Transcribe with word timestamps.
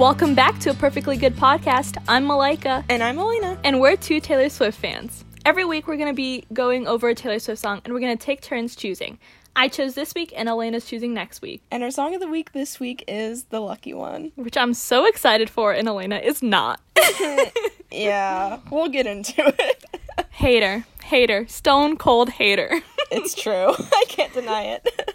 Welcome 0.00 0.34
back 0.34 0.58
to 0.60 0.70
a 0.70 0.74
perfectly 0.74 1.18
good 1.18 1.36
podcast. 1.36 2.02
I'm 2.08 2.26
Malaika, 2.26 2.84
And 2.88 3.02
I'm 3.02 3.18
Elena. 3.18 3.58
and 3.62 3.80
we're 3.82 3.96
two 3.98 4.18
Taylor 4.18 4.48
Swift 4.48 4.78
fans. 4.78 5.26
Every 5.44 5.66
week, 5.66 5.86
we're 5.86 5.96
going 5.98 6.08
to 6.08 6.14
be 6.14 6.44
going 6.54 6.86
over 6.86 7.08
a 7.10 7.14
Taylor 7.14 7.38
Swift 7.38 7.60
song, 7.60 7.82
and 7.84 7.92
we're 7.92 8.00
going 8.00 8.16
to 8.16 8.24
take 8.24 8.40
turns 8.40 8.74
choosing. 8.74 9.18
I 9.54 9.68
chose 9.68 9.94
this 9.94 10.14
week, 10.14 10.32
and 10.34 10.48
Elena's 10.48 10.86
choosing 10.86 11.12
next 11.12 11.42
week, 11.42 11.62
And 11.70 11.82
our 11.82 11.90
song 11.90 12.14
of 12.14 12.20
the 12.20 12.28
week 12.28 12.52
this 12.52 12.80
week 12.80 13.04
is 13.08 13.44
The 13.44 13.60
Lucky 13.60 13.92
One. 13.92 14.32
which 14.36 14.56
I'm 14.56 14.72
so 14.72 15.04
excited 15.04 15.50
for, 15.50 15.72
and 15.72 15.86
Elena 15.86 16.16
is 16.16 16.42
not. 16.42 16.80
Yeah, 17.92 18.60
we'll 18.70 18.88
get 18.88 19.06
into 19.08 19.34
it. 19.58 19.84
hater, 20.30 20.84
hater, 21.02 21.44
stone 21.48 21.96
cold 21.96 22.30
hater. 22.30 22.80
it's 23.10 23.34
true. 23.34 23.74
I 23.92 24.04
can't 24.08 24.32
deny 24.32 24.62
it. 24.78 25.12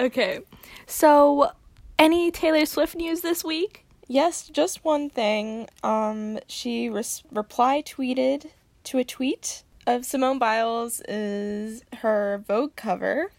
okay, 0.00 0.40
so 0.86 1.52
any 2.00 2.32
Taylor 2.32 2.66
Swift 2.66 2.96
news 2.96 3.20
this 3.20 3.44
week? 3.44 3.81
Yes, 4.08 4.48
just 4.48 4.84
one 4.84 5.10
thing. 5.10 5.68
Um, 5.82 6.38
she 6.46 6.88
res- 6.88 7.22
reply 7.30 7.82
tweeted 7.82 8.50
to 8.84 8.98
a 8.98 9.04
tweet 9.04 9.62
of 9.86 10.04
Simone 10.04 10.38
Biles 10.38 11.00
is 11.08 11.82
her 11.98 12.42
Vogue 12.46 12.76
cover, 12.76 13.32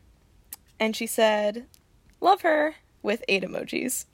and 0.80 0.96
she 0.96 1.08
said, 1.08 1.66
"Love 2.22 2.42
her" 2.42 2.76
with 3.02 3.24
eight 3.28 3.44
emojis. 3.44 4.06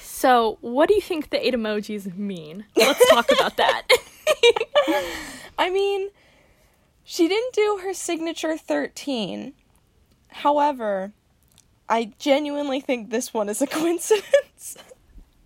So, 0.00 0.58
what 0.60 0.88
do 0.88 0.94
you 0.94 1.00
think 1.00 1.30
the 1.30 1.46
eight 1.46 1.54
emojis 1.54 2.16
mean? 2.16 2.64
Let's 2.76 3.08
talk 3.10 3.30
about 3.30 3.56
that. 3.56 3.88
I 5.58 5.70
mean, 5.70 6.10
she 7.04 7.28
didn't 7.28 7.54
do 7.54 7.80
her 7.82 7.94
signature 7.94 8.56
13. 8.56 9.52
However, 10.28 11.12
I 11.88 12.12
genuinely 12.18 12.80
think 12.80 13.10
this 13.10 13.32
one 13.32 13.48
is 13.48 13.62
a 13.62 13.66
coincidence. 13.68 14.76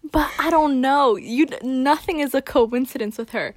But 0.02 0.30
I 0.38 0.50
don't 0.50 0.80
know. 0.80 1.16
You 1.16 1.46
nothing 1.62 2.20
is 2.20 2.34
a 2.34 2.42
coincidence 2.42 3.18
with 3.18 3.30
her. 3.30 3.54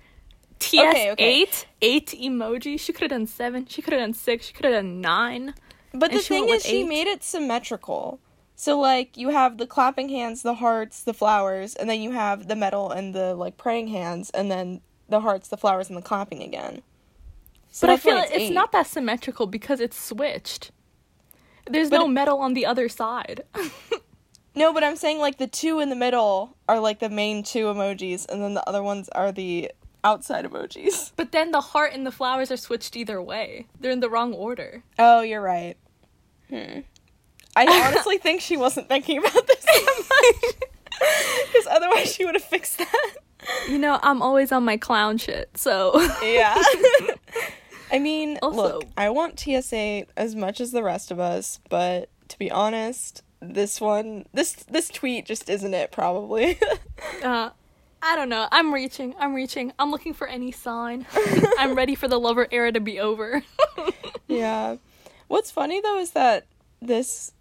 TS 0.59 0.90
Okay, 0.90 1.12
okay. 1.12 1.23
eight, 1.42 1.66
eight 1.81 2.08
emoji. 2.20 2.80
She 2.80 2.94
could 2.94 3.02
have 3.04 3.12
done 3.12 3.28
seven. 3.28 3.66
She 3.66 3.81
could 3.81 3.94
have 3.94 4.02
done 4.02 4.14
six. 4.14 4.45
She 4.48 4.53
could 4.53 4.66
have 4.66 4.73
done 4.73 5.02
nine. 5.02 5.53
But 5.94 6.12
the 6.12 6.20
thing 6.20 6.50
is, 6.50 6.64
she 6.64 6.81
eight. 6.81 6.88
made 6.88 7.08
it 7.08 7.23
symmetrical. 7.23 8.20
So, 8.56 8.80
like, 8.80 9.18
you 9.18 9.30
have 9.30 9.58
the 9.58 9.66
clapping 9.68 10.09
hands, 10.09 10.42
the 10.42 10.53
hearts, 10.56 11.03
the 11.03 11.14
flowers, 11.14 11.76
and 11.76 11.90
then 11.90 12.02
you 12.02 12.12
have 12.12 12.48
the 12.48 12.56
medal 12.56 12.92
and 12.92 13.14
the, 13.14 13.34
like, 13.36 13.58
praying 13.58 13.88
hands, 13.88 14.30
and 14.30 14.50
then 14.50 14.81
the 15.09 15.20
hearts, 15.22 15.50
the 15.50 15.58
flowers, 15.58 15.90
and 15.90 15.98
the 15.98 16.02
clapping 16.03 16.42
again. 16.42 16.81
So 17.70 17.88
but 17.88 17.94
I 17.94 17.98
feel 17.98 18.16
like 18.16 18.30
it's 18.30 18.36
eight. 18.46 18.53
not 18.53 18.72
that 18.72 18.86
symmetrical 18.88 19.48
because 19.48 19.80
it's 19.80 20.00
switched. 20.00 20.72
There's 21.70 21.90
But 21.90 21.98
no 22.00 22.06
it- 22.06 22.09
metal 22.09 22.40
on 22.40 22.53
the 22.53 22.66
other 22.66 22.88
side. 22.90 23.44
No, 24.56 24.72
but 24.73 24.84
I'm 24.84 24.96
saying, 24.96 25.20
like, 25.20 25.38
the 25.38 25.48
two 25.48 25.80
in 25.80 25.90
the 25.90 25.96
middle 25.96 26.56
are, 26.70 26.80
like, 26.80 27.00
the 27.00 27.09
main 27.09 27.44
two 27.44 27.66
emojis, 27.66 28.30
and 28.30 28.42
then 28.42 28.54
the 28.54 28.68
other 28.70 28.84
ones 28.84 29.09
are 29.09 29.32
the 29.32 29.72
outside 30.04 30.46
emojis. 30.46 31.12
but 31.16 31.32
then 31.32 31.52
the 31.52 31.62
heart 31.62 31.92
and 31.94 32.06
the 32.06 32.12
flowers 32.12 32.52
are 32.52 32.58
switched 32.58 32.96
either 32.96 33.22
way. 33.22 33.68
They're 33.80 33.92
in 33.92 34.00
the 34.00 34.09
wrong 34.09 34.34
order. 34.34 34.84
Oh, 35.00 35.22
you're 35.22 35.42
right. 35.42 35.76
Hmm. 36.50 36.81
I 37.56 37.66
honestly 37.88 38.18
think 38.18 38.42
she 38.42 38.58
wasn't 38.58 38.88
thinking 38.90 39.18
about 39.20 39.48
this 39.48 39.64
that 39.66 40.04
much. 40.44 40.54
Because 41.52 41.68
otherwise 41.70 42.14
she 42.14 42.26
would 42.26 42.36
have 42.36 42.44
fixed 42.44 42.78
that. 42.80 43.12
You 43.68 43.78
know, 43.78 44.00
I'm 44.04 44.22
always 44.22 44.52
on 44.52 44.64
my 44.66 44.78
clown 44.78 45.18
shit. 45.18 45.50
So 45.58 46.00
Yeah. 46.24 46.56
I 47.92 48.00
mean, 48.00 48.40
Also- 48.42 48.80
look, 48.80 48.84
I 48.98 49.09
want 49.09 49.36
TS8 49.36 50.08
as 50.18 50.36
much 50.36 50.59
as 50.62 50.72
the 50.72 50.84
rest 50.84 51.12
of 51.12 51.20
us, 51.20 51.59
but 51.70 52.09
to 52.30 52.40
be 52.40 52.50
honest, 52.50 53.22
this 53.44 53.82
one, 53.82 54.26
this 54.34 54.54
this 54.54 54.90
tweet 54.90 55.26
just 55.26 55.50
isn't 55.50 55.74
it. 55.74 55.92
Probably. 55.92 56.60
Uh, 57.22 57.50
I 58.02 58.18
don't 58.18 58.28
know. 58.28 58.50
I'm 58.52 58.74
reaching. 58.74 59.16
I'm 59.18 59.34
reaching. 59.34 59.72
I'm 59.80 59.90
looking 59.90 60.14
for 60.14 60.28
any 60.28 60.52
sign. 60.52 61.06
I'm 61.58 61.74
ready 61.74 61.96
for 61.96 62.09
the 62.09 62.20
lover 62.20 62.48
era 62.52 62.72
to 62.74 62.82
be 62.82 63.00
over. 63.00 63.44
yeah. 64.28 64.76
What's 65.30 65.52
funny 65.52 65.80
though 65.80 66.00
is 66.00 66.12
that 66.12 66.46
this 66.82 67.32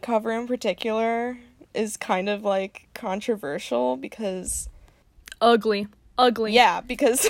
cover 0.00 0.32
in 0.32 0.46
particular 0.46 1.38
is 1.74 1.98
kind 1.98 2.30
of 2.30 2.44
like 2.44 2.88
controversial 2.94 3.98
because 3.98 4.70
ugly. 5.42 5.86
Ugly. 6.16 6.52
Yeah, 6.52 6.80
because 6.80 7.28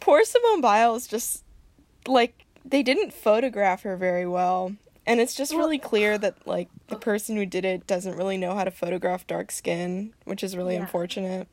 poor 0.00 0.24
Simone 0.24 0.60
Biles 0.60 1.08
just 1.08 1.42
like 2.06 2.44
they 2.64 2.84
didn't 2.84 3.12
photograph 3.12 3.82
her 3.82 3.96
very 3.96 4.26
well. 4.28 4.76
And 5.08 5.20
it's 5.20 5.34
just 5.34 5.52
really 5.54 5.78
clear 5.78 6.18
that 6.18 6.46
like 6.46 6.68
the 6.88 6.96
person 6.96 7.34
who 7.36 7.46
did 7.46 7.64
it 7.64 7.86
doesn't 7.86 8.16
really 8.16 8.36
know 8.36 8.54
how 8.54 8.62
to 8.64 8.70
photograph 8.70 9.26
dark 9.26 9.50
skin, 9.50 10.12
which 10.24 10.44
is 10.44 10.54
really 10.56 10.74
Yeah. 10.74 10.82
unfortunate. 10.82 11.48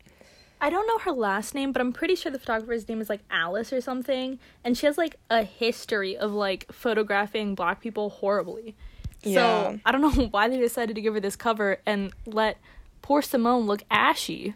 I 0.61 0.69
don't 0.69 0.85
know 0.87 0.99
her 0.99 1.11
last 1.11 1.53
name, 1.55 1.71
but 1.71 1.81
I'm 1.81 1.93
pretty 1.93 2.15
sure 2.15 2.31
the 2.31 2.39
photographer's 2.39 2.87
name 2.89 2.99
is 3.01 3.09
like 3.09 3.21
Alice 3.31 3.71
or 3.71 3.79
something. 3.81 4.39
And 4.63 4.77
she 4.77 4.85
has 4.87 4.97
like 4.97 5.15
a 5.29 5.43
history 5.43 6.17
of 6.17 6.31
like 6.33 6.65
photographing 6.71 7.55
black 7.55 7.79
people 7.81 8.09
horribly. 8.09 8.75
Yeah. 9.23 9.33
So 9.71 9.79
I 9.85 9.91
don't 9.91 10.01
know 10.01 10.25
why 10.31 10.49
they 10.49 10.57
decided 10.57 10.95
to 10.95 11.01
give 11.01 11.13
her 11.13 11.19
this 11.21 11.35
cover 11.37 11.79
and 11.85 12.11
let 12.25 12.57
poor 13.01 13.21
Simone 13.21 13.65
look 13.65 13.83
ashy. 13.89 14.53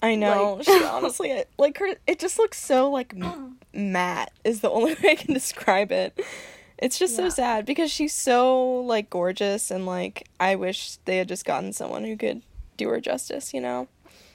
I 0.00 0.14
know. 0.14 0.54
Like- 0.54 0.64
she 0.64 0.84
honestly 0.84 1.44
like 1.58 1.76
her 1.78 1.94
it 2.06 2.18
just 2.18 2.38
looks 2.38 2.58
so 2.58 2.90
like 2.90 3.14
matte 3.74 4.32
is 4.44 4.60
the 4.62 4.70
only 4.70 4.94
way 5.02 5.10
I 5.10 5.14
can 5.16 5.34
describe 5.34 5.92
it. 5.92 6.18
It's 6.78 6.98
just 6.98 7.18
Yeah. 7.18 7.24
so 7.24 7.28
sad 7.30 7.66
because 7.66 7.90
she's 7.90 8.14
so 8.14 8.80
like 8.80 9.10
gorgeous 9.10 9.70
and 9.70 9.84
like 9.86 10.28
I 10.38 10.54
wish 10.54 10.96
they 11.04 11.18
had 11.18 11.28
just 11.28 11.44
gotten 11.44 11.72
someone 11.72 12.04
who 12.04 12.16
could 12.16 12.42
do 12.76 12.88
her 12.88 13.00
justice, 13.00 13.52
you 13.52 13.60
know. 13.60 13.88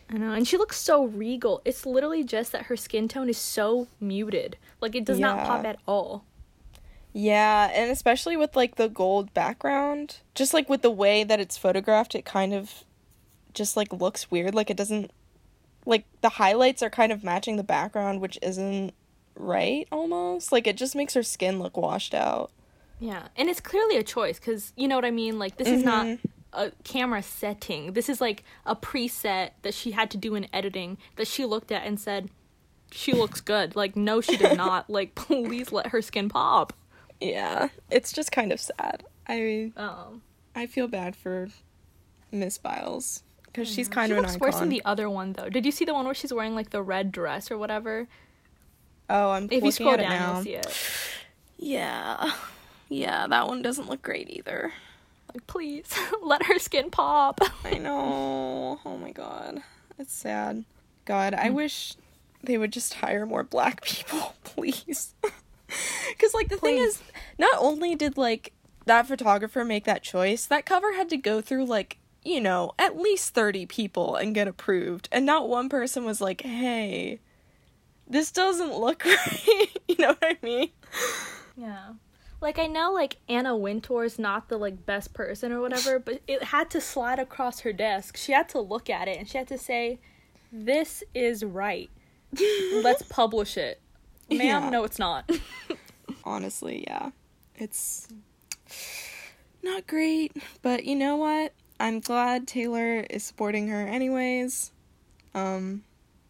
I 0.09 0.17
know, 0.17 0.33
and 0.33 0.47
she 0.47 0.57
looks 0.57 0.77
so 0.79 1.05
regal. 1.05 1.61
It's 1.65 1.85
literally 1.85 2.23
just 2.23 2.51
that 2.51 2.63
her 2.63 2.75
skin 2.75 3.07
tone 3.07 3.29
is 3.29 3.37
so 3.37 3.87
muted. 3.99 4.57
Like 4.81 4.95
it 4.95 5.05
does 5.05 5.19
not 5.19 5.45
pop 5.45 5.65
at 5.65 5.79
all. 5.87 6.25
Yeah, 7.13 7.69
and 7.73 7.89
especially 7.91 8.35
with 8.35 8.55
like 8.55 8.75
the 8.75 8.89
gold 8.89 9.33
background, 9.33 10.17
just 10.35 10.53
like 10.53 10.67
with 10.67 10.81
the 10.81 10.91
way 10.91 11.23
that 11.23 11.39
it's 11.39 11.57
photographed, 11.57 12.15
it 12.15 12.25
kind 12.25 12.53
of 12.53 12.83
just 13.53 13.77
like 13.77 13.93
looks 13.93 14.29
weird. 14.29 14.53
Like 14.53 14.69
it 14.69 14.77
doesn't 14.77 15.11
like 15.85 16.05
the 16.21 16.29
highlights 16.29 16.83
are 16.83 16.89
kind 16.89 17.11
of 17.11 17.23
matching 17.23 17.55
the 17.55 17.63
background, 17.63 18.19
which 18.19 18.37
isn't 18.41 18.93
right 19.35 19.87
almost. 19.91 20.51
Like 20.51 20.67
it 20.67 20.77
just 20.77 20.95
makes 20.95 21.13
her 21.13 21.23
skin 21.23 21.59
look 21.59 21.77
washed 21.77 22.13
out. 22.13 22.51
Yeah, 22.99 23.27
and 23.35 23.49
it's 23.49 23.59
clearly 23.59 23.97
a 23.97 24.03
choice 24.03 24.39
because 24.39 24.71
you 24.75 24.87
know 24.87 24.95
what 24.95 25.05
I 25.05 25.11
mean. 25.11 25.39
Like 25.39 25.57
this 25.57 25.67
is 25.67 25.83
not 25.83 26.05
Mhm. 26.05 26.19
a 26.53 26.71
camera 26.83 27.21
setting. 27.23 27.93
This 27.93 28.07
is 28.09 28.21
like 28.21 28.43
a 28.65 28.75
preset 28.75 29.51
that 29.63 29.73
she 29.73 29.91
had 29.91 30.09
to 30.11 30.17
do 30.17 30.35
in 30.35 30.47
editing 30.53 30.97
that 31.17 31.27
she 31.27 31.43
looked 31.45 31.71
at 31.71 31.85
and 31.85 31.99
said, 31.99 32.29
"She 32.91 33.11
looks 33.13 33.41
good." 33.41 33.75
Like 33.75 33.95
no, 33.95 34.21
she 34.21 34.37
did 34.37 34.55
not. 34.57 34.89
Like 34.89 35.15
please 35.15 35.71
let 35.71 35.87
her 35.87 36.01
skin 36.01 36.29
pop. 36.29 36.71
Yeah, 37.19 37.69
it's 37.89 38.11
just 38.13 38.31
kind 38.31 38.51
of 38.53 38.59
sad. 38.61 39.03
I 39.27 39.71
Um, 39.75 40.21
I 40.55 40.65
feel 40.67 40.87
bad 40.87 41.15
for 41.15 41.49
Miss 42.31 42.57
Biles 42.57 43.23
because 43.45 43.67
she's 43.67 43.87
kind 43.89 44.09
she 44.09 44.13
of 44.13 44.17
an 44.19 44.23
looks 44.23 44.35
icon. 44.35 44.47
worse 44.47 44.59
than 44.59 44.69
the 44.69 44.81
other 44.85 45.09
one 45.09 45.33
though. 45.33 45.49
Did 45.49 45.65
you 45.65 45.71
see 45.71 45.85
the 45.85 45.93
one 45.93 46.05
where 46.05 46.13
she's 46.13 46.33
wearing 46.33 46.55
like 46.55 46.69
the 46.69 46.81
red 46.81 47.11
dress 47.11 47.49
or 47.51 47.57
whatever? 47.57 48.07
Oh, 49.13 49.29
I'm 49.31 49.47
If 49.49 49.63
you 49.63 49.71
scroll 49.71 49.95
down, 49.95 50.09
now. 50.09 50.33
you'll 50.33 50.43
see 50.43 50.55
it. 50.55 50.79
Yeah, 51.57 52.33
yeah, 52.89 53.27
that 53.27 53.47
one 53.47 53.61
doesn't 53.61 53.89
look 53.89 54.01
great 54.01 54.29
either. 54.29 54.73
Like 55.33 55.47
please 55.47 55.85
let 56.21 56.45
her 56.45 56.59
skin 56.59 56.91
pop. 56.91 57.39
I 57.63 57.77
know. 57.79 58.79
Oh 58.85 58.97
my 58.97 59.11
god. 59.11 59.63
It's 59.97 60.13
sad. 60.13 60.65
God, 61.05 61.33
I 61.33 61.49
hmm. 61.49 61.55
wish 61.55 61.95
they 62.41 62.57
would 62.57 62.73
just 62.73 62.95
hire 62.95 63.25
more 63.25 63.43
black 63.43 63.83
people, 63.83 64.35
please. 64.43 65.13
Cuz 66.19 66.33
like 66.33 66.49
the 66.49 66.57
thing 66.57 66.77
is, 66.77 67.01
not 67.37 67.55
only 67.57 67.95
did 67.95 68.17
like 68.17 68.53
that 68.85 69.07
photographer 69.07 69.63
make 69.63 69.85
that 69.85 70.03
choice, 70.03 70.45
that 70.45 70.65
cover 70.65 70.93
had 70.93 71.09
to 71.09 71.17
go 71.17 71.41
through 71.41 71.65
like, 71.65 71.97
you 72.23 72.41
know, 72.41 72.73
at 72.77 72.97
least 72.97 73.33
30 73.33 73.65
people 73.65 74.15
and 74.15 74.35
get 74.35 74.47
approved, 74.47 75.09
and 75.11 75.25
not 75.25 75.49
one 75.49 75.69
person 75.69 76.05
was 76.05 76.21
like, 76.21 76.41
"Hey, 76.41 77.19
this 78.07 78.31
doesn't 78.31 78.73
look 78.77 79.05
right." 79.05 79.69
you 79.87 79.95
know 79.99 80.09
what 80.09 80.23
I 80.23 80.37
mean? 80.41 80.69
Yeah. 81.55 81.93
Like 82.41 82.59
I 82.59 82.67
know 82.67 82.91
like 82.91 83.17
Anna 83.29 83.55
Wintour's 83.55 84.19
not 84.19 84.49
the 84.49 84.57
like 84.57 84.85
best 84.85 85.13
person 85.13 85.51
or 85.53 85.61
whatever, 85.61 85.97
but 85.99 86.21
it 86.27 86.43
had 86.45 86.69
to 86.71 86.81
slide 86.81 87.17
across 87.19 87.61
her 87.61 87.71
desk. 87.71 88.17
She 88.17 88.33
had 88.33 88.49
to 88.49 88.59
look 88.59 88.89
at 88.89 89.07
it 89.07 89.17
and 89.17 89.27
she 89.29 89.37
had 89.37 89.47
to 89.47 89.57
say, 89.57 89.99
"This 90.51 91.03
is 91.13 91.43
right. 91.45 91.89
Let's 92.83 93.01
publish 93.09 93.55
it." 93.55 93.79
Ma'am, 94.29 94.39
Yeah. 94.63 94.69
no 94.69 94.83
it's 94.83 94.99
not. 94.99 95.29
honestly, 96.25 96.83
yeah. 96.87 97.11
It's 97.55 98.07
not 99.61 99.87
great, 99.87 100.35
but 100.61 100.83
you 100.85 100.95
know 100.95 101.15
what? 101.15 101.53
I'm 101.79 101.99
glad 102.01 102.47
Taylor 102.47 103.05
is 103.09 103.23
supporting 103.23 103.67
her 103.69 103.87
anyways. 103.87 104.71
Um 105.33 105.83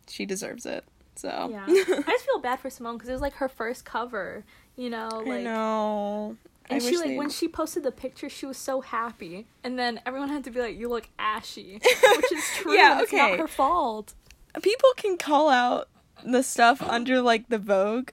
she 0.08 0.26
deserves 0.26 0.66
it. 0.66 0.84
So 1.16 1.50
yeah. 1.52 1.66
I 1.68 2.04
just 2.12 2.26
feel 2.26 2.40
bad 2.40 2.60
for 2.60 2.70
Simone 2.70 2.98
cuz 3.00 3.10
it 3.10 3.14
was 3.14 3.22
like 3.22 3.34
her 3.36 3.50
first 3.50 3.86
cover, 3.86 4.44
you 4.76 4.90
know, 4.90 5.10
I 5.12 5.30
like 5.30 5.44
know. 5.44 6.38
I 6.70 6.76
And 6.76 6.84
she 6.84 6.96
like 6.98 7.08
they'd- 7.08 7.18
when 7.18 7.30
she 7.30 7.48
posted 7.48 7.84
the 7.84 7.92
picture, 7.92 8.30
she 8.30 8.46
was 8.46 8.58
so 8.58 8.82
happy, 8.82 9.46
and 9.64 9.78
then 9.78 10.00
everyone 10.06 10.30
had 10.30 10.44
to 10.46 10.52
be 10.52 10.60
like, 10.62 10.78
"You 10.78 10.88
look 10.90 11.10
ashy," 11.20 11.74
which 12.18 12.32
is 12.32 12.44
true. 12.56 12.74
Yeah, 12.74 12.94
and 12.94 13.02
It's 13.02 13.14
okay. 13.14 13.32
not 13.32 13.40
her 13.40 13.48
fault. 13.48 14.14
people 14.62 14.90
can 14.98 15.18
call 15.18 15.50
out 15.50 15.90
the 16.24 16.42
stuff 16.44 16.82
under 16.82 17.22
like 17.22 17.50
the 17.50 17.58
Vogue 17.58 18.10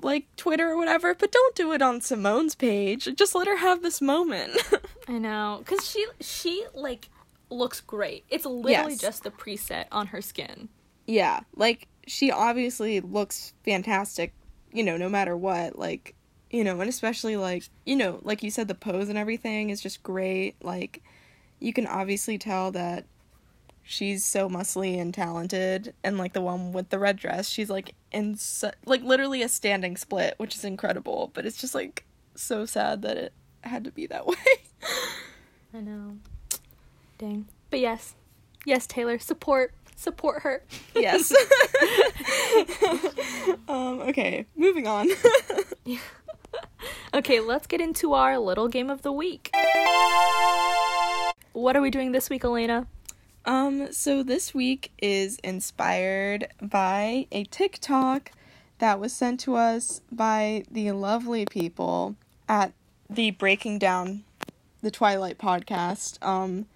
like 0.00 0.26
Twitter 0.36 0.70
or 0.70 0.76
whatever, 0.76 1.14
but 1.14 1.30
don't 1.32 1.54
do 1.54 1.72
it 1.72 1.80
on 1.82 2.00
Simone's 2.00 2.54
page. 2.54 3.08
Just 3.16 3.34
let 3.34 3.46
her 3.46 3.56
have 3.56 3.82
this 3.82 4.00
moment. 4.02 4.52
I 5.08 5.18
know, 5.18 5.62
cause 5.66 5.86
she 5.88 6.06
she 6.20 6.64
like 6.74 7.08
looks 7.50 7.80
great. 7.80 8.24
It's 8.28 8.44
literally 8.46 8.92
Yes. 8.92 9.00
just 9.00 9.22
the 9.24 9.30
preset 9.30 9.86
on 9.92 10.08
her 10.08 10.20
skin. 10.22 10.68
yeah, 11.06 11.40
like 11.54 11.88
she 12.06 12.30
obviously 12.30 13.00
looks 13.00 13.54
fantastic, 13.64 14.32
you 14.72 14.82
know, 14.82 14.96
no 14.96 15.08
matter 15.08 15.36
what. 15.36 15.78
Like, 15.78 16.14
you 16.50 16.64
know, 16.64 16.80
and 16.80 16.88
especially 16.88 17.36
like, 17.36 17.64
you 17.84 17.96
know, 17.96 18.20
like 18.22 18.42
you 18.42 18.50
said 18.50 18.68
the 18.68 18.74
pose 18.74 19.08
and 19.08 19.18
everything 19.18 19.70
is 19.70 19.80
just 19.80 20.02
great. 20.02 20.56
Like 20.62 21.02
you 21.60 21.72
can 21.72 21.86
obviously 21.86 22.38
tell 22.38 22.70
that 22.72 23.06
she's 23.82 24.24
so 24.24 24.48
muscly 24.48 24.98
and 24.98 25.12
talented 25.12 25.94
and 26.02 26.16
like 26.16 26.32
the 26.32 26.40
one 26.40 26.72
with 26.72 26.88
the 26.90 26.98
red 26.98 27.16
dress, 27.16 27.48
she's 27.48 27.70
like 27.70 27.94
in 28.12 28.36
su- 28.36 28.70
like 28.86 29.02
literally 29.02 29.42
a 29.42 29.48
standing 29.48 29.96
split, 29.96 30.34
which 30.38 30.54
is 30.54 30.64
incredible, 30.64 31.30
but 31.34 31.44
it's 31.46 31.60
just 31.60 31.74
like 31.74 32.04
so 32.34 32.64
sad 32.64 33.02
that 33.02 33.16
it 33.16 33.32
had 33.62 33.84
to 33.84 33.90
be 33.90 34.06
that 34.06 34.26
way. 34.26 34.36
I 35.72 35.80
know. 35.80 36.18
Dang. 37.18 37.46
But 37.70 37.80
yes, 37.80 38.14
yes, 38.64 38.86
Taylor, 38.86 39.18
support 39.18 39.74
support 40.04 40.42
her. 40.42 40.62
yes. 40.94 41.32
um 43.68 44.00
okay, 44.02 44.46
moving 44.56 44.86
on. 44.86 45.08
Okay, 47.12 47.40
let's 47.40 47.66
get 47.66 47.80
into 47.80 48.12
our 48.12 48.38
little 48.38 48.68
game 48.68 48.90
of 48.90 49.02
the 49.02 49.12
week. 49.12 49.50
What 51.52 51.76
are 51.76 51.80
we 51.80 51.90
doing 51.90 52.12
this 52.12 52.28
week, 52.28 52.44
Elena? 52.44 52.86
Um, 53.44 53.92
so 53.92 54.22
this 54.22 54.54
week 54.54 54.90
is 54.98 55.38
inspired 55.44 56.48
by 56.60 57.26
a 57.30 57.44
TikTok 57.44 58.32
that 58.78 58.98
was 58.98 59.12
sent 59.12 59.40
to 59.40 59.54
us 59.54 60.00
by 60.10 60.64
the 60.70 60.90
lovely 60.92 61.44
people 61.46 62.16
at 62.48 62.72
the 63.08 63.30
Breaking 63.30 63.78
Down 63.78 64.24
the 64.82 64.90
Twilight 64.90 65.38
podcast. 65.38 66.24
Um, 66.24 66.66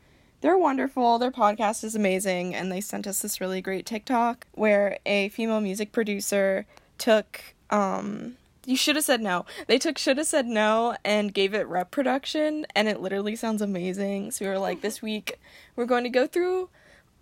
they're 0.40 0.58
wonderful. 0.58 1.18
Their 1.18 1.30
podcast 1.30 1.84
is 1.84 1.94
amazing, 1.94 2.54
and 2.54 2.70
they 2.70 2.80
sent 2.80 3.06
us 3.06 3.22
this 3.22 3.40
really 3.40 3.60
great 3.60 3.86
TikTok 3.86 4.46
where 4.52 4.98
a 5.04 5.28
female 5.30 5.60
music 5.60 5.92
producer 5.92 6.66
took 6.96 7.54
um 7.70 8.36
you 8.68 8.76
should 8.76 8.96
have 8.96 9.04
said 9.04 9.22
no. 9.22 9.46
They 9.66 9.78
took 9.78 9.96
should 9.96 10.18
have 10.18 10.26
said 10.26 10.46
no 10.46 10.94
and 11.02 11.32
gave 11.32 11.54
it 11.54 11.66
rep 11.66 11.90
production 11.90 12.66
and 12.74 12.86
it 12.86 13.00
literally 13.00 13.34
sounds 13.34 13.62
amazing. 13.62 14.30
So 14.30 14.44
we 14.44 14.50
were 14.50 14.58
like 14.58 14.82
this 14.82 15.00
week 15.02 15.38
we're 15.74 15.86
going 15.86 16.04
to 16.04 16.10
go 16.10 16.26
through 16.26 16.68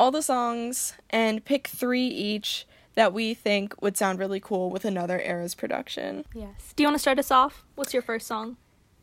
all 0.00 0.10
the 0.10 0.22
songs 0.22 0.94
and 1.08 1.44
pick 1.44 1.68
3 1.68 2.04
each 2.04 2.66
that 2.96 3.12
we 3.12 3.32
think 3.32 3.80
would 3.80 3.96
sound 3.96 4.18
really 4.18 4.40
cool 4.40 4.70
with 4.70 4.84
another 4.84 5.20
era's 5.20 5.54
production. 5.54 6.24
Yes. 6.34 6.72
Do 6.74 6.82
you 6.82 6.88
want 6.88 6.96
to 6.96 7.00
start 7.00 7.20
us 7.20 7.30
off? 7.30 7.64
What's 7.76 7.92
your 7.92 8.02
first 8.02 8.26
song? 8.26 8.56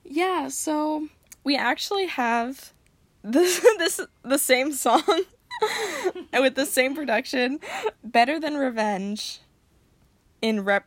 Yeah, 0.03 0.49
so 0.49 1.07
we 1.45 1.55
actually 1.55 2.07
have 2.07 2.73
this 3.23 3.59
this 3.77 3.99
the 4.23 4.37
same 4.37 4.73
song 4.73 5.03
with 6.33 6.55
the 6.55 6.65
same 6.65 6.95
production, 6.95 7.59
Better 8.03 8.39
Than 8.39 8.55
Revenge 8.55 9.39
in 10.41 10.63
rep 10.63 10.85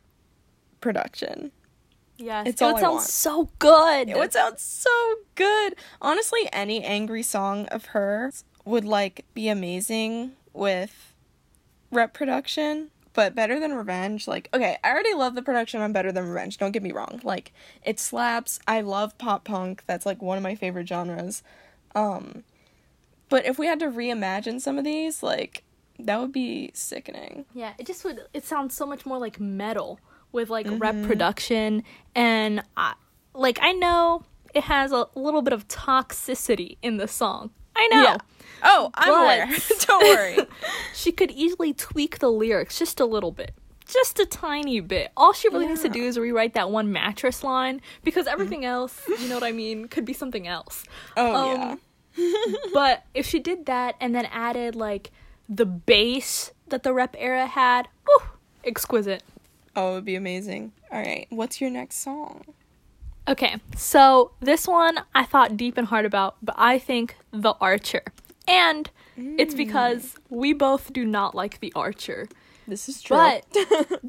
production. 0.81 1.53
Yes. 2.19 2.47
It's 2.49 2.63
it 2.63 2.65
would 2.65 2.79
sound 2.79 3.03
so 3.03 3.51
good. 3.59 4.09
It 4.09 4.17
would 4.17 4.33
sound 4.33 4.59
so 4.59 4.91
good. 5.35 5.77
Honestly, 6.01 6.49
any 6.53 6.83
angry 6.83 7.23
song 7.23 7.67
of 7.67 7.87
hers 7.87 8.45
would 8.65 8.85
like 8.85 9.25
be 9.35 9.49
amazing 9.49 10.33
with 10.53 11.15
rep 11.91 12.15
production. 12.15 12.91
But 13.13 13.35
better 13.35 13.59
than 13.59 13.73
revenge, 13.73 14.29
like 14.29 14.51
okay, 14.53 14.77
I 14.85 14.91
already 14.91 15.15
love 15.15 15.35
the 15.35 15.43
production 15.43 15.81
on 15.81 15.93
Better 15.93 16.13
Than 16.13 16.29
Revenge. 16.29 16.59
Don't 16.59 16.73
get 16.73 16.83
me 16.83 16.93
wrong, 16.93 17.21
like 17.25 17.55
it 17.83 17.99
slaps. 17.99 18.59
I 18.69 18.83
love 18.83 19.17
pop 19.17 19.45
punk. 19.45 19.85
That's 19.87 20.05
like 20.05 20.21
one 20.21 20.37
of 20.37 20.43
my 20.43 20.55
favorite 20.55 20.87
genres. 20.87 21.43
Um, 21.97 22.45
but 23.29 23.45
if 23.47 23.59
we 23.59 23.67
had 23.67 23.81
to 23.81 23.87
reimagine 23.87 24.61
some 24.61 24.79
of 24.79 24.85
these, 24.85 25.23
like 25.23 25.65
that 25.99 26.21
would 26.21 26.33
be 26.33 26.71
sickening. 26.75 27.47
Yeah, 27.55 27.73
it 27.79 27.87
just 27.87 28.05
would. 28.05 28.21
It 28.33 28.45
sounds 28.45 28.75
so 28.77 28.87
much 28.87 29.07
more 29.07 29.19
like 29.19 29.41
metal 29.41 29.99
with 30.31 30.51
like 30.51 30.67
rep 30.71 31.03
production, 31.05 31.83
and 32.15 32.63
I, 32.77 32.95
like 33.35 33.59
I 33.63 33.73
know 33.73 34.25
it 34.55 34.65
has 34.65 34.93
a 34.93 35.07
little 35.15 35.43
bit 35.43 35.53
of 35.53 35.67
toxicity 35.69 36.77
in 36.83 36.99
the 36.99 37.09
song. 37.09 37.51
I 37.75 37.89
know. 37.89 38.03
Yeah. 38.03 38.17
Oh, 38.63 38.91
I'm 38.95 39.13
aware. 39.13 39.49
Don't 39.87 40.03
worry. 40.05 40.39
she 40.95 41.13
could 41.13 41.31
easily 41.31 41.73
tweak 41.75 42.19
the 42.21 42.31
lyrics 42.31 42.79
just 42.79 43.01
a 43.01 43.05
little 43.05 43.33
bit. 43.33 43.53
Just 43.87 44.19
a 44.19 44.27
tiny 44.27 44.81
bit. 44.81 45.13
All 45.17 45.33
she 45.33 45.49
really 45.49 45.67
needs 45.67 45.83
to 45.83 45.89
do 45.89 46.03
is 46.03 46.19
rewrite 46.19 46.55
that 46.55 46.71
one 46.71 46.91
mattress 46.91 47.45
line 47.45 47.81
because 48.03 48.27
everything 48.27 48.65
else, 48.65 49.01
you 49.21 49.29
know 49.29 49.37
what 49.37 49.45
I 49.45 49.53
mean, 49.53 49.87
could 49.89 50.05
be 50.05 50.13
something 50.13 50.49
else. 50.49 50.85
Oh 51.17 51.35
Um, 51.53 51.61
yeah. 51.61 51.77
But 52.73 53.05
if 53.15 53.27
she 53.27 53.39
did 53.39 53.67
that 53.67 53.97
and 54.01 54.15
then 54.15 54.27
added 54.27 54.75
like 54.75 55.11
the 55.49 55.67
bass 55.67 56.53
that 56.69 56.83
the 56.83 56.93
rep 56.93 57.15
era 57.19 57.47
had, 57.47 57.89
whew, 58.07 58.29
exquisite. 58.65 59.23
Oh, 59.75 59.93
it 59.93 59.95
would 59.95 60.05
be 60.05 60.15
amazing. 60.15 60.73
All 60.91 60.99
right, 60.99 61.27
what's 61.31 61.61
your 61.61 61.71
next 61.71 61.97
song? 61.97 62.45
Okay, 63.29 63.57
so 63.75 64.33
this 64.41 64.69
one 64.69 65.01
I 65.15 65.25
thought 65.25 65.57
deep 65.57 65.77
and 65.77 65.89
hard 65.89 66.05
about, 66.05 66.37
but 66.43 66.55
I 66.59 66.79
think 66.79 67.17
The 67.33 67.55
Archer. 67.61 68.03
And 68.47 68.89
it's 69.17 69.55
mm. 69.55 69.57
because 69.57 70.17
we 70.31 70.53
both 70.53 70.93
do 70.93 71.05
not 71.05 71.35
like 71.35 71.61
The 71.61 71.73
Archer. 71.75 72.29
This 72.69 72.89
is 72.89 73.03
true. 73.03 73.17
But 73.17 73.45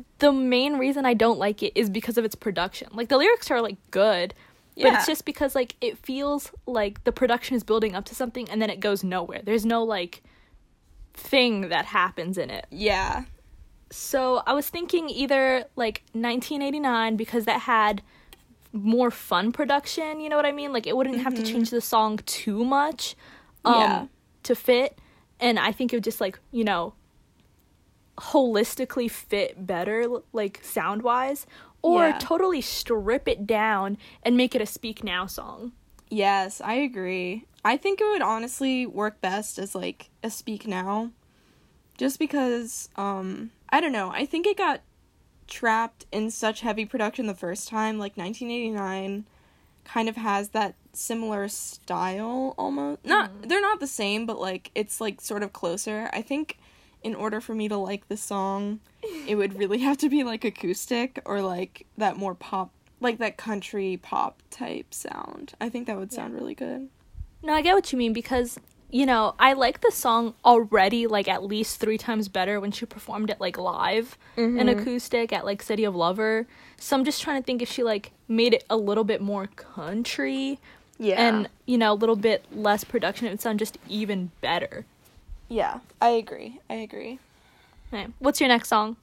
the 0.19 0.31
main 0.31 0.77
reason 0.77 1.05
I 1.05 1.13
don't 1.13 1.39
like 1.39 1.63
it 1.63 1.73
is 1.75 1.89
because 1.89 2.17
of 2.17 2.25
its 2.25 2.35
production. 2.35 2.89
Like 2.93 3.09
the 3.09 3.17
lyrics 3.17 3.49
are 3.51 3.61
like 3.61 3.77
good, 3.91 4.33
but 4.83 4.93
it's 4.93 5.07
just 5.07 5.25
because 5.25 5.55
like 5.55 5.75
it 5.81 5.97
feels 5.97 6.51
like 6.65 7.03
the 7.03 7.11
production 7.11 7.55
is 7.55 7.63
building 7.63 7.95
up 7.95 8.05
to 8.05 8.15
something 8.15 8.49
and 8.49 8.61
then 8.61 8.69
it 8.69 8.79
goes 8.79 9.03
nowhere. 9.03 9.41
There's 9.43 9.65
no 9.65 9.83
like 9.83 10.21
thing 11.13 11.69
that 11.69 11.85
happens 11.85 12.37
in 12.37 12.49
it. 12.49 12.65
yeah, 12.69 13.23
So 13.89 14.43
I 14.45 14.53
was 14.53 14.69
thinking 14.69 15.09
either 15.09 15.65
like 15.75 16.03
1989 16.13 17.15
because 17.17 17.45
that 17.45 17.61
had 17.61 18.01
more 18.73 19.09
fun 19.09 19.51
production, 19.51 20.19
you 20.19 20.29
know 20.29 20.35
what 20.35 20.45
I 20.45 20.51
mean? 20.51 20.71
Like 20.73 20.85
it 20.85 20.95
wouldn't 20.95 21.19
have 21.19 21.33
to 21.35 21.41
change 21.43 21.69
the 21.71 21.81
song 21.81 22.19
too 22.25 22.63
much 22.63 23.15
um 23.65 23.73
Yeah. 23.75 24.05
to 24.43 24.53
fit 24.55 24.99
and 25.39 25.57
I 25.57 25.71
think 25.71 25.91
it 25.91 25.95
would 25.97 26.03
just 26.03 26.21
like, 26.21 26.37
you 26.51 26.63
know, 26.63 26.93
holistically 28.17 29.09
fit 29.09 29.65
better 29.67 30.07
like 30.33 30.59
sound-wise 30.63 31.45
or 31.81 32.07
Yeah. 32.07 32.17
totally 32.19 32.61
strip 32.61 33.27
it 33.27 33.45
down 33.47 33.97
and 34.23 34.35
make 34.37 34.55
it 34.55 34.61
a 34.61 34.65
speak 34.65 35.03
now 35.03 35.25
song. 35.25 35.71
yes, 36.09 36.61
I 36.61 36.75
agree. 36.75 37.45
I 37.65 37.75
think 37.77 37.99
it 37.99 38.05
would 38.05 38.21
honestly 38.21 38.85
work 38.85 39.19
best 39.19 39.59
as 39.59 39.75
like 39.75 40.09
a 40.23 40.29
speak 40.29 40.65
now, 40.67 41.11
just 41.97 42.17
because 42.19 42.89
um 42.95 43.51
I 43.69 43.81
don't 43.81 43.91
know. 43.91 44.09
I 44.11 44.25
think 44.25 44.47
it 44.47 44.57
got 44.57 44.81
trapped 45.47 46.05
in 46.11 46.29
such 46.31 46.61
heavy 46.61 46.85
production 46.85 47.27
the 47.27 47.33
first 47.35 47.67
time. 47.67 47.99
Like 47.99 48.15
1989 48.17 49.25
kind 49.83 50.09
of 50.09 50.15
has 50.17 50.49
that 50.49 50.75
similar 50.93 51.47
style 51.47 52.53
almost. 52.57 53.03
Not 53.05 53.31
they're 53.49 53.61
not 53.61 53.79
the 53.79 53.87
same, 53.87 54.25
but 54.25 54.39
like 54.39 54.71
it's 54.75 55.01
like 55.01 55.19
sort 55.21 55.43
of 55.43 55.51
closer. 55.53 56.09
I 56.13 56.21
think 56.21 56.57
in 57.07 57.15
order 57.15 57.39
for 57.39 57.55
me 57.55 57.69
to 57.69 57.77
like 57.77 58.07
the 58.09 58.17
song, 58.17 58.81
it 59.25 59.35
would 59.35 59.57
really 59.57 59.79
have 59.79 59.97
to 59.97 60.09
be 60.09 60.23
like 60.23 60.43
acoustic 60.43 61.21
or 61.25 61.41
like 61.41 61.87
that 61.97 62.17
more 62.17 62.35
pop 62.35 62.71
like 62.99 63.17
that 63.19 63.37
country 63.37 63.97
pop 64.01 64.41
type 64.49 64.93
sound. 64.93 65.53
I 65.61 65.69
think 65.69 65.87
that 65.87 65.97
would 65.97 66.11
sound 66.11 66.33
really 66.33 66.53
good. 66.53 66.89
No, 67.41 67.53
I 67.53 67.61
get 67.61 67.75
what 67.75 67.91
you 67.93 67.97
mean 67.97 68.11
because 68.11 68.59
you 68.89 69.05
know 69.05 69.35
I 69.39 69.53
like 69.53 69.79
the 69.81 69.91
song 69.91 70.33
already 70.43 71.07
like 71.07 71.29
at 71.29 71.43
least 71.43 71.79
three 71.79 71.97
times 71.97 72.27
better 72.27 72.59
when 72.59 72.71
she 72.71 72.85
performed 72.85 73.29
it 73.29 73.39
like 73.39 73.57
live 73.57 74.17
in 74.35 74.57
mm-hmm. 74.57 74.69
acoustic 74.69 75.31
at 75.31 75.45
like 75.45 75.63
City 75.63 75.85
of 75.85 75.95
Lover. 75.95 76.45
So 76.77 76.97
I'm 76.97 77.05
just 77.05 77.21
trying 77.21 77.41
to 77.41 77.45
think 77.45 77.61
if 77.61 77.71
she 77.71 77.83
like 77.83 78.11
made 78.27 78.53
it 78.53 78.65
a 78.69 78.75
little 78.75 79.05
bit 79.05 79.21
more 79.21 79.47
country 79.55 80.59
Yeah. 80.97 81.25
and 81.25 81.49
you 81.65 81.77
know 81.77 81.93
a 81.93 81.95
little 81.95 82.17
bit 82.17 82.43
less 82.51 82.83
production, 82.83 83.27
it 83.27 83.29
would 83.29 83.41
sound 83.41 83.59
just 83.59 83.77
even 83.87 84.31
better. 84.41 84.85
Yeah, 85.49 85.79
I 86.01 86.09
agree. 86.09 86.59
I 86.69 86.75
agree. 86.75 87.19
What's 88.19 88.39
your 88.39 88.49
next 88.49 88.69
song? 88.69 88.97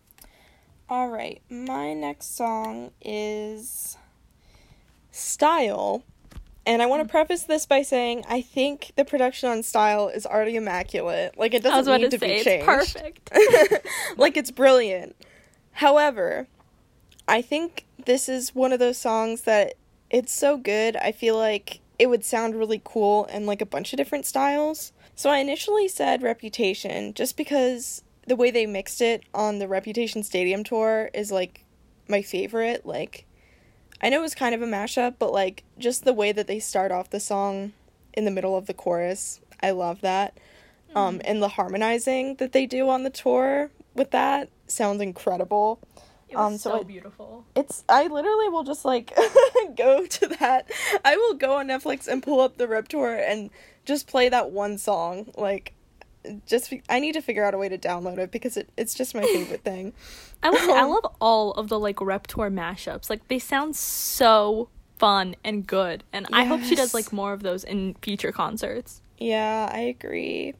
All 0.88 1.08
right, 1.08 1.40
my 1.48 1.94
next 1.94 2.36
song 2.36 2.90
is 3.00 3.96
Style. 5.10 6.02
And 6.66 6.80
I 6.80 6.86
want 6.86 7.02
to 7.02 7.08
mm. 7.08 7.10
preface 7.10 7.44
this 7.44 7.66
by 7.66 7.82
saying 7.82 8.24
I 8.28 8.40
think 8.40 8.92
the 8.96 9.04
production 9.04 9.48
on 9.50 9.62
Style 9.62 10.08
is 10.08 10.26
already 10.26 10.56
immaculate. 10.56 11.38
Like 11.38 11.54
it 11.54 11.62
doesn't 11.62 12.00
need 12.00 12.10
to 12.10 12.18
to, 12.18 12.18
be 12.18 12.32
it's 12.32 12.44
changed. 12.44 12.66
perfect. 12.66 13.30
like 14.16 14.36
it's 14.36 14.50
brilliant. 14.50 15.16
However, 15.72 16.46
I 17.26 17.42
think 17.42 17.84
this 18.04 18.28
is 18.28 18.54
one 18.54 18.72
of 18.72 18.78
those 18.78 18.98
songs 18.98 19.42
that 19.42 19.74
it's 20.10 20.32
so 20.32 20.56
good. 20.56 20.96
I 20.96 21.12
feel 21.12 21.36
like 21.36 21.80
it 21.98 22.08
would 22.08 22.24
sound 22.24 22.54
really 22.54 22.80
cool 22.84 23.24
in 23.26 23.46
like 23.46 23.60
a 23.60 23.66
bunch 23.66 23.92
of 23.92 23.96
different 23.96 24.26
styles. 24.26 24.92
So 25.14 25.30
I 25.30 25.38
initially 25.38 25.88
said 25.88 26.22
Reputation 26.22 27.14
just 27.14 27.36
because 27.36 28.02
the 28.26 28.36
way 28.36 28.50
they 28.50 28.66
mixed 28.66 29.00
it 29.00 29.24
on 29.32 29.58
the 29.58 29.68
Reputation 29.68 30.22
Stadium 30.22 30.64
tour 30.64 31.10
is 31.14 31.30
like 31.30 31.64
my 32.08 32.22
favorite. 32.22 32.84
Like 32.84 33.26
I 34.02 34.08
know 34.08 34.18
it 34.18 34.22
was 34.22 34.34
kind 34.34 34.54
of 34.54 34.62
a 34.62 34.66
mashup, 34.66 35.16
but 35.18 35.32
like 35.32 35.64
just 35.78 36.04
the 36.04 36.12
way 36.12 36.32
that 36.32 36.46
they 36.46 36.58
start 36.58 36.90
off 36.90 37.10
the 37.10 37.20
song 37.20 37.72
in 38.12 38.24
the 38.24 38.30
middle 38.30 38.56
of 38.56 38.66
the 38.66 38.74
chorus, 38.74 39.40
I 39.62 39.70
love 39.70 40.00
that. 40.00 40.36
Mm-hmm. 40.88 40.98
Um 40.98 41.20
and 41.24 41.42
the 41.42 41.48
harmonizing 41.48 42.36
that 42.36 42.52
they 42.52 42.66
do 42.66 42.88
on 42.88 43.04
the 43.04 43.10
tour 43.10 43.70
with 43.94 44.10
that 44.10 44.50
sounds 44.66 45.00
incredible. 45.00 45.80
It 46.28 46.36
was 46.36 46.52
um, 46.52 46.58
so, 46.58 46.70
so 46.70 46.80
it, 46.80 46.86
beautiful. 46.88 47.44
It's 47.54 47.84
I 47.88 48.08
literally 48.08 48.48
will 48.48 48.64
just 48.64 48.84
like 48.84 49.16
go 49.76 50.06
to 50.06 50.26
that. 50.40 50.70
I 51.04 51.16
will 51.16 51.34
go 51.34 51.54
on 51.54 51.68
Netflix 51.68 52.08
and 52.08 52.22
pull 52.22 52.40
up 52.40 52.56
the 52.56 52.66
Rep 52.66 52.88
Tour 52.88 53.14
and 53.14 53.50
just 53.84 54.06
play 54.06 54.28
that 54.28 54.50
one 54.50 54.78
song. 54.78 55.30
Like, 55.36 55.74
just 56.46 56.72
I 56.88 57.00
need 57.00 57.12
to 57.12 57.22
figure 57.22 57.44
out 57.44 57.54
a 57.54 57.58
way 57.58 57.68
to 57.68 57.78
download 57.78 58.18
it 58.18 58.30
because 58.30 58.56
it, 58.56 58.68
it's 58.76 58.94
just 58.94 59.14
my 59.14 59.22
favorite 59.22 59.60
thing. 59.64 59.92
I 60.42 60.50
love 60.50 60.70
I 60.70 60.84
love 60.84 61.14
all 61.20 61.52
of 61.52 61.68
the 61.68 61.78
like 61.78 62.00
Rep 62.00 62.26
Tour 62.26 62.50
mashups. 62.50 63.10
Like 63.10 63.28
they 63.28 63.38
sound 63.38 63.76
so 63.76 64.68
fun 64.98 65.36
and 65.44 65.66
good, 65.66 66.04
and 66.12 66.26
yes. 66.30 66.38
I 66.38 66.44
hope 66.44 66.62
she 66.62 66.74
does 66.74 66.94
like 66.94 67.12
more 67.12 67.32
of 67.32 67.42
those 67.42 67.64
in 67.64 67.94
future 68.02 68.32
concerts. 68.32 69.02
Yeah, 69.18 69.70
I 69.72 69.80
agree. 69.80 70.54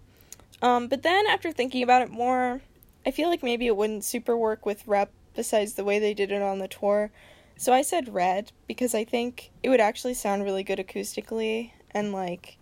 Um, 0.63 0.89
but 0.89 1.03
then 1.03 1.27
after 1.27 1.53
thinking 1.53 1.83
about 1.83 2.03
it 2.03 2.11
more, 2.11 2.61
I 3.05 3.11
feel 3.11 3.29
like 3.29 3.43
maybe 3.43 3.67
it 3.67 3.77
wouldn't 3.77 4.05
super 4.05 4.37
work 4.37 4.65
with 4.65 4.87
Rep 4.87 5.11
besides 5.35 5.75
the 5.75 5.85
way 5.85 5.99
they 5.99 6.15
did 6.15 6.31
it 6.31 6.43
on 6.43 6.59
the 6.59 6.69
tour. 6.69 7.11
So 7.57 7.73
I 7.73 7.83
said 7.83 8.15
red 8.15 8.53
because 8.67 8.95
I 8.95 9.05
think 9.05 9.51
it 9.63 9.69
would 9.69 9.81
actually 9.81 10.15
sound 10.15 10.43
really 10.43 10.65
good 10.65 10.79
acoustically 10.79 11.71
and 11.93 12.13
like 12.13 12.57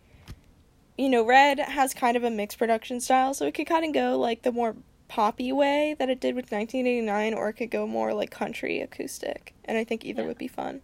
you 1.02 1.08
know, 1.08 1.24
red 1.24 1.58
has 1.58 1.92
kind 1.94 2.16
of 2.16 2.22
a 2.22 2.30
mixed 2.30 2.58
production 2.58 3.00
style, 3.00 3.34
so 3.34 3.44
it 3.44 3.54
could 3.54 3.66
kind 3.66 3.84
of 3.84 3.92
go 3.92 4.16
like 4.16 4.42
the 4.42 4.52
more 4.52 4.76
poppy 5.08 5.50
way 5.50 5.96
that 5.98 6.08
it 6.08 6.20
did 6.20 6.36
with 6.36 6.52
1989 6.52 7.34
or 7.34 7.48
it 7.48 7.54
could 7.54 7.72
go 7.72 7.88
more 7.88 8.14
like 8.14 8.30
country 8.30 8.80
acoustic. 8.80 9.52
And 9.64 9.76
I 9.76 9.82
think 9.82 10.04
either 10.04 10.22
yeah. 10.22 10.28
would 10.28 10.38
be 10.38 10.46
fun. 10.46 10.80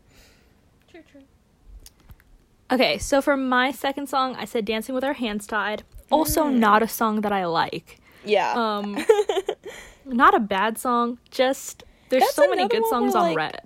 True, 0.91 1.03
true. 1.11 1.23
Okay, 2.69 2.99
so 2.99 3.23
for 3.23 3.37
my 3.37 3.71
second 3.71 4.09
song, 4.09 4.35
I 4.35 4.45
said 4.45 4.65
Dancing 4.65 4.93
with 4.93 5.05
Our 5.05 5.13
Hands 5.13 5.47
Tied. 5.47 5.85
Also 6.11 6.47
mm. 6.47 6.59
not 6.59 6.83
a 6.83 6.89
song 6.89 7.21
that 7.21 7.33
I 7.33 7.47
like. 7.47 8.01
Yeah. 8.25 8.55
Um 8.57 8.99
not 10.05 10.35
a 10.35 10.41
bad 10.41 10.79
song, 10.79 11.19
just 11.31 11.85
there's 12.09 12.25
That's 12.25 12.35
so 12.35 12.49
many 12.49 12.67
good 12.67 12.85
songs 12.87 13.15
where, 13.15 13.23
on 13.23 13.29
like, 13.29 13.37
Red. 13.37 13.61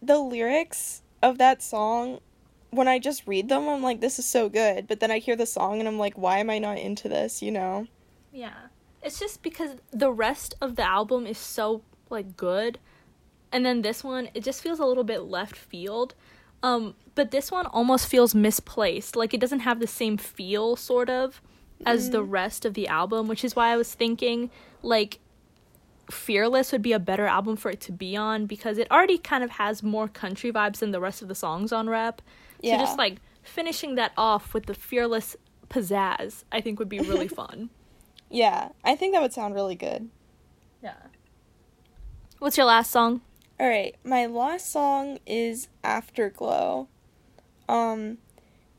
The 0.00 0.18
lyrics 0.18 1.02
of 1.22 1.36
that 1.36 1.62
song, 1.62 2.20
when 2.70 2.88
I 2.88 2.98
just 2.98 3.26
read 3.26 3.48
them, 3.48 3.68
I'm 3.68 3.82
like, 3.82 4.00
this 4.00 4.18
is 4.18 4.24
so 4.24 4.48
good. 4.48 4.86
But 4.86 5.00
then 5.00 5.10
I 5.10 5.18
hear 5.18 5.36
the 5.36 5.46
song 5.46 5.78
and 5.78 5.88
I'm 5.88 5.98
like, 5.98 6.18
why 6.18 6.38
am 6.38 6.50
I 6.50 6.58
not 6.58 6.78
into 6.78 7.08
this, 7.08 7.42
you 7.42 7.50
know? 7.50 7.86
Yeah. 8.32 8.54
It's 9.02 9.18
just 9.18 9.42
because 9.42 9.76
the 9.90 10.10
rest 10.10 10.54
of 10.60 10.76
the 10.76 10.82
album 10.82 11.26
is 11.26 11.38
so, 11.38 11.82
like, 12.10 12.36
good. 12.36 12.78
And 13.52 13.64
then 13.64 13.82
this 13.82 14.04
one, 14.04 14.28
it 14.34 14.42
just 14.42 14.62
feels 14.62 14.78
a 14.78 14.84
little 14.84 15.04
bit 15.04 15.22
left 15.22 15.56
field. 15.56 16.14
Um, 16.62 16.94
but 17.14 17.30
this 17.30 17.50
one 17.50 17.66
almost 17.66 18.08
feels 18.08 18.34
misplaced. 18.34 19.16
Like, 19.16 19.32
it 19.32 19.40
doesn't 19.40 19.60
have 19.60 19.80
the 19.80 19.86
same 19.86 20.16
feel, 20.16 20.76
sort 20.76 21.08
of, 21.08 21.40
as 21.86 22.08
mm. 22.08 22.12
the 22.12 22.22
rest 22.22 22.64
of 22.64 22.74
the 22.74 22.88
album, 22.88 23.28
which 23.28 23.44
is 23.44 23.56
why 23.56 23.72
I 23.72 23.76
was 23.76 23.94
thinking, 23.94 24.50
like, 24.82 25.20
Fearless 26.10 26.72
would 26.72 26.80
be 26.80 26.92
a 26.92 26.98
better 26.98 27.26
album 27.26 27.56
for 27.56 27.70
it 27.70 27.80
to 27.82 27.92
be 27.92 28.16
on 28.16 28.46
because 28.46 28.78
it 28.78 28.90
already 28.90 29.18
kind 29.18 29.44
of 29.44 29.50
has 29.50 29.82
more 29.82 30.08
country 30.08 30.50
vibes 30.50 30.78
than 30.78 30.90
the 30.90 31.00
rest 31.00 31.20
of 31.20 31.28
the 31.28 31.34
songs 31.34 31.70
on 31.70 31.88
Rep. 31.88 32.22
Yeah. 32.60 32.78
So 32.78 32.84
just 32.84 32.98
like 32.98 33.18
finishing 33.42 33.94
that 33.96 34.12
off 34.16 34.54
with 34.54 34.66
the 34.66 34.74
Fearless 34.74 35.36
pizzazz, 35.68 36.44
I 36.50 36.60
think 36.60 36.78
would 36.78 36.88
be 36.88 37.00
really 37.00 37.28
fun. 37.40 37.70
Yeah, 38.30 38.70
I 38.84 38.96
think 38.96 39.14
that 39.14 39.22
would 39.22 39.32
sound 39.32 39.54
really 39.54 39.74
good. 39.74 40.08
Yeah. 40.82 40.94
What's 42.38 42.56
your 42.56 42.66
last 42.66 42.90
song? 42.90 43.22
All 43.58 43.68
right, 43.68 43.96
my 44.04 44.26
last 44.26 44.70
song 44.70 45.18
is 45.26 45.68
Afterglow. 45.82 46.88
Um 47.68 48.18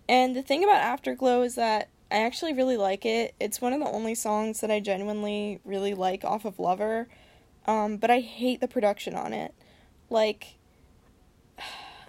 and 0.08 0.36
the 0.36 0.42
thing 0.42 0.64
about 0.64 0.82
Afterglow 0.82 1.44
is 1.44 1.56
that 1.56 1.90
I 2.12 2.24
actually 2.24 2.54
really 2.54 2.78
like 2.78 3.06
it. 3.06 3.36
It's 3.40 3.62
one 3.62 3.74
of 3.74 3.80
the 3.80 3.86
only 3.86 4.16
songs 4.16 4.62
that 4.62 4.72
I 4.72 4.80
genuinely 4.80 5.60
really 5.64 5.94
like 5.94 6.24
off 6.24 6.46
of 6.46 6.58
Lover. 6.58 7.08
Um, 7.68 7.98
but 7.98 8.10
I 8.10 8.20
hate 8.20 8.62
the 8.62 8.68
production 8.68 9.14
on 9.14 9.32
it. 9.34 9.54
Like, 10.10 10.56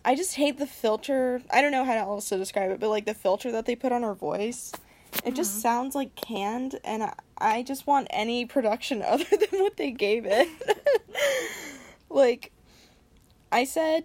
I 0.05 0.15
just 0.15 0.35
hate 0.37 0.59
the 0.59 0.67
filter. 0.67 1.43
I 1.51 1.61
don't 1.61 1.73
know 1.73 1.85
how 1.85 1.95
else 1.95 2.29
to 2.31 2.39
describe 2.39 2.71
it, 2.71 2.81
but 2.81 2.89
like 2.89 3.07
the 3.07 3.15
filter 3.15 3.53
that 3.53 3.67
they 3.67 3.77
put 3.77 3.93
on 3.93 4.03
her 4.03 4.15
voice. 4.15 4.73
It 5.13 5.25
mm-hmm. 5.25 5.35
just 5.35 5.61
sounds 5.61 5.95
like 5.95 6.15
canned, 6.15 6.79
and 6.85 7.03
I, 7.03 7.15
I 7.39 7.63
just 7.63 7.87
want 7.87 8.07
any 8.11 8.47
production 8.47 9.03
other 9.07 9.25
than 9.25 9.61
what 9.61 9.77
they 9.77 9.91
gave 9.91 10.25
it. 10.27 10.49
like, 12.09 12.53
I 13.51 13.65
said 13.65 14.05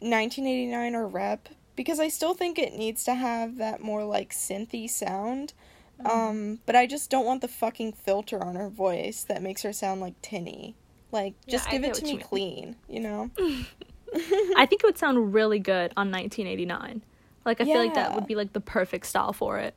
1989 0.00 0.94
or 0.94 1.06
rep 1.06 1.48
because 1.76 1.98
I 2.00 2.08
still 2.08 2.34
think 2.34 2.58
it 2.58 2.74
needs 2.74 3.04
to 3.04 3.14
have 3.14 3.56
that 3.56 3.82
more 3.82 4.04
like 4.04 4.30
synthy 4.30 4.88
sound. 4.88 5.52
Mm. 6.00 6.10
Um, 6.10 6.58
but 6.66 6.76
I 6.76 6.86
just 6.86 7.10
don't 7.10 7.26
want 7.26 7.40
the 7.40 7.48
fucking 7.48 7.92
filter 7.92 8.42
on 8.42 8.56
her 8.56 8.68
voice 8.68 9.24
that 9.24 9.42
makes 9.42 9.62
her 9.62 9.72
sound 9.72 10.00
like 10.00 10.20
tinny. 10.22 10.74
Like, 11.10 11.34
yeah, 11.46 11.52
just 11.52 11.70
give 11.70 11.84
it 11.84 11.94
to 11.94 12.04
me 12.04 12.18
clean, 12.18 12.76
you 12.88 13.00
know? 13.00 13.30
I 14.56 14.66
think 14.66 14.82
it 14.82 14.86
would 14.86 14.98
sound 14.98 15.34
really 15.34 15.58
good 15.58 15.92
on 15.96 16.10
1989. 16.10 17.02
Like, 17.44 17.60
I 17.60 17.64
yeah. 17.64 17.74
feel 17.74 17.82
like 17.82 17.94
that 17.94 18.14
would 18.14 18.26
be 18.26 18.34
like 18.34 18.52
the 18.52 18.60
perfect 18.60 19.06
style 19.06 19.32
for 19.32 19.58
it. 19.58 19.74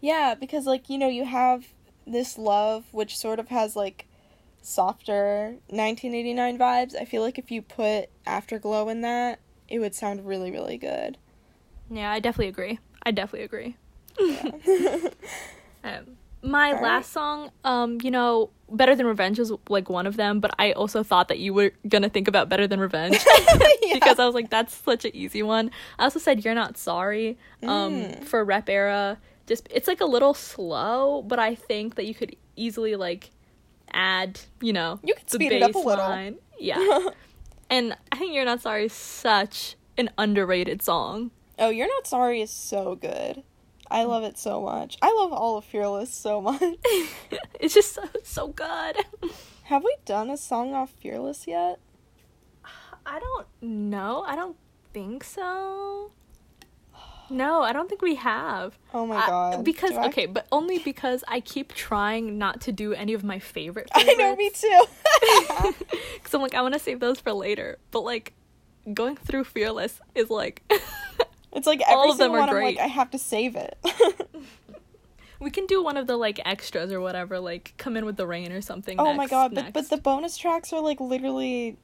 Yeah, 0.00 0.34
because, 0.34 0.66
like, 0.66 0.90
you 0.90 0.98
know, 0.98 1.08
you 1.08 1.24
have 1.24 1.66
this 2.06 2.36
love, 2.36 2.84
which 2.92 3.16
sort 3.16 3.38
of 3.38 3.48
has 3.48 3.76
like 3.76 4.06
softer 4.60 5.56
1989 5.68 6.58
vibes. 6.58 6.94
I 7.00 7.04
feel 7.04 7.22
like 7.22 7.38
if 7.38 7.50
you 7.50 7.62
put 7.62 8.10
Afterglow 8.26 8.88
in 8.88 9.00
that, 9.02 9.40
it 9.68 9.78
would 9.78 9.94
sound 9.94 10.26
really, 10.26 10.50
really 10.50 10.78
good. 10.78 11.18
Yeah, 11.90 12.10
I 12.10 12.20
definitely 12.20 12.48
agree. 12.48 12.78
I 13.04 13.10
definitely 13.10 13.44
agree. 13.44 13.76
Yeah. 14.18 14.50
um, 15.84 16.16
my 16.42 16.72
All 16.72 16.82
last 16.82 17.12
song, 17.12 17.50
um, 17.64 17.98
you 18.02 18.10
know, 18.10 18.50
Better 18.70 18.96
Than 18.96 19.06
Revenge 19.06 19.38
was 19.38 19.52
like 19.68 19.88
one 19.88 20.06
of 20.06 20.16
them, 20.16 20.40
but 20.40 20.52
I 20.58 20.72
also 20.72 21.02
thought 21.02 21.28
that 21.28 21.38
you 21.38 21.54
were 21.54 21.72
gonna 21.88 22.08
think 22.08 22.28
about 22.28 22.48
Better 22.48 22.66
Than 22.66 22.80
Revenge 22.80 23.18
yeah. 23.82 23.94
because 23.94 24.18
I 24.18 24.26
was 24.26 24.34
like, 24.34 24.50
that's 24.50 24.74
such 24.74 25.04
an 25.04 25.14
easy 25.14 25.42
one. 25.42 25.70
I 25.98 26.04
also 26.04 26.18
said 26.18 26.44
You're 26.44 26.54
Not 26.54 26.76
Sorry 26.76 27.38
um, 27.62 27.94
mm. 27.94 28.24
for 28.24 28.44
Rep 28.44 28.68
Era. 28.68 29.18
Just 29.46 29.68
it's 29.70 29.88
like 29.88 30.00
a 30.00 30.06
little 30.06 30.34
slow, 30.34 31.22
but 31.22 31.38
I 31.38 31.54
think 31.54 31.96
that 31.96 32.06
you 32.06 32.14
could 32.14 32.34
easily 32.56 32.96
like 32.96 33.30
add, 33.92 34.40
you 34.60 34.72
know, 34.72 35.00
you 35.02 35.14
could 35.14 35.30
speed 35.30 35.52
it 35.52 35.62
up 35.62 35.74
a 35.74 35.78
little. 35.78 36.04
Line. 36.04 36.36
Yeah. 36.58 37.08
And 37.70 37.96
I 38.12 38.18
think 38.18 38.34
You're 38.34 38.44
Not 38.44 38.60
Sorry 38.60 38.84
is 38.84 38.92
such 38.92 39.76
an 39.96 40.10
underrated 40.18 40.82
song. 40.82 41.30
Oh, 41.58 41.70
You're 41.70 41.88
Not 41.88 42.06
Sorry 42.06 42.42
is 42.42 42.50
so 42.50 42.96
good. 42.96 43.42
I 43.92 44.04
love 44.04 44.24
it 44.24 44.38
so 44.38 44.62
much. 44.62 44.96
I 45.02 45.12
love 45.12 45.32
all 45.32 45.58
of 45.58 45.64
Fearless 45.66 46.12
so 46.12 46.40
much. 46.40 46.62
it's 47.60 47.74
just 47.74 47.92
so, 47.92 48.02
so 48.22 48.48
good. 48.48 48.96
Have 49.64 49.84
we 49.84 49.94
done 50.06 50.30
a 50.30 50.36
song 50.38 50.72
off 50.72 50.90
Fearless 50.90 51.46
yet? 51.46 51.78
I 53.04 53.20
don't 53.20 53.46
know. 53.60 54.24
I 54.26 54.34
don't 54.34 54.56
think 54.94 55.24
so. 55.24 56.10
No, 57.28 57.62
I 57.62 57.72
don't 57.72 57.88
think 57.88 58.02
we 58.02 58.14
have. 58.14 58.78
Oh 58.94 59.06
my 59.06 59.16
god. 59.26 59.54
Uh, 59.54 59.62
because 59.62 59.92
I... 59.92 60.06
okay, 60.06 60.26
but 60.26 60.46
only 60.50 60.78
because 60.78 61.22
I 61.28 61.40
keep 61.40 61.74
trying 61.74 62.38
not 62.38 62.62
to 62.62 62.72
do 62.72 62.94
any 62.94 63.12
of 63.12 63.24
my 63.24 63.38
favorite 63.38 63.88
favorites. 63.94 64.18
I 64.20 64.22
know, 64.22 64.36
me 64.36 64.50
too. 64.50 64.84
Cuz 66.22 66.34
I'm 66.34 66.40
like 66.40 66.54
I 66.54 66.62
want 66.62 66.74
to 66.74 66.80
save 66.80 67.00
those 67.00 67.20
for 67.20 67.32
later. 67.32 67.78
But 67.90 68.00
like 68.00 68.34
going 68.92 69.16
through 69.16 69.44
Fearless 69.44 70.00
is 70.14 70.30
like 70.30 70.62
It's 71.52 71.66
like 71.66 71.82
every 71.82 71.94
all 71.94 72.10
of 72.10 72.18
them 72.18 72.32
are 72.32 72.38
one 72.38 72.48
great. 72.48 72.68
I'm 72.68 72.74
like 72.76 72.84
I 72.84 72.86
have 72.88 73.10
to 73.10 73.18
save 73.18 73.56
it. 73.56 73.76
we 75.40 75.50
can 75.50 75.66
do 75.66 75.82
one 75.82 75.96
of 75.96 76.06
the 76.06 76.16
like 76.16 76.40
extras 76.44 76.92
or 76.92 77.00
whatever, 77.00 77.38
like 77.40 77.74
come 77.76 77.96
in 77.96 78.06
with 78.06 78.16
the 78.16 78.26
rain 78.26 78.52
or 78.52 78.60
something. 78.60 78.98
Oh 78.98 79.04
next, 79.04 79.16
my 79.16 79.26
god, 79.26 79.54
but 79.54 79.72
but 79.72 79.90
the 79.90 79.96
bonus 79.96 80.36
tracks 80.36 80.72
are 80.72 80.80
like 80.80 81.00
literally 81.00 81.76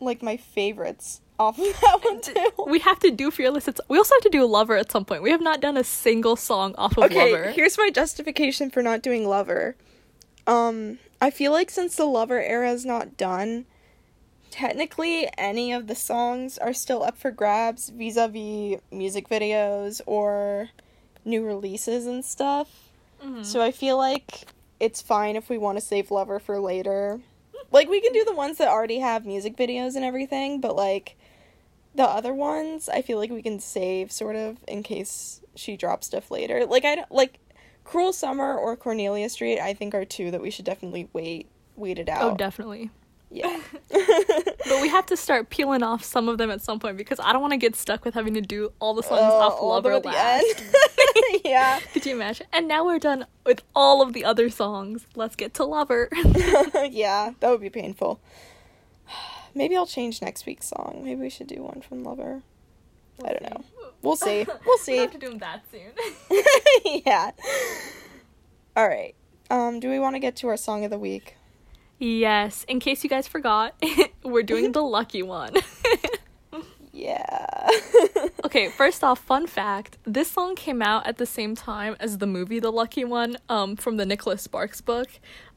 like 0.00 0.22
my 0.22 0.36
favorites 0.36 1.20
off 1.38 1.58
of 1.58 1.64
that 1.64 1.98
one 2.02 2.20
too. 2.20 2.50
We 2.66 2.80
have 2.80 2.98
to 3.00 3.10
do 3.10 3.30
Fearless. 3.30 3.68
It's, 3.68 3.80
we 3.88 3.98
also 3.98 4.14
have 4.14 4.22
to 4.22 4.28
do 4.28 4.44
Lover 4.44 4.76
at 4.76 4.90
some 4.90 5.04
point. 5.04 5.22
We 5.22 5.30
have 5.30 5.40
not 5.40 5.60
done 5.60 5.76
a 5.76 5.84
single 5.84 6.36
song 6.36 6.74
off 6.76 6.96
of 6.96 7.04
okay, 7.04 7.32
Lover. 7.32 7.50
here's 7.52 7.78
my 7.78 7.90
justification 7.90 8.70
for 8.70 8.82
not 8.82 9.02
doing 9.02 9.26
Lover. 9.26 9.76
Um, 10.46 10.98
I 11.20 11.30
feel 11.30 11.52
like 11.52 11.70
since 11.70 11.96
the 11.96 12.04
Lover 12.04 12.40
era 12.40 12.70
is 12.70 12.84
not 12.84 13.16
done, 13.16 13.66
technically 14.54 15.28
any 15.36 15.72
of 15.72 15.88
the 15.88 15.96
songs 15.96 16.58
are 16.58 16.72
still 16.72 17.02
up 17.02 17.18
for 17.18 17.32
grabs 17.32 17.88
vis-a-vis 17.88 18.80
music 18.92 19.28
videos 19.28 20.00
or 20.06 20.68
new 21.24 21.44
releases 21.44 22.06
and 22.06 22.24
stuff. 22.24 22.68
Mm-hmm. 23.20 23.42
So 23.42 23.60
I 23.60 23.72
feel 23.72 23.96
like 23.96 24.46
it's 24.78 25.02
fine 25.02 25.34
if 25.34 25.48
we 25.48 25.58
want 25.58 25.76
to 25.78 25.84
save 25.84 26.12
Lover 26.12 26.38
for 26.38 26.60
later. 26.60 27.20
Like 27.72 27.88
we 27.88 28.00
can 28.00 28.12
do 28.12 28.24
the 28.24 28.32
ones 28.32 28.58
that 28.58 28.68
already 28.68 29.00
have 29.00 29.26
music 29.26 29.56
videos 29.56 29.96
and 29.96 30.04
everything, 30.04 30.60
but 30.60 30.76
like 30.76 31.16
the 31.96 32.04
other 32.04 32.32
ones, 32.32 32.88
I 32.88 33.02
feel 33.02 33.18
like 33.18 33.30
we 33.30 33.42
can 33.42 33.58
save 33.58 34.12
sort 34.12 34.36
of 34.36 34.58
in 34.68 34.84
case 34.84 35.40
she 35.56 35.76
drops 35.76 36.06
stuff 36.06 36.30
later. 36.30 36.64
Like 36.64 36.84
I 36.84 36.94
don't 36.94 37.10
like 37.10 37.40
Cruel 37.82 38.12
Summer 38.12 38.56
or 38.56 38.76
Cornelia 38.76 39.28
Street. 39.28 39.58
I 39.58 39.74
think 39.74 39.96
are 39.96 40.04
two 40.04 40.30
that 40.30 40.40
we 40.40 40.52
should 40.52 40.64
definitely 40.64 41.08
wait 41.12 41.48
wait 41.74 41.98
it 41.98 42.08
out. 42.08 42.22
Oh, 42.22 42.36
definitely. 42.36 42.92
Yeah. 43.34 43.60
But 43.90 44.80
we 44.80 44.88
have 44.88 45.04
to 45.06 45.16
start 45.16 45.50
peeling 45.50 45.82
off 45.82 46.02
some 46.02 46.28
of 46.28 46.38
them 46.38 46.50
at 46.50 46.62
some 46.62 46.78
point 46.80 46.96
because 46.96 47.20
I 47.20 47.32
don't 47.32 47.42
want 47.42 47.52
to 47.52 47.58
get 47.58 47.76
stuck 47.76 48.04
with 48.04 48.14
having 48.14 48.32
to 48.34 48.40
do 48.40 48.72
all 48.80 48.94
the 48.94 49.02
songs 49.02 49.20
Uh, 49.20 49.36
off 49.38 49.60
all 49.60 49.76
of 49.76 49.82
them 49.84 49.92
Lover 49.92 49.96
at 49.96 50.02
the 50.02 50.08
last. 50.08 50.62
end. 50.62 51.40
yeah. 51.44 51.80
Could 51.92 52.06
you 52.06 52.14
imagine? 52.14 52.46
And 52.52 52.66
now 52.66 52.84
we're 52.86 52.98
done 52.98 53.26
with 53.44 53.62
all 53.74 54.00
of 54.00 54.12
the 54.14 54.24
other 54.24 54.48
songs. 54.48 55.06
Let's 55.14 55.36
get 55.36 55.52
to 55.54 55.64
Lover. 55.64 56.08
yeah, 56.90 57.32
that 57.40 57.50
would 57.50 57.60
be 57.60 57.68
painful. 57.70 58.20
Maybe 59.54 59.76
I'll 59.76 59.86
change 59.86 60.22
next 60.22 60.46
week's 60.46 60.68
song. 60.68 61.02
Maybe 61.04 61.20
we 61.20 61.30
should 61.30 61.46
do 61.48 61.62
one 61.62 61.82
from 61.82 62.02
Lover. 62.04 62.42
I 63.24 63.28
don't 63.28 63.42
know. 63.42 63.64
We'll 64.02 64.16
see. 64.16 64.46
We'll 64.66 64.78
see. 64.78 64.92
We 64.92 64.96
see. 64.96 65.02
have 65.02 65.12
to 65.12 65.18
do 65.18 65.28
them 65.28 65.38
that 65.38 65.62
soon. 65.70 67.02
yeah. 67.06 67.30
All 68.76 68.88
right. 68.88 69.14
Um, 69.50 69.78
do 69.78 69.88
we 69.90 69.98
want 69.98 70.16
to 70.16 70.20
get 70.20 70.36
to 70.36 70.48
our 70.48 70.56
song 70.56 70.84
of 70.84 70.90
the 70.90 70.98
week? 70.98 71.36
Yes, 71.98 72.64
in 72.68 72.80
case 72.80 73.04
you 73.04 73.10
guys 73.10 73.26
forgot, 73.28 73.74
we're 74.22 74.42
doing 74.42 74.72
the 74.72 74.82
lucky 74.82 75.22
one. 75.22 75.54
Yeah. 76.94 77.68
okay, 78.44 78.68
first 78.68 79.02
off, 79.02 79.18
fun 79.18 79.48
fact: 79.48 79.98
this 80.04 80.30
song 80.30 80.54
came 80.54 80.80
out 80.80 81.06
at 81.08 81.18
the 81.18 81.26
same 81.26 81.56
time 81.56 81.96
as 81.98 82.18
the 82.18 82.26
movie 82.26 82.60
"The 82.60 82.70
Lucky 82.70 83.04
One" 83.04 83.36
um, 83.48 83.74
from 83.74 83.96
the 83.96 84.06
Nicholas 84.06 84.42
Sparks 84.42 84.80
book. 84.80 85.08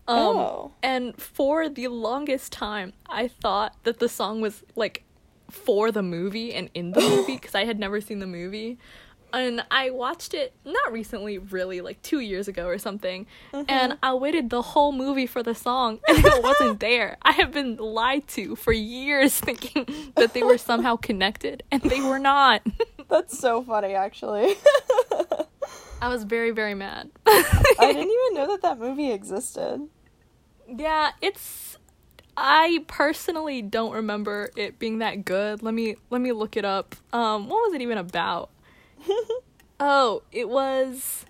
Um, 0.08 0.18
Oh. 0.18 0.72
And 0.82 1.16
for 1.22 1.70
the 1.70 1.90
longest 1.90 2.52
time, 2.52 2.94
I 3.08 3.28
thought 3.28 3.76
that 3.84 4.00
the 4.00 4.10
song 4.10 4.42
was 4.42 4.64
like 4.76 5.04
for 5.52 5.92
the 5.92 6.02
movie 6.02 6.56
and 6.56 6.72
in 6.74 6.94
the 6.94 7.02
movie 7.16 7.36
because 7.36 7.54
I 7.54 7.66
had 7.66 7.78
never 7.80 8.02
seen 8.02 8.18
the 8.18 8.28
movie. 8.28 8.80
And 9.34 9.66
I 9.70 9.90
watched 9.90 10.34
it 10.34 10.54
not 10.64 10.92
recently, 10.92 11.38
really, 11.38 11.82
like 11.82 12.02
two 12.02 12.20
years 12.20 12.48
ago 12.48 12.66
or 12.68 12.78
something. 12.78 13.28
And 13.68 13.98
I 14.02 14.14
waited 14.14 14.50
the 14.50 14.62
whole 14.62 14.92
movie 14.92 15.26
for 15.26 15.44
the 15.44 15.54
song, 15.54 16.00
and 16.08 16.26
it 16.26 16.44
wasn't 16.44 16.80
there. 16.80 17.18
I 17.22 17.34
have 17.34 17.52
been 17.52 17.76
lied 17.78 18.28
to 18.30 18.56
for 18.56 18.72
years, 18.72 19.40
thinking 19.40 19.86
that 20.16 20.34
they 20.34 20.44
were 20.44 20.58
somehow 20.58 20.96
connected, 20.96 21.64
and 21.72 21.82
they 21.82 22.02
were 22.02 22.20
not. 22.20 22.62
That's 23.10 23.38
so 23.38 23.64
funny, 23.64 23.94
actually. 23.94 24.56
I 26.02 26.10
was 26.10 26.24
very, 26.24 26.52
very 26.52 26.74
mad. 26.74 27.10
I 27.26 27.44
didn't 27.80 27.98
even 27.98 28.34
know 28.34 28.48
that 28.48 28.62
that 28.62 28.80
movie 28.80 29.12
existed. 29.12 29.88
Yeah, 30.68 31.12
it's 31.22 31.78
I 32.36 32.84
personally 32.88 33.64
don't 33.64 33.94
remember 33.94 34.52
it 34.56 34.78
being 34.78 35.00
that 35.00 35.26
good. 35.26 35.64
Let 35.64 35.74
me 35.74 35.96
let 36.10 36.22
me 36.22 36.32
look 36.34 36.56
it 36.56 36.66
up. 36.66 36.96
Um 37.14 37.50
what 37.50 37.58
was 37.64 37.74
it 37.74 37.82
even 37.82 37.98
about? 37.98 38.50
Oh, 39.80 40.24
it 40.32 40.50
was 40.50 41.24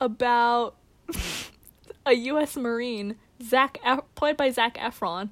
about 0.00 0.74
a 2.06 2.14
US 2.14 2.56
Marine, 2.56 3.14
Zach 3.40 3.78
Ef- 3.84 4.00
played 4.16 4.36
by 4.36 4.50
Zac 4.50 4.76
Efron, 4.76 5.28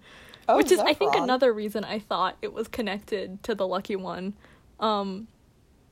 Oh, 0.49 0.57
which 0.59 0.71
is 0.71 0.79
I 0.79 0.95
think 0.95 1.15
another 1.17 1.53
reason 1.53 1.83
I 1.85 1.99
thought 1.99 2.37
it 2.43 2.53
was 2.53 2.69
connected 2.69 3.43
to 3.43 3.55
the 3.57 3.67
Lucky 3.67 3.97
One, 3.97 4.35
um, 4.79 5.27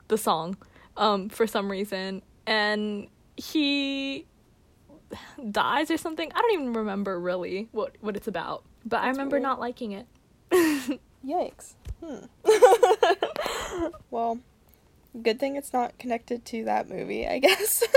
the 0.07 0.17
song, 0.17 0.55
um, 0.95 1.27
for 1.27 1.47
some 1.47 1.69
reason, 1.69 2.21
and 2.47 3.07
he 3.35 4.25
dies 5.51 5.91
or 5.91 5.97
something. 5.97 6.31
I 6.33 6.39
don't 6.39 6.53
even 6.53 6.73
remember 6.73 7.19
really 7.19 7.67
what 7.71 7.97
what 7.99 8.15
it's 8.15 8.27
about, 8.27 8.63
but 8.85 9.01
I 9.01 9.09
remember 9.09 9.35
weird. 9.35 9.43
not 9.43 9.59
liking 9.59 9.91
it. 9.91 10.07
Yikes. 11.25 11.73
Hmm. 12.03 12.25
well, 14.11 14.39
good 15.21 15.39
thing 15.39 15.55
it's 15.55 15.73
not 15.73 15.97
connected 15.99 16.45
to 16.45 16.65
that 16.65 16.89
movie, 16.89 17.27
I 17.27 17.39
guess. 17.39 17.83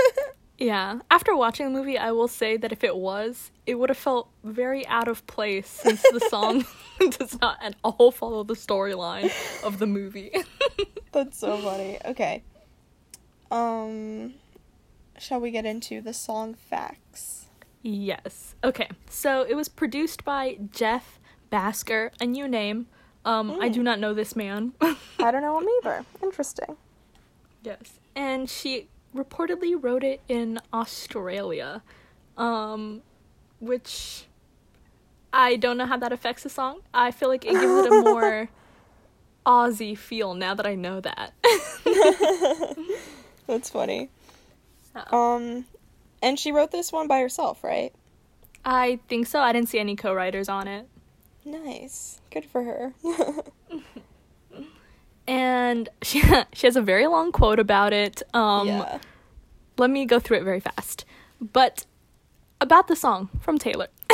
Yeah. 0.59 0.99
After 1.11 1.35
watching 1.35 1.71
the 1.71 1.79
movie, 1.79 1.97
I 1.99 2.11
will 2.11 2.27
say 2.27 2.57
that 2.57 2.71
if 2.71 2.83
it 2.83 2.95
was, 2.97 3.51
it 3.67 3.75
would 3.75 3.89
have 3.89 3.97
felt 3.97 4.29
very 4.43 4.85
out 4.87 5.07
of 5.07 5.25
place 5.27 5.67
since 5.69 6.01
the 6.01 6.19
song 6.31 6.65
does 7.11 7.39
not 7.39 7.59
at 7.61 7.75
all 7.83 8.11
follow 8.11 8.43
the 8.43 8.55
storyline 8.55 9.31
of 9.63 9.77
the 9.77 9.85
movie. 9.85 10.31
That's 11.11 11.37
so 11.37 11.57
funny. 11.57 11.99
Okay. 12.03 12.41
Um 13.51 14.33
shall 15.19 15.39
we 15.39 15.51
get 15.51 15.65
into 15.65 16.01
the 16.01 16.13
song 16.13 16.55
facts? 16.55 17.45
yes. 17.83 18.55
Okay. 18.63 18.89
So 19.09 19.45
it 19.47 19.53
was 19.55 19.69
produced 19.69 20.25
by 20.25 20.57
Jeff 20.71 21.19
Bhasker, 21.51 22.09
a 22.19 22.25
new 22.25 22.47
name. 22.47 22.87
Um, 23.23 23.57
I 23.61 23.69
do 23.69 23.83
not 23.83 23.99
know 23.99 24.13
this 24.13 24.35
man. 24.35 24.73
I 24.81 25.31
don't 25.31 25.41
know 25.41 25.59
him 25.59 25.67
either. 25.79 26.05
Interesting. 26.23 26.77
Yes. 27.67 27.99
And 28.15 28.49
she 28.49 28.87
reportedly 29.15 29.75
wrote 29.79 30.03
it 30.03 30.21
in 30.27 30.59
Australia. 30.73 31.81
Um, 32.37 33.01
which 33.59 34.25
I 35.33 35.55
don't 35.55 35.77
know 35.77 35.85
how 35.85 35.97
that 35.97 36.11
affects 36.11 36.43
the 36.43 36.49
song. 36.49 36.79
I 36.93 37.11
feel 37.11 37.29
like 37.29 37.45
it 37.45 37.51
gives 37.51 37.85
it 37.85 37.91
a 37.91 38.01
more 38.03 38.49
Aussie 39.45 39.97
feel 39.97 40.33
now 40.33 40.53
that 40.53 40.65
I 40.65 40.75
know 40.75 40.99
that. 41.01 41.33
That's 43.47 43.69
funny. 43.69 44.09
Um 45.11 45.65
and 46.21 46.39
she 46.39 46.51
wrote 46.51 46.71
this 46.71 46.91
one 46.91 47.07
by 47.07 47.19
herself, 47.19 47.63
right? 47.63 47.93
I 48.65 48.99
think 49.07 49.27
so. 49.27 49.39
I 49.39 49.53
didn't 49.53 49.69
see 49.69 49.79
any 49.79 49.95
co-writers 49.95 50.49
on 50.49 50.67
it. 50.67 50.87
Nice. 51.45 52.19
Good 52.31 52.45
for 52.45 52.63
her. 52.63 52.93
And 55.27 55.89
she 56.01 56.21
she 56.53 56.67
has 56.67 56.75
a 56.75 56.81
very 56.81 57.07
long 57.07 57.31
quote 57.31 57.59
about 57.59 57.93
it. 57.93 58.21
Um 58.33 58.67
yeah. 58.67 58.99
let 59.77 59.89
me 59.89 60.05
go 60.05 60.19
through 60.19 60.37
it 60.37 60.43
very 60.43 60.59
fast. 60.59 61.05
But 61.39 61.85
about 62.59 62.87
the 62.87 62.95
song 62.95 63.29
from 63.39 63.57
Taylor. 63.57 63.87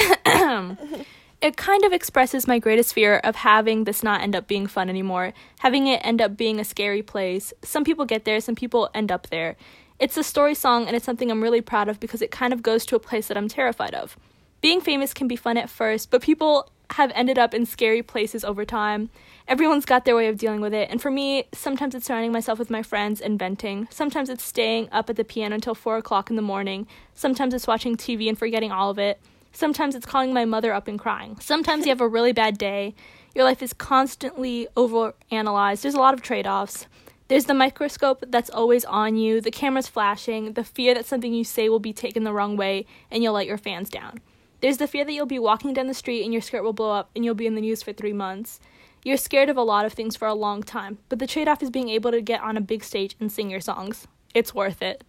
it 1.41 1.58
kind 1.58 1.84
of 1.84 1.93
expresses 1.93 2.47
my 2.47 2.60
greatest 2.60 2.93
fear 2.93 3.17
of 3.23 3.36
having 3.38 3.84
this 3.84 4.04
not 4.04 4.21
end 4.21 4.36
up 4.36 4.47
being 4.47 4.67
fun 4.67 4.89
anymore, 4.89 5.34
having 5.60 5.88
it 5.88 6.02
end 6.04 6.21
up 6.21 6.36
being 6.36 6.60
a 6.60 6.63
scary 6.63 7.02
place. 7.02 7.54
Some 7.62 7.84
people 7.84 8.06
get 8.06 8.26
there, 8.26 8.41
some 8.41 8.56
people 8.56 8.89
end 8.93 9.12
up 9.12 9.28
there. 9.28 9.56
It's 9.99 10.17
a 10.17 10.23
story 10.23 10.56
song 10.56 10.88
and 10.88 10.95
it's 10.95 11.06
something 11.06 11.32
I'm 11.32 11.43
really 11.43 11.62
proud 11.62 11.88
of 11.88 11.99
because 11.99 12.21
it 12.21 12.32
kind 12.32 12.52
of 12.52 12.62
goes 12.62 12.86
to 12.88 12.95
a 12.95 12.99
place 12.99 13.28
that 13.28 13.38
I'm 13.38 13.47
terrified 13.47 13.93
of. 13.93 14.17
Being 14.62 14.82
famous 14.82 15.13
can 15.13 15.28
be 15.28 15.36
fun 15.36 15.58
at 15.58 15.69
first, 15.69 16.10
but 16.10 16.21
people 16.21 16.69
have 16.91 17.12
ended 17.15 17.38
up 17.38 17.54
in 17.54 17.65
scary 17.65 18.02
places 18.02 18.43
over 18.43 18.65
time. 18.65 19.10
Everyone's 19.48 19.86
got 19.86 20.06
their 20.06 20.16
way 20.16 20.28
of 20.28 20.38
dealing 20.38 20.62
with 20.62 20.74
it, 20.74 20.90
and 20.90 21.02
for 21.02 21.12
me, 21.12 21.48
sometimes 21.54 21.94
it's 21.94 22.06
surrounding 22.06 22.32
myself 22.32 22.58
with 22.58 22.70
my 22.70 22.82
friends 22.82 23.20
and 23.20 23.38
venting. 23.38 23.90
Sometimes 23.92 24.30
it's 24.30 24.44
staying 24.44 24.88
up 24.92 25.10
at 25.10 25.18
the 25.18 25.26
piano 25.26 25.56
until 25.56 25.76
4 25.76 25.98
o'clock 25.98 26.30
in 26.30 26.38
the 26.38 26.42
morning. 26.42 26.88
Sometimes 27.14 27.54
it's 27.54 27.68
watching 27.68 27.98
TV 27.98 28.30
and 28.30 28.40
forgetting 28.40 28.72
all 28.72 28.90
of 28.90 28.98
it. 28.98 29.20
Sometimes 29.52 29.96
it's 29.96 30.06
calling 30.06 30.34
my 30.34 30.46
mother 30.46 30.74
up 30.74 30.88
and 30.88 30.98
crying. 30.98 31.38
Sometimes 31.40 31.86
you 31.86 31.90
have 31.90 32.02
a 32.02 32.08
really 32.08 32.32
bad 32.32 32.58
day. 32.58 32.96
Your 33.36 33.44
life 33.44 33.62
is 33.62 33.74
constantly 33.74 34.68
overanalyzed. 34.78 35.82
There's 35.82 35.94
a 35.94 36.00
lot 36.00 36.14
of 36.14 36.22
trade 36.22 36.48
offs. 36.48 36.88
There's 37.28 37.46
the 37.46 37.54
microscope 37.54 38.24
that's 38.28 38.50
always 38.50 38.86
on 38.86 39.18
you, 39.18 39.42
the 39.42 39.52
camera's 39.52 39.88
flashing, 39.88 40.54
the 40.54 40.64
fear 40.64 40.94
that 40.94 41.06
something 41.06 41.34
you 41.34 41.44
say 41.44 41.68
will 41.68 41.80
be 41.80 41.94
taken 41.94 42.24
the 42.24 42.34
wrong 42.34 42.58
way 42.58 42.86
and 43.10 43.24
you'll 43.24 43.34
let 43.34 43.48
your 43.48 43.58
fans 43.58 43.90
down. 43.90 44.20
There's 44.62 44.78
the 44.78 44.88
fear 44.88 45.04
that 45.04 45.12
you'll 45.12 45.26
be 45.26 45.40
walking 45.40 45.74
down 45.74 45.88
the 45.88 45.94
street 45.94 46.24
and 46.24 46.32
your 46.32 46.42
skirt 46.42 46.64
will 46.64 46.74
blow 46.74 46.92
up 46.92 47.10
and 47.16 47.26
you'll 47.26 47.36
be 47.36 47.48
in 47.48 47.56
the 47.56 47.62
news 47.62 47.84
for 47.84 47.92
three 47.92 48.14
months. 48.14 48.60
You're 49.04 49.18
scared 49.18 49.50
of 49.50 49.58
a 49.58 49.63
lot 49.63 49.86
of 49.86 49.94
things 49.94 50.16
for 50.16 50.28
a 50.28 50.34
long 50.34 50.63
time, 50.63 51.00
but 51.10 51.20
the 51.20 51.28
trade 51.28 51.48
off 51.48 51.62
is 51.62 51.70
being 51.70 51.89
able 51.89 52.12
to 52.12 52.22
get 52.22 52.42
on 52.42 52.58
a 52.58 52.62
big 52.62 52.84
stage 52.84 53.16
and 53.20 53.32
sing 53.32 53.50
your 53.50 53.60
songs. 53.60 54.08
It's 54.34 54.54
worth 54.54 54.82
it. 54.82 55.04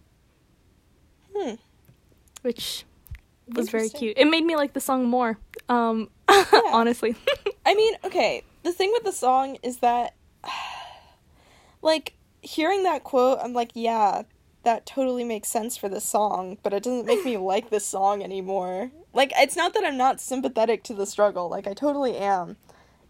Hmm. 1.35 1.54
Which 2.42 2.85
was 3.48 3.70
very 3.70 3.88
cute. 3.88 4.16
It 4.16 4.26
made 4.26 4.44
me 4.44 4.57
like 4.57 4.72
the 4.72 4.80
song 4.80 5.07
more. 5.07 5.38
Um, 5.68 6.11
honestly. 6.72 7.14
I 7.64 7.74
mean, 7.74 7.94
okay, 8.04 8.42
the 8.62 8.72
thing 8.72 8.90
with 8.92 9.04
the 9.04 9.12
song 9.12 9.59
is 9.62 9.78
that 9.78 10.14
like 11.83 12.14
hearing 12.42 12.83
that 12.83 13.04
quote, 13.04 13.38
I'm 13.42 13.52
like, 13.52 13.70
yeah, 13.74 14.22
that 14.64 14.87
totally 14.87 15.24
makes 15.24 15.48
sense 15.48 15.76
for 15.76 15.88
this 15.88 16.04
song, 16.04 16.59
but 16.62 16.72
it 16.72 16.83
doesn't 16.83 17.07
make 17.07 17.24
me 17.24 17.37
like 17.38 17.70
this 17.70 17.87
song 17.87 18.22
anymore. 18.22 18.90
Like 19.12 19.33
it's 19.37 19.57
not 19.57 19.74
that 19.74 19.85
I'm 19.85 19.96
not 19.96 20.20
sympathetic 20.20 20.83
to 20.85 20.94
the 20.94 21.07
struggle, 21.07 21.48
like 21.48 21.66
I 21.66 21.74
totally 21.74 22.16
am. 22.16 22.57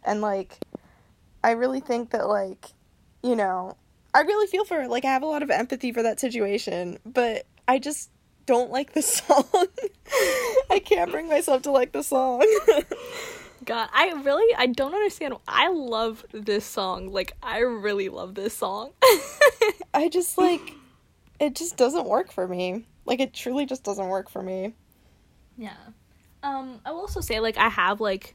And 0.04 0.20
like 0.20 0.58
I 1.44 1.52
really 1.52 1.80
think 1.80 2.10
that 2.10 2.26
like, 2.26 2.72
you 3.22 3.36
know, 3.36 3.76
I 4.14 4.20
really 4.20 4.46
feel 4.46 4.64
for 4.64 4.80
her. 4.80 4.88
Like 4.88 5.04
I 5.04 5.12
have 5.12 5.22
a 5.22 5.26
lot 5.26 5.42
of 5.42 5.50
empathy 5.50 5.92
for 5.92 6.02
that 6.02 6.18
situation, 6.18 6.98
but 7.04 7.46
I 7.68 7.78
just 7.78 8.10
don't 8.46 8.70
like 8.70 8.94
the 8.94 9.02
song. 9.16 9.44
I 10.70 10.78
can't 10.78 11.10
bring 11.10 11.28
myself 11.28 11.62
to 11.62 11.70
like 11.70 11.92
the 11.92 12.02
song. 12.02 12.44
God, 13.64 13.88
I 13.92 14.12
really 14.22 14.54
I 14.56 14.66
don't 14.66 14.94
understand. 14.94 15.34
I 15.46 15.68
love 15.68 16.24
this 16.32 16.64
song. 16.64 17.12
Like 17.12 17.32
I 17.42 17.58
really 17.58 18.08
love 18.08 18.34
this 18.34 18.56
song. 18.56 18.92
I 19.94 20.08
just 20.08 20.38
like 20.38 20.72
it 21.38 21.54
just 21.54 21.76
doesn't 21.76 22.06
work 22.06 22.32
for 22.32 22.48
me. 22.48 22.86
Like 23.04 23.20
it 23.20 23.34
truly 23.34 23.66
just 23.66 23.84
doesn't 23.84 24.08
work 24.08 24.30
for 24.30 24.42
me. 24.42 24.74
yeah. 25.58 25.76
Um 26.42 26.80
I 26.86 26.92
will 26.92 27.00
also 27.00 27.20
say 27.20 27.40
like 27.40 27.58
I 27.58 27.68
have 27.68 28.00
like 28.00 28.34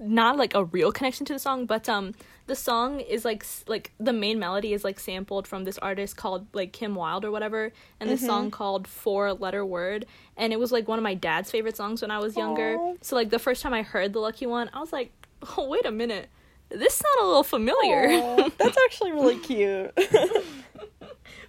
not 0.00 0.36
like 0.36 0.54
a 0.54 0.64
real 0.64 0.92
connection 0.92 1.26
to 1.26 1.32
the 1.32 1.38
song, 1.38 1.66
but 1.66 1.88
um 1.88 2.14
the 2.46 2.54
song 2.54 3.00
is 3.00 3.24
like 3.24 3.44
like 3.66 3.92
the 3.98 4.12
main 4.12 4.38
melody 4.38 4.72
is 4.72 4.84
like 4.84 5.00
sampled 5.00 5.46
from 5.46 5.64
this 5.64 5.78
artist 5.78 6.16
called 6.16 6.46
like 6.52 6.72
Kim 6.72 6.94
Wilde 6.94 7.24
or 7.24 7.30
whatever, 7.30 7.72
and 8.00 8.08
this 8.08 8.24
song 8.24 8.50
called 8.50 8.86
Four 8.86 9.32
Letter 9.32 9.64
Word, 9.64 10.06
and 10.36 10.52
it 10.52 10.60
was 10.60 10.70
like 10.72 10.86
one 10.86 10.98
of 10.98 11.02
my 11.02 11.14
dad's 11.14 11.50
favorite 11.50 11.76
songs 11.76 12.02
when 12.02 12.10
I 12.10 12.18
was 12.18 12.36
younger. 12.36 12.76
Aw. 12.76 12.94
So 13.00 13.16
like 13.16 13.30
the 13.30 13.38
first 13.38 13.62
time 13.62 13.74
I 13.74 13.82
heard 13.82 14.12
the 14.12 14.20
Lucky 14.20 14.46
One, 14.46 14.70
I 14.72 14.80
was 14.80 14.92
like, 14.92 15.12
oh 15.56 15.68
wait 15.68 15.86
a 15.86 15.90
minute, 15.90 16.28
this 16.68 16.94
sound 16.94 17.20
a 17.22 17.26
little 17.26 17.42
familiar. 17.42 18.08
Aw, 18.08 18.48
that's 18.58 18.78
actually 18.84 19.12
really 19.12 19.38
cute. 19.40 19.92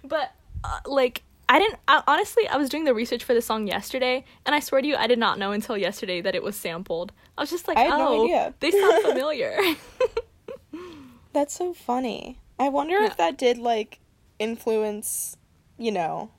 But 0.04 0.32
uh, 0.64 0.80
like 0.86 1.22
I 1.50 1.58
didn't 1.58 1.78
I, 1.88 2.02
honestly 2.06 2.46
I 2.48 2.56
was 2.56 2.68
doing 2.68 2.84
the 2.84 2.92
research 2.94 3.24
for 3.24 3.32
the 3.34 3.40
song 3.40 3.66
yesterday 3.66 4.24
and 4.44 4.54
I 4.54 4.60
swear 4.60 4.82
to 4.82 4.86
you 4.86 4.96
I 4.96 5.06
did 5.06 5.18
not 5.18 5.38
know 5.38 5.52
until 5.52 5.78
yesterday 5.78 6.20
that 6.20 6.34
it 6.34 6.42
was 6.42 6.56
sampled. 6.56 7.12
I 7.36 7.42
was 7.42 7.50
just 7.50 7.66
like, 7.68 7.76
no 7.78 8.08
"Oh, 8.08 8.24
idea." 8.24 8.54
they 8.60 8.70
sound 8.70 9.02
familiar." 9.06 9.58
That's 11.32 11.54
so 11.54 11.72
funny. 11.74 12.38
I 12.58 12.68
wonder 12.68 12.94
Yeah. 13.00 13.06
if 13.06 13.16
that 13.16 13.38
did 13.38 13.58
like 13.58 14.00
influence, 14.38 15.36
you 15.78 15.92
know, 15.92 16.30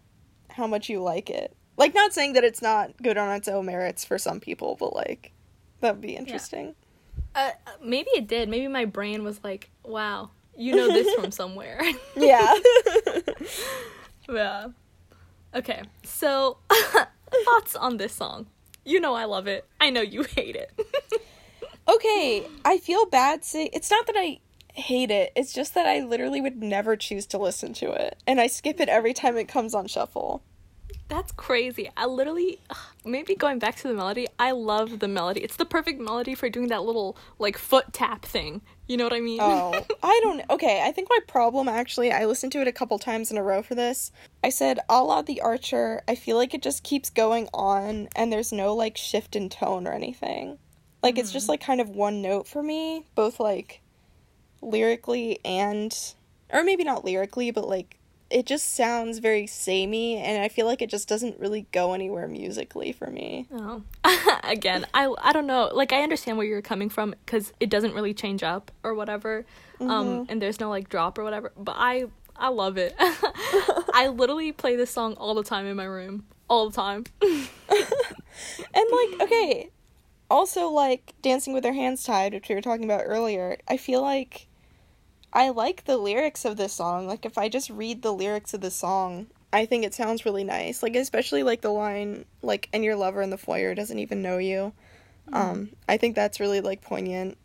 how 0.50 0.68
much 0.68 0.90
you 0.90 1.02
like 1.02 1.30
it. 1.30 1.56
Like 1.78 1.94
not 1.96 2.14
saying 2.14 2.34
that 2.34 2.44
it's 2.44 2.62
not 2.62 3.02
good 3.02 3.18
on 3.18 3.34
its 3.36 3.48
own 3.48 3.66
merits 3.66 4.04
for 4.04 4.18
some 4.18 4.40
people, 4.40 4.76
but 4.80 4.94
like 4.96 5.32
that 5.82 5.94
would 5.96 6.02
be 6.02 6.16
interesting. 6.16 6.76
uh, 7.36 7.52
maybe 7.82 8.10
it 8.16 8.28
did. 8.28 8.50
Maybe 8.50 8.68
my 8.68 8.86
brain 8.86 9.24
was 9.24 9.40
like, 9.44 9.70
"Wow, 9.84 10.32
you 10.58 10.76
know 10.76 10.88
this 10.88 11.14
from 11.16 11.32
somewhere." 11.42 11.82
Yeah. 12.18 12.54
yeah. 14.30 14.68
Okay. 15.54 15.82
So, 16.04 16.58
thoughts 17.46 17.76
on 17.76 17.98
this 17.98 18.14
song? 18.14 18.48
You 18.86 19.00
know 19.00 19.14
I 19.14 19.26
love 19.26 19.48
it. 19.48 19.66
I 19.80 19.90
know 19.90 20.02
you 20.02 20.24
hate 20.24 20.56
it. 20.56 20.72
okay, 21.88 22.48
I 22.66 22.78
feel 22.78 23.06
bad 23.06 23.44
saying 23.44 23.70
it's 23.74 23.92
not 23.92 24.08
that 24.08 24.16
I 24.18 24.40
hate 24.74 25.12
it. 25.12 25.32
It's 25.36 25.54
just 25.54 25.74
that 25.74 25.86
I 25.86 26.00
literally 26.02 26.42
would 26.42 26.62
never 26.62 26.96
choose 26.96 27.26
to 27.28 27.38
listen 27.38 27.74
to 27.76 27.92
it, 27.92 28.18
and 28.26 28.40
I 28.40 28.48
skip 28.48 28.80
it 28.80 28.90
every 28.90 29.14
time 29.14 29.38
it 29.38 29.48
comes 29.48 29.74
on 29.74 29.88
shuffle. 29.88 30.44
That's 31.10 31.32
crazy. 31.32 31.90
I 31.98 32.06
literally, 32.06 32.60
maybe 33.04 33.34
going 33.34 33.58
back 33.58 33.76
to 33.78 33.88
the 33.88 33.96
melody, 33.96 34.28
I 34.38 34.52
love 34.52 35.00
the 35.00 35.08
melody. 35.08 35.42
It's 35.42 35.56
the 35.56 35.66
perfect 35.66 36.00
melody 36.00 36.36
for 36.36 36.50
doing 36.50 36.68
that 36.68 36.84
little, 36.84 37.18
like, 37.40 37.58
foot 37.58 37.92
tap 37.92 38.24
thing. 38.24 38.62
You 38.88 38.98
know 38.98 39.06
what 39.06 39.14
I 39.14 39.20
mean? 39.20 39.40
Oh, 39.42 39.74
I 40.04 40.20
don't. 40.24 40.44
Okay, 40.52 40.84
I 40.86 40.92
think 40.92 41.10
my 41.10 41.20
problem 41.28 41.68
actually, 41.68 42.12
I 42.12 42.26
listened 42.26 42.52
to 42.54 42.62
it 42.62 42.68
a 42.68 42.72
couple 42.72 42.98
times 43.00 43.32
in 43.32 43.38
a 43.38 43.44
row 43.44 43.64
for 43.64 43.74
this. 43.76 44.12
I 44.44 44.50
said, 44.50 44.80
a 44.88 45.04
la 45.04 45.24
The 45.24 45.42
Archer, 45.42 46.02
I 46.08 46.14
feel 46.16 46.38
like 46.38 46.54
it 46.54 46.62
just 46.62 46.84
keeps 46.84 47.10
going 47.10 47.50
on 47.54 48.10
and 48.16 48.32
there's 48.32 48.52
no 48.52 48.74
like 48.76 48.98
shift 48.98 49.36
in 49.36 49.50
tone 49.50 49.88
or 49.88 49.94
anything. 49.94 50.58
Like 51.02 51.18
it's 51.18 51.32
just 51.32 51.46
mm-hmm. 51.46 51.52
like 51.52 51.62
kind 51.62 51.82
of 51.82 51.90
one 51.90 52.22
note 52.22 52.48
for 52.48 52.64
me, 52.64 53.06
both 53.16 53.40
like 53.40 53.82
lyrically 54.62 55.40
and. 55.44 55.96
Or 56.52 56.64
maybe 56.64 56.84
not 56.84 57.06
lyrically, 57.06 57.52
but 57.52 57.68
like 57.68 57.99
it 58.30 58.46
just 58.46 58.76
sounds 58.76 59.20
very 59.20 59.48
samey 59.48 60.18
and 60.18 60.42
I 60.42 60.50
feel 60.50 60.66
like 60.66 60.82
it 60.82 60.90
just 60.90 61.08
doesn't 61.08 61.40
really 61.40 61.66
go 61.72 61.94
anywhere 61.94 62.28
musically 62.28 62.92
for 62.92 63.10
me. 63.10 63.48
Oh. 63.52 63.84
Again, 64.44 64.86
I, 64.94 65.14
I 65.22 65.34
don't 65.34 65.48
know. 65.48 65.70
Like, 65.74 65.92
I 65.94 66.02
understand 66.02 66.38
where 66.38 66.46
you're 66.46 66.62
coming 66.62 66.90
from 66.90 67.16
because 67.26 67.54
it 67.60 67.70
doesn't 67.70 67.94
really 67.94 68.14
change 68.14 68.44
up 68.44 68.72
or 68.84 68.94
whatever. 68.94 69.46
Um, 69.80 70.26
and 70.30 70.42
there's 70.42 70.60
no, 70.60 70.70
like, 70.70 70.90
drop 70.90 71.18
or 71.18 71.24
whatever. 71.24 71.52
But 71.58 71.76
I, 71.78 72.06
I 72.36 72.50
love 72.50 72.78
it. 72.78 72.96
I 73.00 74.12
literally 74.14 74.52
play 74.52 74.76
this 74.76 74.92
song 74.92 75.14
all 75.14 75.34
the 75.36 75.44
time 75.44 75.66
in 75.66 75.78
my 75.78 75.86
room. 75.86 76.26
All 76.50 76.70
the 76.70 76.76
time. 76.76 77.06
And 78.74 78.86
like, 78.92 79.22
okay, 79.22 79.70
also 80.30 80.70
like 80.70 81.14
Dancing 81.22 81.54
with 81.54 81.64
Their 81.64 81.74
Hands 81.74 82.02
Tied, 82.02 82.34
which 82.34 82.50
we 82.50 82.56
were 82.56 82.62
talking 82.62 82.86
about 82.86 83.04
earlier, 83.06 83.58
I 83.68 83.78
feel 83.78 84.02
like 84.02 84.48
I 85.32 85.50
like 85.50 85.86
the 85.86 85.98
lyrics 85.98 86.46
of 86.46 86.58
this 86.58 86.74
song. 86.74 87.08
Like 87.08 87.26
if 87.26 87.38
I 87.38 87.50
just 87.50 87.70
read 87.70 88.02
the 88.02 88.14
lyrics 88.14 88.54
of 88.54 88.62
the 88.62 88.72
song, 88.72 89.28
I 89.54 89.66
think 89.66 89.86
it 89.86 89.94
sounds 89.94 90.26
really 90.26 90.44
nice. 90.44 90.82
Like 90.82 90.96
especially 90.96 91.44
like 91.44 91.62
the 91.62 91.70
line 91.70 92.26
like 92.42 92.70
and 92.74 92.84
your 92.84 92.96
lover 92.96 93.22
in 93.22 93.30
the 93.30 93.38
foyer 93.38 93.76
doesn't 93.76 94.00
even 94.00 94.22
know 94.22 94.38
you. 94.38 94.74
Um 95.32 95.70
I 95.88 95.98
think 95.98 96.16
that's 96.16 96.40
really 96.40 96.62
like 96.62 96.82
poignant 96.82 97.38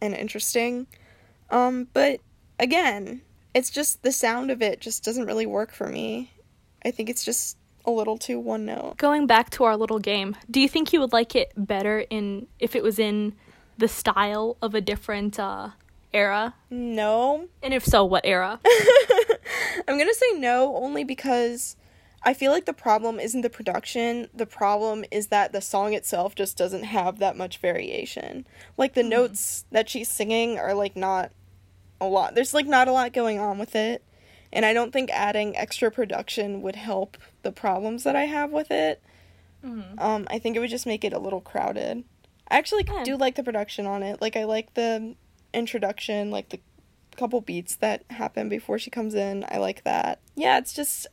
and 0.00 0.14
interesting. 0.14 0.86
Um 1.50 1.88
but 1.92 2.20
again, 2.58 3.20
it's 3.54 3.70
just 3.70 4.02
the 4.02 4.12
sound 4.12 4.50
of 4.50 4.62
it 4.62 4.80
just 4.80 5.04
doesn't 5.04 5.26
really 5.26 5.46
work 5.46 5.72
for 5.72 5.88
me. 5.88 6.32
I 6.84 6.90
think 6.90 7.08
it's 7.08 7.24
just 7.24 7.56
a 7.84 7.90
little 7.90 8.18
too 8.18 8.38
one 8.38 8.64
note. 8.64 8.96
Going 8.96 9.26
back 9.26 9.50
to 9.50 9.64
our 9.64 9.76
little 9.76 9.98
game, 9.98 10.36
do 10.50 10.60
you 10.60 10.68
think 10.68 10.92
you 10.92 11.00
would 11.00 11.12
like 11.12 11.34
it 11.34 11.52
better 11.56 12.04
in 12.10 12.46
if 12.58 12.74
it 12.74 12.82
was 12.82 12.98
in 12.98 13.34
the 13.76 13.88
style 13.88 14.56
of 14.62 14.74
a 14.74 14.80
different 14.80 15.38
uh, 15.38 15.70
era? 16.14 16.54
No, 16.70 17.48
And 17.62 17.74
if 17.74 17.84
so, 17.84 18.04
what 18.04 18.24
era? 18.24 18.60
I'm 19.88 19.98
gonna 19.98 20.14
say 20.14 20.32
no 20.38 20.76
only 20.76 21.04
because 21.04 21.76
I 22.22 22.32
feel 22.32 22.52
like 22.52 22.64
the 22.64 22.72
problem 22.72 23.20
isn't 23.20 23.42
the 23.42 23.50
production. 23.50 24.28
The 24.32 24.46
problem 24.46 25.04
is 25.10 25.26
that 25.26 25.52
the 25.52 25.60
song 25.60 25.92
itself 25.92 26.34
just 26.34 26.56
doesn't 26.56 26.84
have 26.84 27.18
that 27.18 27.36
much 27.36 27.58
variation. 27.58 28.46
Like 28.78 28.94
the 28.94 29.02
notes 29.02 29.64
that 29.70 29.88
she's 29.90 30.08
singing 30.08 30.58
are 30.58 30.72
like 30.72 30.96
not 30.96 31.32
a 32.00 32.06
lot. 32.06 32.34
There's 32.34 32.54
like 32.54 32.66
not 32.66 32.88
a 32.88 32.92
lot 32.92 33.12
going 33.12 33.38
on 33.38 33.58
with 33.58 33.74
it. 33.76 34.02
And 34.52 34.64
I 34.64 34.72
don't 34.72 34.92
think 34.92 35.10
adding 35.12 35.56
extra 35.56 35.90
production 35.90 36.62
would 36.62 36.76
help 36.76 37.16
the 37.42 37.52
problems 37.52 38.04
that 38.04 38.14
I 38.16 38.24
have 38.24 38.52
with 38.52 38.70
it. 38.70 39.02
Um, 39.98 40.26
I 40.30 40.38
think 40.38 40.56
it 40.56 40.60
would 40.60 40.68
just 40.70 40.86
make 40.86 41.04
it 41.04 41.12
a 41.14 41.18
little 41.18 41.40
crowded. 41.40 42.04
I 42.48 42.58
actually 42.58 42.84
Yeah. 42.86 43.02
do 43.02 43.16
like 43.16 43.34
the 43.34 43.42
production 43.42 43.86
on 43.86 44.02
it. 44.02 44.20
Like 44.20 44.36
I 44.36 44.44
like 44.44 44.74
the 44.74 45.14
introduction, 45.54 46.30
like 46.30 46.50
the 46.50 46.60
couple 47.16 47.40
beats 47.40 47.76
that 47.76 48.02
happen 48.10 48.48
before 48.48 48.78
she 48.78 48.90
comes 48.90 49.14
in. 49.14 49.44
I 49.48 49.58
like 49.58 49.84
that. 49.84 50.20
Yeah, 50.34 50.58
it's 50.58 50.72
just 50.74 51.06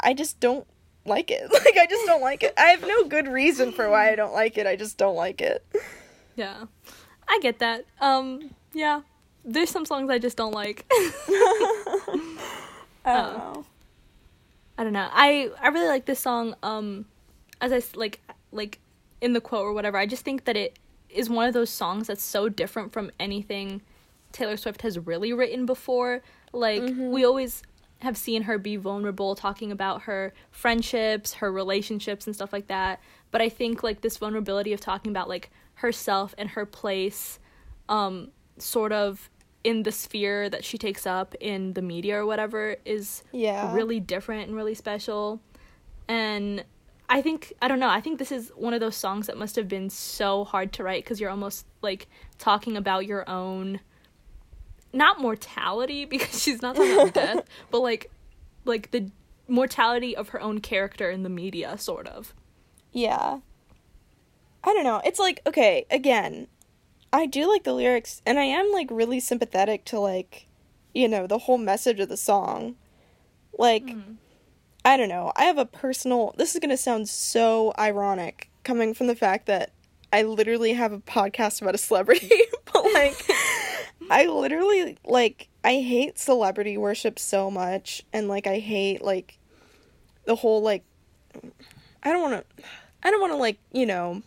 I 0.00 0.14
just 0.14 0.40
don't 0.40 0.66
like 1.04 1.30
it. 1.30 1.42
Like 1.52 1.76
I 1.76 1.86
just 1.86 2.06
don't 2.06 2.22
like 2.22 2.42
it. 2.42 2.54
I 2.56 2.66
have 2.70 2.82
no 2.82 3.04
good 3.04 3.28
reason 3.28 3.72
for 3.72 3.88
why 3.90 4.10
I 4.10 4.16
don't 4.16 4.32
like 4.32 4.56
it. 4.58 4.66
I 4.66 4.76
just 4.76 4.96
don't 4.98 5.16
like 5.16 5.40
it. 5.40 5.64
yeah. 6.36 6.64
I 7.28 7.38
get 7.42 7.58
that. 7.60 7.84
Um, 8.00 8.50
yeah. 8.72 9.02
There's 9.44 9.70
some 9.70 9.84
songs 9.84 10.08
I 10.10 10.18
just 10.18 10.36
don't 10.36 10.52
like. 10.52 10.84
I 10.90 12.32
Oh. 13.06 13.12
don't 13.14 13.38
know. 13.38 13.64
I 14.78 14.84
don't 14.84 14.92
know. 14.92 15.08
I 15.12 15.50
I 15.60 15.68
really 15.68 15.88
like 15.88 16.06
this 16.06 16.20
song. 16.20 16.54
Um, 16.62 17.04
as 17.60 17.72
I 17.72 17.82
like 17.94 18.20
like 18.50 18.78
in 19.20 19.32
the 19.32 19.40
quote 19.40 19.62
or 19.64 19.72
whatever. 19.72 19.98
I 19.98 20.06
just 20.06 20.24
think 20.24 20.44
that 20.44 20.56
it 20.56 20.78
is 21.14 21.30
one 21.30 21.46
of 21.48 21.54
those 21.54 21.70
songs 21.70 22.06
that's 22.08 22.22
so 22.24 22.48
different 22.48 22.92
from 22.92 23.10
anything 23.18 23.82
Taylor 24.32 24.56
Swift 24.56 24.82
has 24.82 24.98
really 24.98 25.32
written 25.32 25.64
before. 25.64 26.22
Like 26.52 26.82
we 26.96 27.24
always 27.24 27.62
have 28.00 28.16
seen 28.16 28.42
her 28.42 28.58
be 28.58 28.76
vulnerable, 28.76 29.34
talking 29.34 29.70
about 29.72 30.02
her 30.02 30.32
friendships, 30.50 31.34
her 31.34 31.50
relationships, 31.52 32.26
and 32.26 32.34
stuff 32.34 32.52
like 32.52 32.66
that. 32.66 33.00
But 33.30 33.40
I 33.40 33.48
think 33.48 33.82
like 33.82 34.00
this 34.02 34.16
vulnerability 34.16 34.72
of 34.72 34.80
talking 34.80 35.10
about 35.10 35.28
like 35.28 35.50
herself 35.74 36.34
and 36.36 36.50
her 36.50 36.66
place, 36.66 37.38
um, 37.88 38.28
sort 38.58 38.92
of 38.92 39.30
in 39.62 39.82
the 39.84 39.92
sphere 39.92 40.50
that 40.50 40.64
she 40.64 40.76
takes 40.76 41.06
up 41.06 41.34
in 41.40 41.72
the 41.72 41.82
media 41.82 42.18
or 42.18 42.26
whatever 42.26 42.76
is 42.84 43.22
Yeah. 43.32 43.72
really 43.74 43.98
different 44.00 44.46
and 44.48 44.56
really 44.56 44.74
special. 44.74 45.40
And 46.06 46.64
I 47.14 47.22
think 47.22 47.52
I 47.62 47.68
don't 47.68 47.78
know, 47.78 47.88
I 47.88 48.00
think 48.00 48.18
this 48.18 48.32
is 48.32 48.50
one 48.56 48.74
of 48.74 48.80
those 48.80 48.96
songs 48.96 49.28
that 49.28 49.38
must 49.38 49.54
have 49.54 49.68
been 49.68 49.88
so 49.88 50.42
hard 50.42 50.72
to 50.72 50.82
write 50.82 51.06
cuz 51.06 51.20
you're 51.20 51.30
almost 51.30 51.64
like 51.80 52.08
talking 52.38 52.76
about 52.76 53.06
your 53.06 53.26
own 53.30 53.78
not 54.92 55.20
mortality 55.20 56.04
because 56.14 56.42
she's 56.42 56.60
not 56.60 56.74
talking 56.74 56.92
about 56.92 57.14
death, 57.14 57.44
but 57.70 57.78
like 57.78 58.10
like 58.64 58.90
the 58.90 59.12
mortality 59.46 60.16
of 60.16 60.30
her 60.30 60.40
own 60.40 60.60
character 60.60 61.08
in 61.08 61.22
the 61.22 61.28
media 61.28 61.78
sort 61.78 62.08
of. 62.08 62.34
Yeah. 62.92 63.38
I 64.64 64.72
don't 64.72 64.82
know. 64.82 65.00
It's 65.04 65.20
like, 65.20 65.40
okay, 65.46 65.86
again, 65.92 66.48
I 67.12 67.26
do 67.26 67.46
like 67.46 67.62
the 67.62 67.74
lyrics 67.74 68.22
and 68.26 68.40
I 68.40 68.44
am 68.44 68.72
like 68.72 68.88
really 68.90 69.20
sympathetic 69.20 69.84
to 69.84 70.00
like, 70.00 70.48
you 70.92 71.06
know, 71.06 71.28
the 71.28 71.38
whole 71.38 71.58
message 71.58 72.00
of 72.00 72.08
the 72.08 72.16
song. 72.16 72.74
Like 73.56 73.84
mm-hmm. 73.84 74.14
I 74.84 74.96
don't 74.96 75.08
know. 75.08 75.32
I 75.34 75.44
have 75.44 75.58
a 75.58 75.64
personal 75.64 76.34
this 76.36 76.54
is 76.54 76.60
going 76.60 76.70
to 76.70 76.76
sound 76.76 77.08
so 77.08 77.72
ironic 77.78 78.50
coming 78.64 78.92
from 78.92 79.06
the 79.06 79.16
fact 79.16 79.46
that 79.46 79.70
I 80.12 80.22
literally 80.22 80.74
have 80.74 80.92
a 80.92 80.98
podcast 80.98 81.62
about 81.62 81.74
a 81.74 81.78
celebrity, 81.78 82.30
but 82.72 82.84
like 82.92 83.16
I 84.10 84.26
literally 84.26 84.98
like 85.04 85.48
I 85.64 85.76
hate 85.76 86.18
celebrity 86.18 86.76
worship 86.76 87.18
so 87.18 87.50
much 87.50 88.02
and 88.12 88.28
like 88.28 88.46
I 88.46 88.58
hate 88.58 89.02
like 89.02 89.38
the 90.26 90.36
whole 90.36 90.62
like 90.62 90.84
I 92.02 92.12
don't 92.12 92.22
want 92.22 92.46
to 92.46 92.64
I 93.02 93.10
don't 93.10 93.20
want 93.20 93.32
to 93.32 93.38
like, 93.38 93.58
you 93.72 93.86
know, 93.86 94.22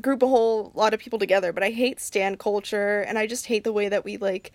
group 0.00 0.22
a 0.22 0.28
whole 0.28 0.70
lot 0.74 0.92
of 0.94 1.00
people 1.00 1.18
together, 1.18 1.52
but 1.52 1.62
I 1.62 1.70
hate 1.70 1.98
stan 1.98 2.36
culture 2.36 3.00
and 3.00 3.18
I 3.18 3.26
just 3.26 3.46
hate 3.46 3.64
the 3.64 3.72
way 3.72 3.88
that 3.88 4.04
we 4.04 4.18
like 4.18 4.52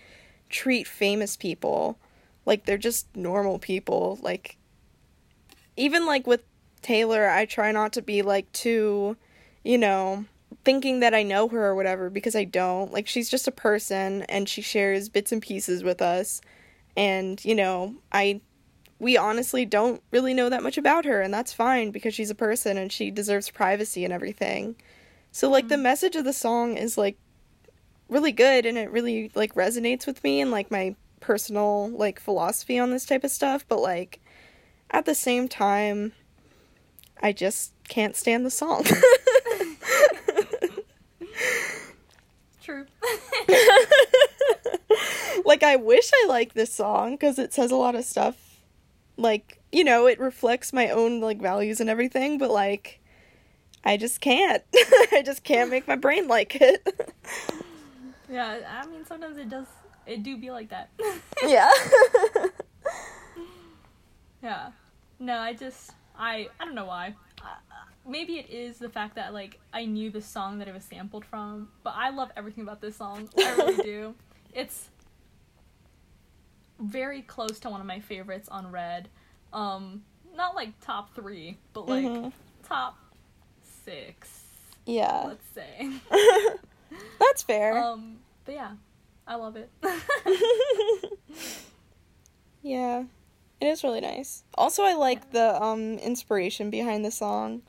treat 0.49 0.87
famous 0.87 1.35
people 1.35 1.97
like 2.45 2.65
they're 2.65 2.77
just 2.77 3.07
normal 3.15 3.57
people. 3.57 4.19
Like 4.21 4.57
even 5.77 6.05
like 6.05 6.27
with 6.27 6.43
Taylor, 6.81 7.29
I 7.29 7.45
try 7.45 7.71
not 7.71 7.93
to 7.93 8.01
be 8.01 8.21
like 8.21 8.51
too, 8.51 9.17
you 9.63 9.77
know, 9.77 10.25
thinking 10.63 10.99
that 10.99 11.13
I 11.13 11.23
know 11.23 11.47
her 11.49 11.65
or 11.65 11.75
whatever 11.75 12.09
because 12.09 12.35
I 12.35 12.43
don't. 12.43 12.91
Like 12.91 13.07
she's 13.07 13.29
just 13.29 13.47
a 13.47 13.51
person 13.51 14.23
and 14.23 14.47
she 14.47 14.61
shares 14.61 15.09
bits 15.09 15.31
and 15.31 15.41
pieces 15.41 15.83
with 15.83 16.01
us. 16.01 16.41
And, 16.95 17.43
you 17.43 17.55
know, 17.55 17.95
I 18.11 18.41
we 18.99 19.17
honestly 19.17 19.65
don't 19.65 20.01
really 20.11 20.33
know 20.33 20.49
that 20.49 20.63
much 20.63 20.77
about 20.77 21.03
her 21.03 21.21
and 21.21 21.33
that's 21.33 21.51
fine 21.51 21.91
because 21.91 22.13
she's 22.13 22.29
a 22.29 22.35
person 22.35 22.77
and 22.77 22.91
she 22.91 23.11
deserves 23.11 23.49
privacy 23.49 24.05
and 24.05 24.13
everything. 24.13 24.75
So 25.31 25.49
like 25.49 25.65
mm-hmm. 25.65 25.69
the 25.69 25.77
message 25.77 26.15
of 26.15 26.23
the 26.23 26.33
song 26.33 26.77
is 26.77 26.97
like 26.97 27.17
really 28.07 28.31
good 28.31 28.65
and 28.65 28.77
it 28.77 28.91
really 28.91 29.31
like 29.35 29.55
resonates 29.55 30.05
with 30.05 30.23
me 30.23 30.39
and 30.39 30.51
like 30.51 30.71
my 30.71 30.95
personal 31.19 31.89
like 31.89 32.19
philosophy 32.19 32.79
on 32.79 32.91
this 32.91 33.05
type 33.05 33.23
of 33.23 33.31
stuff, 33.31 33.65
but 33.67 33.81
like 33.81 34.21
at 34.93 35.05
the 35.05 35.15
same 35.15 35.49
time 35.49 36.13
I 37.21 37.33
just 37.33 37.73
can't 37.87 38.15
stand 38.15 38.45
the 38.45 38.51
song. 38.51 38.85
True. 42.61 42.85
like 45.45 45.63
I 45.63 45.75
wish 45.75 46.09
I 46.13 46.27
liked 46.27 46.55
this 46.55 46.73
song 46.73 47.17
cuz 47.17 47.37
it 47.39 47.53
says 47.53 47.71
a 47.71 47.75
lot 47.75 47.95
of 47.95 48.05
stuff 48.05 48.43
like, 49.17 49.59
you 49.71 49.83
know, 49.83 50.07
it 50.07 50.19
reflects 50.19 50.73
my 50.73 50.89
own 50.89 51.21
like 51.21 51.39
values 51.39 51.79
and 51.79 51.89
everything, 51.89 52.37
but 52.37 52.51
like 52.51 52.99
I 53.83 53.97
just 53.97 54.21
can't. 54.21 54.63
I 55.11 55.21
just 55.25 55.43
can't 55.43 55.69
make 55.69 55.87
my 55.87 55.95
brain 55.95 56.27
like 56.27 56.57
it. 56.59 56.87
yeah, 58.29 58.81
I 58.81 58.85
mean 58.87 59.05
sometimes 59.05 59.37
it 59.37 59.49
does 59.49 59.67
it 60.05 60.23
do 60.23 60.37
be 60.37 60.51
like 60.51 60.69
that. 60.69 60.89
yeah. 61.43 61.71
yeah. 64.43 64.71
No, 65.23 65.37
I 65.37 65.53
just 65.53 65.91
I 66.17 66.49
I 66.59 66.65
don't 66.65 66.75
know 66.75 66.85
why. 66.85 67.15
Uh, 67.41 67.45
maybe 68.05 68.39
it 68.39 68.49
is 68.49 68.77
the 68.77 68.89
fact 68.89 69.15
that 69.15 69.33
like 69.33 69.57
I 69.71 69.85
knew 69.85 70.09
the 70.09 70.21
song 70.21 70.59
that 70.59 70.67
it 70.67 70.73
was 70.73 70.83
sampled 70.83 71.23
from, 71.23 71.69
but 71.81 71.93
I 71.95 72.09
love 72.09 72.29
everything 72.35 72.63
about 72.63 72.81
this 72.81 72.97
song. 72.97 73.29
I 73.37 73.55
really 73.55 73.83
do. 73.83 74.15
It's 74.55 74.89
very 76.79 77.23
close 77.23 77.57
to 77.61 77.71
one 77.71 77.81
of 77.81 77.87
my 77.87 77.99
favorites 77.99 78.47
on 78.49 78.69
Red. 78.69 79.09
Um, 79.51 80.03
not 80.35 80.53
like 80.53 80.79
top 80.79 81.15
three, 81.15 81.57
but 81.73 81.89
like 81.89 82.05
mm-hmm. 82.05 82.29
top 82.67 82.99
six. 83.83 84.43
Yeah. 84.85 85.23
Let's 85.25 85.47
say. 85.55 85.89
That's 87.19 87.41
fair. 87.41 87.83
Um, 87.83 88.17
but 88.45 88.53
yeah, 88.53 88.73
I 89.25 89.35
love 89.37 89.55
it. 89.55 89.71
yeah. 92.61 93.05
It 93.63 93.67
is 93.67 93.81
really 93.81 94.01
nice. 94.01 94.43
Also, 94.55 94.83
I 94.83 94.93
like 94.93 95.31
the 95.31 95.55
um 95.63 95.97
inspiration 95.99 96.69
behind 96.69 97.05
the 97.05 97.11
song 97.11 97.61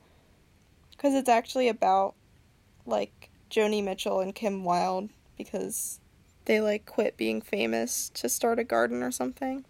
because 0.91 1.15
it's 1.15 1.29
actually 1.29 1.69
about 1.69 2.17
like 2.85 3.31
Joni 3.49 3.83
Mitchell 3.85 4.19
and 4.19 4.35
Kim 4.35 4.65
Wilde 4.65 5.11
because 5.39 6.01
they 6.47 6.61
like 6.61 6.85
quit 6.85 7.17
being 7.17 7.41
famous 7.41 8.09
to 8.15 8.29
start 8.29 8.59
a 8.59 8.65
garden 8.65 9.05
or 9.05 9.13
something. 9.13 9.65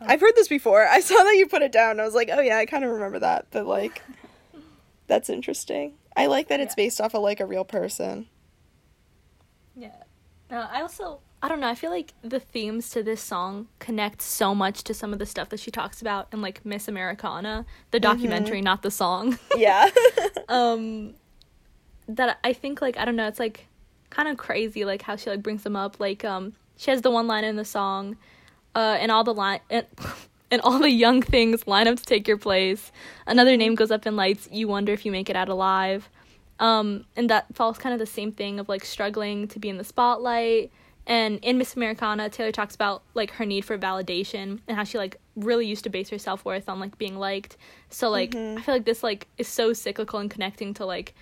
Oh. 0.00 0.06
I've 0.08 0.22
heard 0.22 0.34
this 0.34 0.48
before. 0.48 0.86
I 0.88 1.00
saw 1.00 1.22
that 1.22 1.36
you 1.36 1.46
put 1.46 1.60
it 1.60 1.72
down. 1.72 2.00
I 2.00 2.06
was 2.06 2.14
like, 2.14 2.30
oh 2.32 2.40
yeah, 2.40 2.56
I 2.56 2.64
kind 2.64 2.82
of 2.82 2.90
remember 2.92 3.18
that. 3.18 3.48
But 3.50 3.66
like, 3.66 4.00
that's 5.08 5.28
interesting. 5.28 5.92
I 6.16 6.24
like 6.24 6.48
that 6.48 6.60
it's 6.60 6.72
yeah. 6.72 6.84
based 6.84 7.02
off 7.02 7.14
of 7.14 7.20
like 7.20 7.40
a 7.40 7.46
real 7.46 7.66
person. 7.66 8.28
Yeah. 9.76 10.04
Uh, 10.50 10.68
I 10.72 10.80
also 10.80 11.20
I 11.44 11.48
don't 11.48 11.60
know. 11.60 11.68
I 11.68 11.74
feel 11.74 11.90
like 11.90 12.14
the 12.22 12.40
themes 12.40 12.88
to 12.90 13.02
this 13.02 13.20
song 13.20 13.66
connect 13.78 14.22
so 14.22 14.54
much 14.54 14.82
to 14.84 14.94
some 14.94 15.12
of 15.12 15.18
the 15.18 15.26
stuff 15.26 15.50
that 15.50 15.60
she 15.60 15.70
talks 15.70 16.00
about 16.00 16.26
in 16.32 16.40
like 16.40 16.64
Miss 16.64 16.88
Americana, 16.88 17.66
the 17.90 17.98
mm-hmm. 17.98 18.10
documentary, 18.10 18.58
mm-hmm. 18.58 18.64
not 18.64 18.80
the 18.80 18.90
song. 18.90 19.38
Yeah. 19.54 19.90
um 20.48 21.12
that 22.08 22.38
I 22.42 22.54
think 22.54 22.80
like 22.80 22.96
I 22.96 23.04
don't 23.04 23.14
know, 23.14 23.28
it's 23.28 23.38
like 23.38 23.66
kind 24.08 24.26
of 24.26 24.38
crazy 24.38 24.86
like 24.86 25.02
how 25.02 25.16
she 25.16 25.28
like 25.28 25.42
brings 25.42 25.64
them 25.64 25.76
up 25.76 26.00
like 26.00 26.24
um 26.24 26.54
she 26.78 26.90
has 26.90 27.02
the 27.02 27.10
one 27.10 27.26
line 27.26 27.44
in 27.44 27.56
the 27.56 27.64
song 27.66 28.16
uh 28.74 28.96
and 28.98 29.12
all 29.12 29.22
the 29.22 29.34
line 29.34 29.60
and, 29.68 29.84
and 30.50 30.62
all 30.62 30.78
the 30.78 30.90
young 30.90 31.20
things 31.20 31.66
line 31.66 31.86
up 31.86 31.98
to 31.98 32.04
take 32.04 32.26
your 32.26 32.38
place. 32.38 32.90
Another 33.26 33.54
name 33.58 33.74
goes 33.74 33.90
up 33.90 34.06
in 34.06 34.16
lights, 34.16 34.48
you 34.50 34.66
wonder 34.66 34.94
if 34.94 35.04
you 35.04 35.12
make 35.12 35.28
it 35.28 35.36
out 35.36 35.50
alive. 35.50 36.08
Um 36.58 37.04
and 37.16 37.28
that 37.28 37.54
follows 37.54 37.76
kind 37.76 37.92
of 37.92 37.98
the 37.98 38.06
same 38.06 38.32
thing 38.32 38.58
of 38.58 38.70
like 38.70 38.86
struggling 38.86 39.46
to 39.48 39.58
be 39.58 39.68
in 39.68 39.76
the 39.76 39.84
spotlight 39.84 40.72
and 41.06 41.38
in 41.42 41.58
Miss 41.58 41.76
Americana, 41.76 42.30
Taylor 42.30 42.52
talks 42.52 42.74
about 42.74 43.02
like 43.14 43.32
her 43.32 43.44
need 43.44 43.64
for 43.64 43.76
validation 43.76 44.60
and 44.66 44.76
how 44.76 44.84
she 44.84 44.96
like 44.96 45.20
really 45.36 45.66
used 45.66 45.84
to 45.84 45.90
base 45.90 46.08
her 46.10 46.18
self 46.18 46.44
worth 46.44 46.68
on 46.68 46.80
like 46.80 46.96
being 46.96 47.18
liked. 47.18 47.56
So 47.90 48.08
like 48.10 48.30
mm-hmm. 48.30 48.58
I 48.58 48.62
feel 48.62 48.74
like 48.74 48.84
this 48.84 49.02
like 49.02 49.28
is 49.36 49.48
so 49.48 49.72
cyclical 49.72 50.18
and 50.18 50.30
connecting 50.30 50.72
to 50.74 50.86
like 50.86 51.14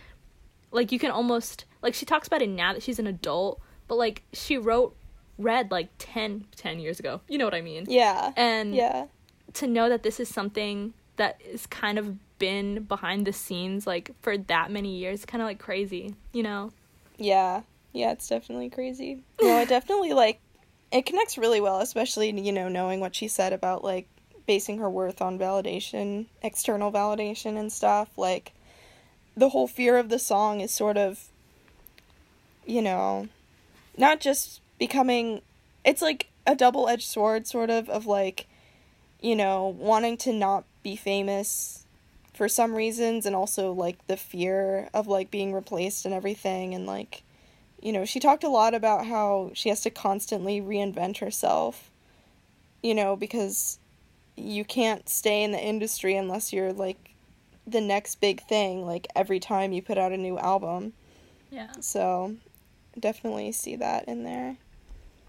like 0.71 0.93
you 0.93 0.99
can 0.99 1.11
almost 1.11 1.65
like 1.83 1.95
she 1.95 2.07
talks 2.07 2.29
about 2.29 2.43
it 2.43 2.49
now 2.49 2.73
that 2.73 2.83
she's 2.83 2.99
an 2.99 3.07
adult, 3.07 3.61
but 3.89 3.97
like 3.97 4.23
she 4.33 4.57
wrote 4.57 4.97
Red 5.37 5.71
like 5.71 5.89
10, 5.99 6.47
10 6.55 6.79
years 6.79 7.01
ago. 7.01 7.21
You 7.29 7.39
know 7.39 7.45
what 7.45 7.55
I 7.55 7.61
mean? 7.61 7.87
Yeah. 7.89 8.33
And 8.37 8.75
yeah. 8.75 9.07
to 9.55 9.67
know 9.67 9.89
that 9.89 10.05
this 10.05 10.21
is 10.21 10.29
something 10.29 10.95
that 11.17 11.41
is 11.45 11.67
kind 11.67 11.99
of 11.99 12.17
been 12.39 12.85
behind 12.85 13.27
the 13.27 13.33
scenes 13.33 13.87
like 13.87 14.13
for 14.23 14.39
that 14.39 14.71
many 14.71 14.97
years, 14.97 15.25
kind 15.25 15.43
of 15.43 15.47
like 15.47 15.59
crazy, 15.59 16.15
you 16.33 16.43
know? 16.43 16.71
Yeah. 17.19 17.63
Yeah, 17.93 18.13
it's 18.13 18.29
definitely 18.29 18.71
crazy. 18.71 19.23
No, 19.41 19.51
I 19.57 19.65
definitely 19.65 20.13
like 20.13 20.41
it 20.91 21.07
connects 21.07 21.39
really 21.39 21.61
well, 21.61 21.81
especially 21.81 22.31
you 22.41 22.53
know 22.53 22.69
knowing 22.69 23.01
what 23.01 23.15
she 23.15 23.29
said 23.29 23.53
about 23.53 23.85
like 23.85 24.09
basing 24.47 24.79
her 24.79 24.91
worth 24.91 25.23
on 25.23 25.39
validation, 25.39 26.27
external 26.43 26.91
validation 26.91 27.59
and 27.59 27.73
stuff. 27.73 28.11
Like 28.17 28.53
the 29.37 29.51
whole 29.51 29.67
fear 29.67 29.97
of 29.97 30.09
the 30.09 30.19
song 30.19 30.61
is 30.61 30.71
sort 30.71 30.97
of 30.97 31.29
you 32.67 32.83
know 32.83 33.29
not 33.97 34.21
just 34.21 34.61
becoming 34.79 35.41
it's 35.85 36.03
like 36.03 36.29
a 36.47 36.55
double-edged 36.55 37.07
sword 37.07 37.47
sort 37.47 37.71
of 37.71 37.89
of 37.89 38.07
like 38.07 38.47
you 39.21 39.35
know 39.35 39.67
wanting 39.79 40.17
to 40.17 40.33
not 40.33 40.65
be 40.83 40.97
famous 40.97 41.85
for 42.33 42.49
some 42.49 42.75
reasons 42.75 43.27
and 43.27 43.37
also 43.37 43.73
like 43.73 44.07
the 44.07 44.17
fear 44.17 44.89
of 44.95 45.07
like 45.07 45.31
being 45.31 45.53
replaced 45.53 46.05
and 46.05 46.15
everything 46.15 46.75
and 46.75 46.87
like 46.87 47.23
you 47.83 47.93
know, 47.93 48.05
she 48.05 48.21
talked 48.21 48.45
a 48.45 48.49
lot 48.49 48.75
about 48.75 49.07
how 49.07 49.51
she 49.55 49.69
has 49.69 49.81
to 49.83 49.91
constantly 49.91 50.61
reinvent 50.61 51.19
herself, 51.19 51.91
you 52.83 52.95
know, 52.95 53.17
because 53.17 53.79
you 54.37 54.65
can't 54.65 55.09
stay 55.09 55.43
in 55.43 55.53
the 55.53 55.61
industry 55.61 56.17
unless 56.17 56.53
you're 56.53 56.73
like 56.73 57.11
the 57.67 57.81
next 57.81 58.21
big 58.21 58.41
thing, 58.47 58.87
like 58.87 59.09
every 59.17 59.41
time 59.41 59.73
you 59.73 59.83
put 59.83 59.99
out 59.99 60.13
a 60.13 60.17
new 60.17 60.39
album. 60.39 60.93
Yeah. 61.51 61.73
So 61.81 62.37
definitely 62.99 63.51
see 63.53 63.77
that 63.77 64.07
in 64.07 64.23
there. 64.23 64.57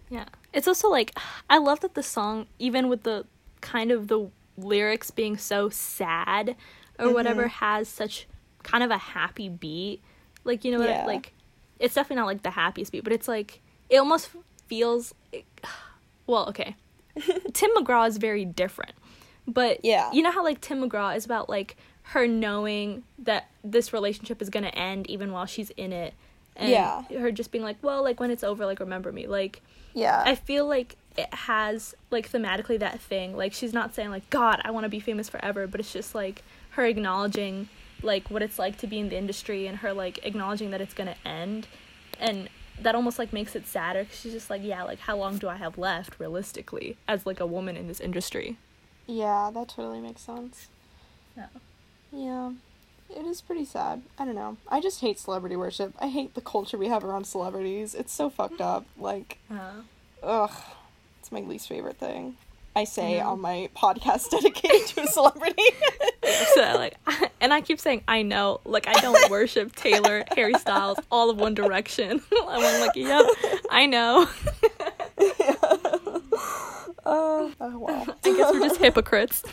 Yeah. 0.10 0.26
It's 0.54 0.68
also 0.68 0.89
like 0.89 1.18
I 1.50 1.58
love 1.58 1.80
that 1.80 1.96
the 1.96 2.04
song 2.04 2.46
even 2.60 2.88
with 2.88 3.02
the 3.02 3.26
kind 3.62 3.92
of 3.92 4.08
the 4.08 4.30
lyrics 4.58 5.10
being 5.10 5.38
so 5.38 5.70
sad 5.70 6.56
or 7.00 7.06
mm-hmm. 7.06 7.16
whatever 7.16 7.48
has 7.48 7.89
such 7.89 8.28
kind 8.62 8.84
of 8.84 8.92
a 8.92 8.98
happy 8.98 9.50
beat. 9.50 10.02
Like 10.44 10.63
you 10.63 10.72
know 10.72 10.80
what 10.80 10.89
yeah. 10.89 11.04
I, 11.04 11.08
like 11.08 11.34
it's 11.84 11.93
definitely 11.93 12.22
not 12.22 12.28
like 12.28 12.43
the 12.43 12.52
happiest 12.52 12.93
beat, 12.93 13.04
but 13.04 13.12
it's 13.12 13.28
like 13.28 13.60
it 13.89 13.98
almost 13.98 14.30
feels. 14.67 15.13
Well, 16.26 16.48
okay, 16.48 16.78
Tim 17.54 17.69
McGraw 17.76 18.08
is 18.08 18.15
very 18.15 18.46
different, 18.46 18.93
but 19.46 19.84
yeah, 19.84 20.10
you 20.13 20.22
know 20.22 20.32
how 20.32 20.41
like 20.41 20.62
Tim 20.62 20.82
McGraw 20.82 21.13
is 21.17 21.26
about 21.26 21.50
like 21.50 21.76
her 22.04 22.28
knowing 22.28 23.04
that 23.19 23.50
this 23.62 23.91
relationship 23.91 24.41
is 24.41 24.50
gonna 24.50 24.69
end 24.69 25.10
even 25.10 25.34
while 25.34 25.46
she's 25.46 25.69
in 25.72 25.91
it, 25.91 26.13
and 26.56 26.69
yeah, 26.69 27.02
her 27.19 27.30
just 27.30 27.52
being 27.52 27.65
like, 27.65 27.76
well, 27.82 28.02
like 28.02 28.22
when 28.22 28.32
it's 28.32 28.41
over, 28.41 28.65
like 28.65 28.80
remember 28.80 29.12
me, 29.12 29.28
like 29.28 29.62
yeah, 29.93 30.24
I 30.26 30.36
feel 30.36 30.65
like 30.65 30.96
it 31.17 31.32
has 31.34 31.93
like 32.10 32.32
thematically 32.32 32.80
that 32.80 33.02
thing, 33.02 33.36
like 33.36 33.52
she's 33.52 33.74
not 33.74 33.93
saying 33.93 34.10
like 34.10 34.30
God, 34.30 34.62
I 34.63 34.72
want 34.72 34.86
to 34.86 34.89
be 34.89 35.02
famous 35.02 35.28
forever, 35.28 35.67
but 35.67 35.82
it's 35.82 35.91
just 35.91 36.15
like 36.15 36.41
her 36.69 36.86
acknowledging 36.86 37.67
like 38.04 38.30
what 38.30 38.42
it's 38.42 38.60
like 38.60 38.78
to 38.80 38.88
be 38.88 39.00
in 39.00 39.10
the 39.10 39.18
industry 39.18 39.68
and 39.68 39.78
her 39.78 39.94
like 39.94 40.26
acknowledging 40.26 40.72
that 40.72 40.82
it's 40.82 40.94
gonna 40.94 41.16
end. 41.26 41.68
And 42.20 42.50
that 42.80 42.96
almost 42.96 43.20
like 43.20 43.32
makes 43.34 43.56
it 43.56 43.68
sadder 43.68 44.04
because 44.04 44.20
she's 44.20 44.34
just 44.34 44.50
like 44.50 44.62
yeah 44.63 44.84
like 44.84 45.00
how 45.00 45.16
long 45.16 45.38
do 45.38 45.48
i 45.48 45.56
have 45.56 45.78
left 45.78 46.20
realistically 46.20 46.98
as 47.08 47.26
like 47.26 47.39
a 47.39 47.46
woman 47.46 47.78
in 47.78 47.88
this 47.88 48.00
industry? 48.00 48.58
Yeah 49.08 49.52
that 49.54 49.70
totally 49.70 50.00
makes 50.00 50.22
sense. 50.22 50.68
Yeah. 51.38 51.48
Yeah. 52.12 52.52
It 53.16 53.26
is 53.26 53.42
pretty 53.42 53.66
sad. 53.66 54.02
I 54.18 54.26
don't 54.26 54.36
know. 54.36 54.58
I 54.68 54.82
just 54.82 55.02
hate 55.02 55.20
celebrity 55.20 55.56
worship. 55.56 55.94
I 56.00 56.08
hate 56.08 56.34
the 56.34 56.42
culture 56.42 56.78
we 56.78 56.88
have 56.88 57.04
around 57.04 57.26
celebrities. 57.26 57.94
It's 57.94 58.13
so 58.13 58.30
fucked 58.30 58.62
up. 58.62 58.86
Like 58.98 59.38
uh 59.52 59.82
ugh. 60.22 60.52
It's 61.20 61.32
my 61.32 61.42
least 61.42 61.68
favorite 61.70 61.98
thing 61.98 62.36
I 62.75 62.86
say 62.86 63.19
on 63.19 63.39
my 63.41 63.69
podcast 63.75 64.29
dedicated 64.31 64.88
to 64.88 65.01
a 65.03 65.07
celebrity. 65.07 65.63
so 66.55 66.62
like, 66.75 66.97
and 67.41 67.53
I 67.53 67.62
keep 67.62 67.79
saying 67.79 68.03
I 68.07 68.21
know, 68.21 68.62
like 68.65 68.88
I 68.88 68.93
don't 69.01 69.29
worship 69.29 69.75
Taylor, 69.75 70.23
Harry 70.36 70.53
Styles, 70.55 70.97
all 71.12 71.29
of 71.29 71.38
One 71.38 71.53
Direction. 71.53 72.21
I'm 72.47 72.81
like, 72.81 72.95
yep, 72.95 73.25
I 73.69 73.86
know. 73.86 74.27
Uh, 77.05 77.51
oh 77.59 77.79
wow. 77.79 78.05
I 78.23 78.38
guess 78.38 78.53
we're 78.53 78.59
just 78.62 78.77
hypocrites. 78.79 79.43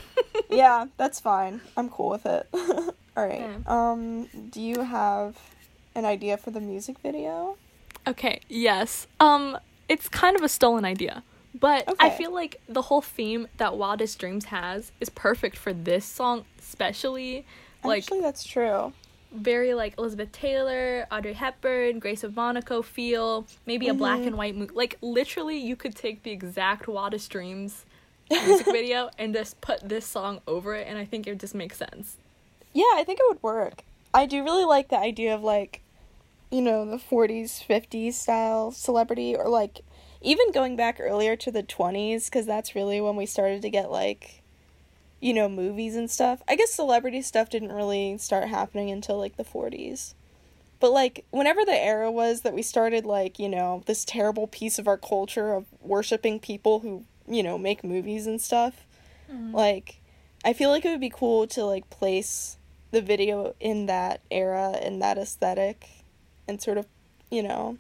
yeah, 0.49 0.87
that's 0.97 1.19
fine. 1.19 1.61
I'm 1.77 1.89
cool 1.89 2.11
with 2.11 2.25
it. 2.25 2.47
all 2.55 3.27
right. 3.27 3.41
Yeah. 3.41 3.57
Um, 3.67 4.29
do 4.51 4.61
you 4.61 4.83
have 4.83 5.37
an 5.95 6.05
idea 6.05 6.37
for 6.37 6.53
the 6.53 6.61
music 6.61 6.99
video? 7.01 7.57
Okay, 8.07 8.41
yes. 8.49 9.09
Um, 9.19 9.59
it's 9.89 10.09
kind 10.09 10.37
of 10.37 10.43
a 10.43 10.49
stolen 10.49 10.85
idea, 10.85 11.23
but 11.59 11.93
I 11.99 12.11
feel 12.11 12.33
like 12.33 12.61
the 12.69 12.83
whole 12.83 13.01
theme 13.01 13.49
that 13.57 13.77
Wildest 13.77 14.19
Dreams 14.19 14.47
has 14.47 14.93
is 15.01 15.09
perfect 15.09 15.57
for 15.57 15.73
this 15.73 16.05
song, 16.05 16.45
especially. 16.59 17.45
Like 17.83 18.05
Actually, 18.05 18.21
that's 18.21 18.45
true. 18.45 18.93
very 19.33 19.75
like 19.75 19.95
Elizabeth 19.99 20.33
Taylor, 20.33 21.07
Audrey 21.11 21.33
Hepburn, 21.33 21.99
Grace 21.99 22.23
of 22.23 22.37
Monaco 22.37 22.83
feel, 22.83 23.47
maybe 23.67 23.89
a 23.89 23.95
black 23.95 24.19
and 24.19 24.29
mm-hmm. 24.29 24.37
white 24.37 24.57
movie. 24.57 24.75
Like 24.75 24.99
literally, 25.01 25.57
you 25.59 25.77
could 25.77 25.97
take 25.97 26.23
the 26.23 26.31
exact 26.31 26.87
Wildest 26.87 27.31
Dreams 27.31 27.85
music 28.31 28.67
video 28.71 29.11
and 29.19 29.35
just 29.35 29.61
put 29.61 29.89
this 29.89 30.07
song 30.07 30.41
over 30.47 30.75
it, 30.75 30.87
and 30.87 30.99
I 30.99 31.05
think 31.05 31.27
it 31.27 31.39
just 31.39 31.55
makes 31.55 31.79
sense. 31.79 32.17
Yeah, 32.73 32.85
I 32.95 33.03
think 33.05 33.19
it 33.19 33.25
would 33.29 33.43
work. 33.43 33.83
I 34.15 34.27
do 34.27 34.45
really 34.45 34.65
like 34.65 34.89
the 34.89 34.99
idea 34.99 35.35
of 35.35 35.43
like, 35.43 35.81
you 36.51 36.61
know, 36.61 36.85
the 36.85 36.99
40s, 36.99 37.67
50s 37.67 38.15
style 38.15 38.71
celebrity, 38.73 39.35
or 39.37 39.49
like 39.49 39.81
even 40.21 40.53
going 40.53 40.77
back 40.77 40.99
earlier 41.01 41.37
to 41.37 41.51
the 41.51 41.63
20s, 41.63 42.27
because 42.27 42.47
that's 42.47 42.75
really 42.75 43.01
when 43.01 43.17
we 43.17 43.27
started 43.27 43.63
to 43.63 43.71
get 43.71 43.91
like, 43.91 44.43
you 45.21 45.33
know, 45.33 45.49
movies 45.49 45.97
and 45.97 46.11
stuff. 46.11 46.43
I 46.49 46.57
guess 46.57 46.73
celebrity 46.73 47.23
stuff 47.23 47.51
didn't 47.51 47.73
really 47.73 48.19
start 48.19 48.49
happening 48.49 48.91
until 48.91 49.19
like 49.19 49.37
the 49.37 49.45
40s. 49.45 50.15
But 50.79 50.93
like, 50.93 51.27
whenever 51.31 51.65
the 51.65 51.77
era 51.77 52.11
was 52.11 52.41
that 52.41 52.55
we 52.55 52.63
started, 52.63 53.05
like, 53.05 53.39
you 53.39 53.49
know, 53.49 53.83
this 53.87 54.05
terrible 54.05 54.47
piece 54.47 54.79
of 54.79 54.89
our 54.89 54.97
culture 54.97 55.53
of 55.53 55.67
worshiping 55.81 56.41
people 56.41 56.81
who, 56.81 57.05
you 57.29 57.43
know, 57.43 57.59
make 57.59 57.85
movies 57.85 58.27
and 58.27 58.41
stuff, 58.41 58.87
mm-hmm. 59.31 59.55
like, 59.55 60.01
I 60.43 60.55
feel 60.55 60.71
like 60.71 60.87
it 60.87 60.91
would 60.91 61.01
be 61.01 61.11
cool 61.11 61.47
to 61.49 61.65
like 61.65 61.91
place 61.91 62.57
the 62.93 63.03
video 63.03 63.55
in 63.61 63.87
that 63.87 64.23
era 64.31 64.71
and 64.83 65.01
that 65.03 65.19
aesthetic 65.19 66.05
and 66.49 66.61
sort 66.63 66.79
of, 66.79 66.87
you 67.31 67.43
know, 67.43 67.77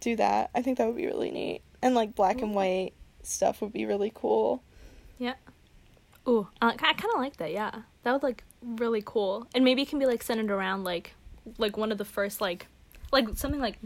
do 0.00 0.16
that. 0.16 0.50
I 0.54 0.62
think 0.62 0.78
that 0.78 0.86
would 0.86 0.96
be 0.96 1.06
really 1.06 1.30
neat. 1.30 1.62
And 1.82 1.94
like 1.94 2.14
black 2.14 2.42
and 2.42 2.54
white 2.54 2.92
stuff 3.22 3.60
would 3.60 3.72
be 3.72 3.86
really 3.86 4.12
cool. 4.14 4.62
Yeah. 5.18 5.34
Ooh, 6.28 6.48
uh, 6.60 6.72
I 6.72 6.92
kind 6.92 7.14
of 7.14 7.20
like 7.20 7.36
that. 7.38 7.52
Yeah, 7.52 7.70
that 8.02 8.12
would 8.12 8.22
like 8.22 8.44
really 8.62 9.02
cool, 9.04 9.46
and 9.54 9.64
maybe 9.64 9.82
it 9.82 9.88
can 9.88 9.98
be 9.98 10.06
like 10.06 10.22
centered 10.22 10.50
around 10.50 10.84
like, 10.84 11.14
like 11.58 11.76
one 11.76 11.90
of 11.92 11.98
the 11.98 12.04
first 12.04 12.40
like, 12.40 12.66
like 13.10 13.26
something 13.34 13.60
like 13.60 13.78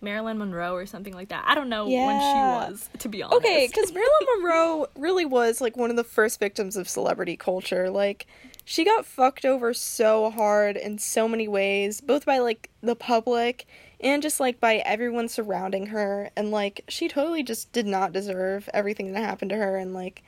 Marilyn 0.00 0.38
Monroe 0.38 0.74
or 0.74 0.86
something 0.86 1.14
like 1.14 1.28
that. 1.30 1.44
I 1.46 1.54
don't 1.54 1.68
know 1.68 1.86
when 1.86 2.20
she 2.20 2.70
was, 2.70 2.90
to 2.98 3.08
be 3.08 3.22
honest. 3.22 3.38
Okay, 3.38 3.66
because 3.66 3.92
Marilyn 3.94 4.26
Monroe 4.36 4.86
really 4.96 5.24
was 5.24 5.60
like 5.60 5.76
one 5.76 5.90
of 5.90 5.96
the 5.96 6.04
first 6.04 6.38
victims 6.38 6.76
of 6.76 6.88
celebrity 6.88 7.36
culture. 7.36 7.88
Like, 7.88 8.26
she 8.64 8.84
got 8.84 9.06
fucked 9.06 9.44
over 9.44 9.74
so 9.74 10.30
hard 10.30 10.76
in 10.76 10.98
so 10.98 11.26
many 11.26 11.48
ways, 11.48 12.00
both 12.00 12.26
by 12.26 12.38
like 12.38 12.70
the 12.82 12.96
public 12.96 13.66
and 14.00 14.22
just 14.22 14.40
like 14.40 14.60
by 14.60 14.76
everyone 14.76 15.28
surrounding 15.28 15.86
her. 15.86 16.30
And 16.36 16.50
like, 16.50 16.84
she 16.88 17.08
totally 17.08 17.42
just 17.42 17.72
did 17.72 17.86
not 17.86 18.12
deserve 18.12 18.68
everything 18.74 19.12
that 19.12 19.22
happened 19.22 19.50
to 19.50 19.56
her. 19.56 19.76
And 19.76 19.94
like, 19.94 20.22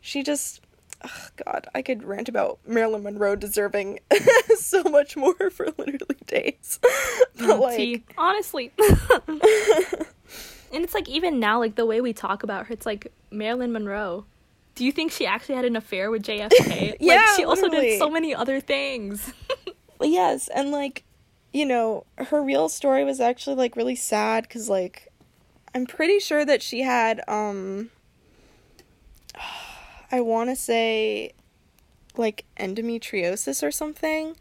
she 0.00 0.22
just. 0.22 0.60
Oh 1.06 1.28
God, 1.44 1.66
I 1.74 1.82
could 1.82 2.02
rant 2.02 2.30
about 2.30 2.58
Marilyn 2.66 3.02
Monroe 3.02 3.36
deserving 3.36 4.00
so 4.56 4.82
much 4.84 5.16
more 5.18 5.50
for 5.50 5.66
literally 5.76 6.16
days. 6.26 6.78
but 7.38 7.50
oh, 7.50 7.60
like, 7.60 7.76
Tea, 7.76 8.02
honestly. 8.16 8.72
and 8.78 9.38
it's 10.72 10.94
like 10.94 11.06
even 11.08 11.38
now, 11.40 11.58
like 11.58 11.74
the 11.74 11.84
way 11.84 12.00
we 12.00 12.14
talk 12.14 12.42
about 12.42 12.66
her, 12.66 12.72
it's 12.72 12.86
like 12.86 13.12
Marilyn 13.30 13.72
Monroe. 13.72 14.24
Do 14.76 14.84
you 14.84 14.92
think 14.92 15.12
she 15.12 15.26
actually 15.26 15.56
had 15.56 15.66
an 15.66 15.76
affair 15.76 16.10
with 16.10 16.22
JFK? 16.24 16.90
like 16.90 16.96
Yeah, 17.00 17.36
she 17.36 17.44
also 17.44 17.64
literally. 17.64 17.90
did 17.90 17.98
so 17.98 18.10
many 18.10 18.34
other 18.34 18.60
things. 18.60 19.32
Yes, 20.00 20.48
and 20.48 20.70
like, 20.70 21.04
you 21.54 21.64
know, 21.64 22.04
her 22.18 22.42
real 22.42 22.68
story 22.68 23.04
was 23.04 23.20
actually 23.20 23.54
like 23.54 23.76
really 23.76 23.94
sad 23.94 24.42
because 24.42 24.68
like, 24.68 25.08
I'm 25.72 25.86
pretty 25.86 26.18
sure 26.18 26.44
that 26.44 26.60
she 26.62 26.82
had 26.82 27.22
um, 27.28 27.90
I 30.10 30.20
want 30.20 30.50
to 30.50 30.56
say, 30.56 31.32
like 32.16 32.44
endometriosis 32.58 33.62
or 33.62 33.70
something. 33.70 34.36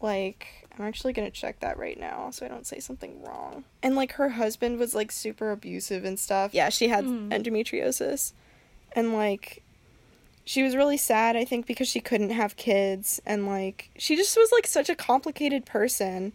Like, 0.00 0.66
I'm 0.76 0.84
actually 0.86 1.12
gonna 1.12 1.30
check 1.30 1.60
that 1.60 1.78
right 1.78 2.00
now 2.00 2.30
so 2.30 2.44
I 2.46 2.48
don't 2.48 2.66
say 2.66 2.80
something 2.80 3.22
wrong. 3.22 3.64
And 3.82 3.94
like, 3.94 4.12
her 4.12 4.30
husband 4.30 4.78
was 4.78 4.94
like 4.94 5.12
super 5.12 5.50
abusive 5.52 6.04
and 6.04 6.18
stuff. 6.18 6.54
Yeah, 6.54 6.70
she 6.70 6.88
had 6.88 7.04
Mm. 7.04 7.28
endometriosis, 7.30 8.32
and 8.96 9.12
like 9.12 9.62
she 10.44 10.62
was 10.62 10.74
really 10.74 10.96
sad 10.96 11.36
i 11.36 11.44
think 11.44 11.66
because 11.66 11.88
she 11.88 12.00
couldn't 12.00 12.30
have 12.30 12.56
kids 12.56 13.20
and 13.24 13.46
like 13.46 13.90
she 13.96 14.16
just 14.16 14.36
was 14.36 14.50
like 14.52 14.66
such 14.66 14.88
a 14.88 14.96
complicated 14.96 15.64
person. 15.64 16.32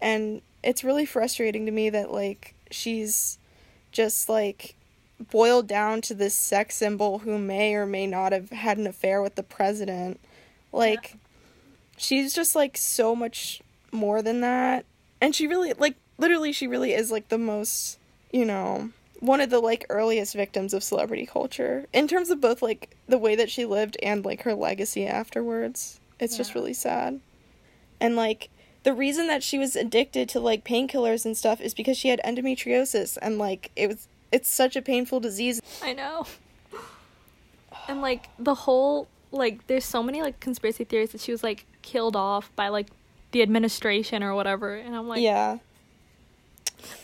And 0.00 0.42
it's 0.62 0.82
really 0.84 1.06
frustrating 1.06 1.66
to 1.66 1.72
me 1.72 1.90
that 1.90 2.10
like 2.10 2.54
she's 2.70 3.38
just 3.92 4.28
like 4.28 4.74
boiled 5.30 5.66
down 5.68 6.00
to 6.00 6.14
this 6.14 6.34
sex 6.34 6.74
symbol 6.74 7.20
who 7.20 7.38
may 7.38 7.74
or 7.74 7.86
may 7.86 8.06
not 8.06 8.32
have 8.32 8.50
had 8.50 8.78
an 8.78 8.86
affair 8.86 9.22
with 9.22 9.34
the 9.34 9.42
president. 9.42 10.18
Like 10.72 11.16
she's 11.96 12.34
just 12.34 12.56
like 12.56 12.76
so 12.76 13.14
much 13.14 13.62
more 13.92 14.22
than 14.22 14.40
that. 14.40 14.84
And 15.20 15.34
she 15.34 15.46
really 15.46 15.72
like 15.74 15.96
literally 16.18 16.52
she 16.52 16.66
really 16.66 16.94
is 16.94 17.10
like 17.10 17.28
the 17.28 17.38
most 17.38 17.98
you 18.32 18.44
know 18.44 18.90
one 19.22 19.40
of 19.40 19.50
the 19.50 19.60
like 19.60 19.86
earliest 19.88 20.34
victims 20.34 20.74
of 20.74 20.82
celebrity 20.82 21.24
culture. 21.24 21.86
In 21.92 22.08
terms 22.08 22.28
of 22.28 22.40
both 22.40 22.60
like 22.60 22.96
the 23.06 23.18
way 23.18 23.36
that 23.36 23.50
she 23.50 23.64
lived 23.64 23.96
and 24.02 24.24
like 24.24 24.42
her 24.42 24.54
legacy 24.54 25.06
afterwards 25.06 26.00
it's 26.22 26.36
just 26.36 26.54
really 26.54 26.72
sad. 26.72 27.20
And 28.00 28.16
like 28.16 28.48
the 28.84 28.92
reason 28.92 29.26
that 29.26 29.42
she 29.42 29.58
was 29.58 29.76
addicted 29.76 30.28
to 30.30 30.40
like 30.40 30.64
painkillers 30.64 31.24
and 31.24 31.36
stuff 31.36 31.60
is 31.60 31.74
because 31.74 31.96
she 31.96 32.08
had 32.08 32.20
endometriosis 32.24 33.18
and 33.20 33.38
like 33.38 33.70
it 33.76 33.88
was 33.88 34.08
it's 34.30 34.48
such 34.48 34.76
a 34.76 34.82
painful 34.82 35.20
disease. 35.20 35.60
I 35.82 35.92
know. 35.92 36.26
And 37.88 38.00
like 38.00 38.28
the 38.38 38.54
whole 38.54 39.08
like 39.30 39.66
there's 39.66 39.84
so 39.84 40.02
many 40.02 40.22
like 40.22 40.38
conspiracy 40.40 40.84
theories 40.84 41.10
that 41.10 41.20
she 41.20 41.32
was 41.32 41.42
like 41.42 41.66
killed 41.82 42.16
off 42.16 42.50
by 42.54 42.68
like 42.68 42.88
the 43.32 43.42
administration 43.42 44.22
or 44.22 44.34
whatever 44.34 44.74
and 44.74 44.94
I'm 44.94 45.08
like 45.08 45.22
yeah. 45.22 45.58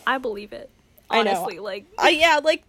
I 0.07 0.19
believe 0.19 0.53
it. 0.53 0.71
I. 1.11 1.21
Honestly, 1.21 1.59
like 1.59 1.87
I 1.99 2.11
yeah, 2.11 2.41
like 2.43 2.65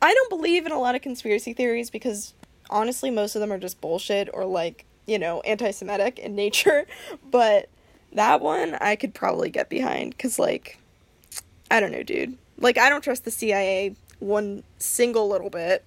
I 0.00 0.12
don't 0.12 0.30
believe 0.30 0.66
in 0.66 0.72
a 0.72 0.78
lot 0.78 0.94
of 0.94 1.02
conspiracy 1.02 1.52
theories 1.52 1.90
because 1.90 2.34
honestly 2.70 3.10
most 3.10 3.34
of 3.34 3.40
them 3.40 3.52
are 3.52 3.58
just 3.58 3.80
bullshit 3.80 4.28
or 4.32 4.44
like, 4.44 4.84
you 5.06 5.18
know, 5.18 5.40
anti-Semitic 5.40 6.18
in 6.18 6.34
nature, 6.34 6.86
but 7.30 7.68
that 8.12 8.40
one 8.40 8.74
I 8.74 8.96
could 8.96 9.14
probably 9.14 9.50
get 9.50 9.68
behind 9.68 10.18
cuz 10.18 10.38
like 10.38 10.78
I 11.70 11.80
don't 11.80 11.92
know, 11.92 12.02
dude. 12.02 12.36
Like 12.58 12.78
I 12.78 12.88
don't 12.88 13.02
trust 13.02 13.24
the 13.24 13.30
CIA 13.30 13.96
one 14.20 14.62
single 14.78 15.28
little 15.28 15.50
bit. 15.50 15.84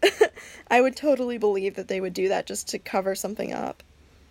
I 0.70 0.82
would 0.82 0.96
totally 0.96 1.38
believe 1.38 1.76
that 1.76 1.88
they 1.88 2.02
would 2.02 2.14
do 2.14 2.28
that 2.30 2.46
just 2.46 2.68
to 2.70 2.80
cover 2.80 3.16
something 3.16 3.54
up. 3.54 3.84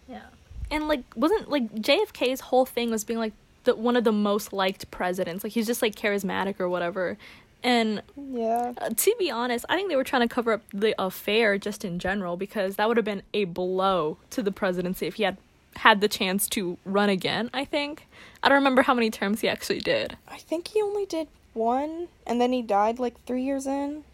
Yeah. 0.08 0.26
And 0.70 0.88
like 0.88 1.02
wasn't 1.14 1.48
like 1.48 1.72
JFK's 1.74 2.40
whole 2.40 2.66
thing 2.66 2.90
was 2.90 3.04
being 3.04 3.18
like 3.18 3.32
the 3.64 3.74
one 3.74 3.96
of 3.96 4.04
the 4.04 4.12
most 4.12 4.52
liked 4.52 4.90
presidents. 4.90 5.44
Like 5.44 5.52
he's 5.52 5.66
just 5.66 5.82
like 5.82 5.94
charismatic 5.94 6.60
or 6.60 6.68
whatever. 6.68 7.18
And 7.62 8.02
Yeah. 8.16 8.72
uh, 8.78 8.90
to 8.90 9.14
be 9.18 9.30
honest, 9.30 9.64
I 9.68 9.76
think 9.76 9.88
they 9.88 9.96
were 9.96 10.04
trying 10.04 10.22
to 10.26 10.32
cover 10.32 10.52
up 10.52 10.62
the 10.72 10.94
affair 11.02 11.58
just 11.58 11.84
in 11.84 11.98
general 11.98 12.36
because 12.36 12.76
that 12.76 12.86
would 12.88 12.96
have 12.96 13.04
been 13.04 13.22
a 13.34 13.44
blow 13.44 14.18
to 14.30 14.42
the 14.42 14.52
presidency 14.52 15.06
if 15.06 15.14
he 15.14 15.24
had 15.24 15.36
had 15.76 16.00
the 16.00 16.08
chance 16.08 16.48
to 16.48 16.78
run 16.86 17.08
again, 17.10 17.50
I 17.52 17.64
think. 17.64 18.06
I 18.42 18.48
don't 18.48 18.56
remember 18.56 18.82
how 18.82 18.94
many 18.94 19.10
terms 19.10 19.40
he 19.42 19.48
actually 19.48 19.80
did. 19.80 20.16
I 20.28 20.38
think 20.38 20.68
he 20.68 20.80
only 20.80 21.04
did 21.06 21.28
one 21.54 22.08
and 22.26 22.40
then 22.40 22.52
he 22.52 22.62
died 22.62 22.98
like 22.98 23.22
3 23.26 23.42
years 23.42 23.66
in. 23.66 24.04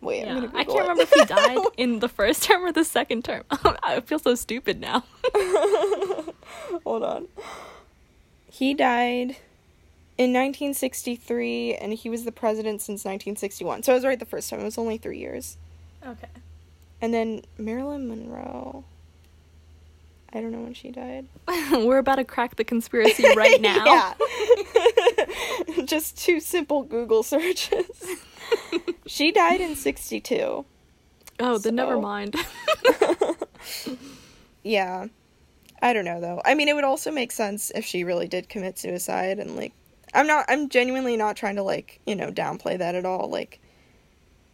Wait, 0.00 0.24
I'm 0.26 0.42
Yeah. 0.44 0.50
I 0.54 0.64
can't 0.64 0.80
remember 0.80 1.02
if 1.02 1.12
he 1.12 1.24
died 1.26 1.58
in 1.76 2.00
the 2.00 2.08
first 2.08 2.42
term 2.48 2.64
or 2.64 2.72
the 2.72 2.84
second 2.84 3.24
term. 3.24 3.44
I 3.50 4.00
feel 4.00 4.18
so 4.18 4.34
stupid 4.34 4.80
now. 4.80 5.04
Hold 6.84 7.02
on. 7.04 7.28
He 8.50 8.74
died 8.74 9.36
in 10.22 10.30
1963 10.32 11.74
and 11.74 11.92
he 11.94 12.08
was 12.08 12.24
the 12.24 12.32
president 12.32 12.80
since 12.80 13.00
1961. 13.04 13.82
So 13.82 13.92
I 13.92 13.94
was 13.96 14.04
right 14.04 14.18
the 14.18 14.24
first 14.24 14.48
time. 14.48 14.60
It 14.60 14.64
was 14.64 14.78
only 14.78 14.96
3 14.98 15.18
years. 15.18 15.56
okay. 16.06 16.28
And 17.00 17.12
then 17.12 17.42
Marilyn 17.58 18.08
Monroe. 18.08 18.84
I 20.32 20.40
don't 20.40 20.52
know 20.52 20.60
when 20.62 20.72
she 20.74 20.90
died. 20.90 21.26
We're 21.72 21.98
about 21.98 22.16
to 22.16 22.24
crack 22.24 22.56
the 22.56 22.64
conspiracy 22.64 23.24
right 23.36 23.60
now. 23.60 23.84
yeah. 23.84 24.14
Just 25.84 26.16
two 26.16 26.40
simple 26.40 26.82
Google 26.84 27.22
searches. 27.22 27.86
she 29.06 29.30
died 29.32 29.60
in 29.60 29.74
62. 29.76 30.64
Oh, 31.40 31.58
then 31.58 31.74
never 31.74 31.98
mind. 32.00 32.36
Yeah. 34.62 35.06
I 35.80 35.92
don't 35.92 36.04
know 36.04 36.20
though. 36.20 36.40
I 36.44 36.54
mean, 36.54 36.68
it 36.68 36.74
would 36.74 36.84
also 36.84 37.10
make 37.10 37.32
sense 37.32 37.72
if 37.74 37.84
she 37.84 38.04
really 38.04 38.28
did 38.28 38.48
commit 38.48 38.78
suicide 38.78 39.38
and 39.40 39.56
like 39.56 39.72
I'm 40.14 40.26
not 40.26 40.44
I'm 40.48 40.68
genuinely 40.68 41.16
not 41.16 41.36
trying 41.36 41.56
to 41.56 41.62
like, 41.62 42.00
you 42.06 42.14
know, 42.14 42.30
downplay 42.30 42.78
that 42.78 42.94
at 42.94 43.04
all. 43.04 43.28
Like 43.30 43.60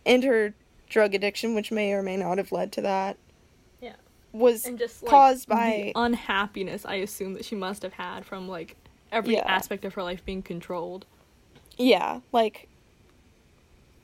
and 0.07 0.23
her 0.25 0.55
drug 0.89 1.15
addiction 1.15 1.55
which 1.55 1.71
may 1.71 1.93
or 1.93 2.03
may 2.03 2.17
not 2.17 2.39
have 2.39 2.51
led 2.51 2.73
to 2.73 2.81
that 2.81 3.19
yeah. 3.81 3.93
was 4.33 4.65
And 4.65 4.79
just 4.79 5.03
like, 5.03 5.11
caused 5.11 5.49
the 5.49 5.55
by 5.55 5.93
unhappiness 5.95 6.87
I 6.87 6.95
assume 6.97 7.35
that 7.35 7.45
she 7.45 7.55
must 7.55 7.83
have 7.83 7.93
had 7.95 8.25
from 8.25 8.49
like 8.49 8.77
every 9.13 9.35
Yeah. 9.35 9.45
aspect 9.47 9.85
of 9.85 9.95
her 9.95 10.03
life 10.03 10.25
being 10.25 10.43
controlled. 10.43 11.05
Yeah, 11.77 12.21
like 12.33 12.69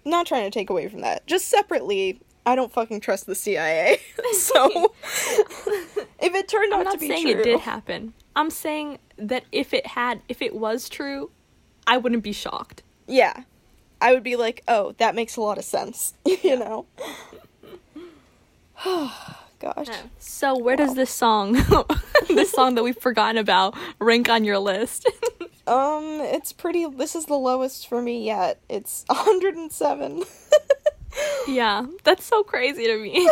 not 0.04 0.26
trying 0.26 0.44
to 0.44 0.50
take 0.50 0.70
away 0.70 0.88
from 0.88 1.00
that. 1.00 1.26
Just 1.26 1.48
separately, 1.48 2.20
I 2.46 2.54
don't 2.54 2.72
fucking 2.72 3.00
trust 3.00 3.26
the 3.26 3.34
CIA. 3.34 3.98
so 4.34 4.92
if 6.20 6.34
it 6.34 6.48
turned 6.48 6.72
out 6.72 6.90
to 6.92 6.98
be 6.98 7.06
true, 7.08 7.16
I'm 7.16 7.22
not 7.22 7.24
saying 7.24 7.28
it 7.28 7.42
did 7.42 7.60
happen. 7.60 8.14
I'm 8.36 8.50
saying 8.50 8.98
that 9.16 9.44
if 9.52 9.72
it 9.72 9.86
had, 9.86 10.20
if 10.28 10.42
it 10.42 10.54
was 10.54 10.88
true, 10.88 11.30
I 11.86 11.96
wouldn't 11.98 12.22
be 12.22 12.32
shocked. 12.32 12.82
yeah, 13.06 13.42
I 14.00 14.12
would 14.12 14.22
be 14.22 14.36
like, 14.36 14.62
oh, 14.68 14.94
that 14.98 15.14
makes 15.14 15.36
a 15.36 15.40
lot 15.40 15.58
of 15.58 15.64
sense. 15.64 16.14
you 16.24 16.56
know. 16.56 16.86
Gosh. 19.60 19.86
So 20.18 20.58
where 20.58 20.76
does 20.76 20.94
this 20.94 21.10
song, 21.10 21.52
this 22.28 22.50
song 22.50 22.74
that 22.74 22.82
we've 22.82 22.98
forgotten 22.98 23.38
about, 23.38 23.74
rank 23.98 24.28
on 24.28 24.44
your 24.44 24.58
list? 24.58 25.08
Um, 25.66 26.20
it's 26.20 26.52
pretty. 26.52 26.84
This 26.84 27.14
is 27.16 27.24
the 27.24 27.38
lowest 27.38 27.88
for 27.88 28.02
me 28.02 28.22
yet. 28.26 28.60
It's 28.68 29.02
107. 29.06 30.22
yeah, 31.48 31.86
that's 32.02 32.22
so 32.22 32.42
crazy 32.42 32.84
to 32.86 32.98
me. 32.98 33.30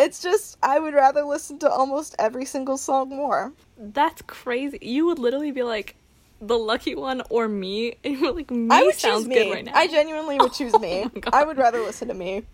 it's 0.00 0.20
just 0.20 0.58
I 0.64 0.80
would 0.80 0.94
rather 0.94 1.22
listen 1.22 1.60
to 1.60 1.70
almost 1.70 2.16
every 2.18 2.44
single 2.44 2.76
song 2.76 3.10
more. 3.10 3.52
That's 3.78 4.20
crazy. 4.22 4.78
You 4.82 5.06
would 5.06 5.20
literally 5.20 5.52
be 5.52 5.62
like, 5.62 5.94
the 6.40 6.58
lucky 6.58 6.94
one 6.94 7.22
or 7.30 7.48
me, 7.48 7.96
and 8.04 8.16
you're 8.20 8.32
like, 8.32 8.50
me 8.50 8.68
I 8.70 8.82
would 8.82 8.94
sounds 8.94 9.26
me. 9.26 9.34
good 9.34 9.52
right 9.52 9.64
now. 9.64 9.72
I 9.74 9.86
genuinely 9.86 10.38
would 10.38 10.52
choose 10.58 10.74
Oh 10.74 10.78
me. 10.78 11.06
I 11.32 11.44
would 11.44 11.56
rather 11.58 11.80
listen 11.80 12.08
to 12.08 12.14
me. 12.14 12.44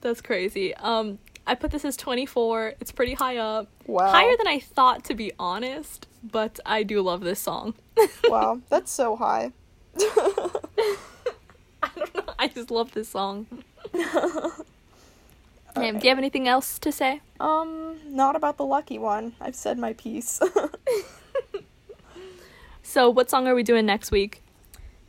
That's 0.00 0.20
crazy. 0.20 0.74
Um, 0.76 1.18
I 1.46 1.54
put 1.54 1.70
this 1.70 1.84
as 1.84 1.96
24. 1.96 2.74
It's 2.80 2.92
pretty 2.92 3.14
high 3.14 3.36
up. 3.36 3.68
Wow. 3.86 4.10
Higher 4.10 4.36
than 4.36 4.46
I 4.48 4.58
thought, 4.58 5.04
to 5.04 5.14
be 5.14 5.32
honest. 5.38 6.06
But 6.22 6.60
I 6.66 6.82
do 6.82 7.00
love 7.02 7.20
this 7.22 7.40
song. 7.40 7.74
Wow, 8.28 8.60
that's 8.70 8.90
so 8.90 9.14
high. 9.16 9.52
I 9.98 11.90
don't 11.96 12.14
know. 12.14 12.24
I 12.38 12.48
just 12.48 12.70
love 12.70 12.92
this 12.92 13.08
song. 13.08 13.46
Damn, 15.74 15.98
do 15.98 16.04
you 16.04 16.08
have 16.10 16.18
anything 16.18 16.48
else 16.48 16.78
to 16.80 16.92
say? 16.92 17.20
um, 17.40 17.96
not 18.06 18.36
about 18.36 18.56
the 18.56 18.64
lucky 18.64 18.98
one. 18.98 19.34
I've 19.40 19.54
said 19.56 19.78
my 19.78 19.92
piece. 19.94 20.40
So, 22.92 23.08
what 23.08 23.30
song 23.30 23.48
are 23.48 23.54
we 23.54 23.62
doing 23.62 23.86
next 23.86 24.10
week? 24.10 24.42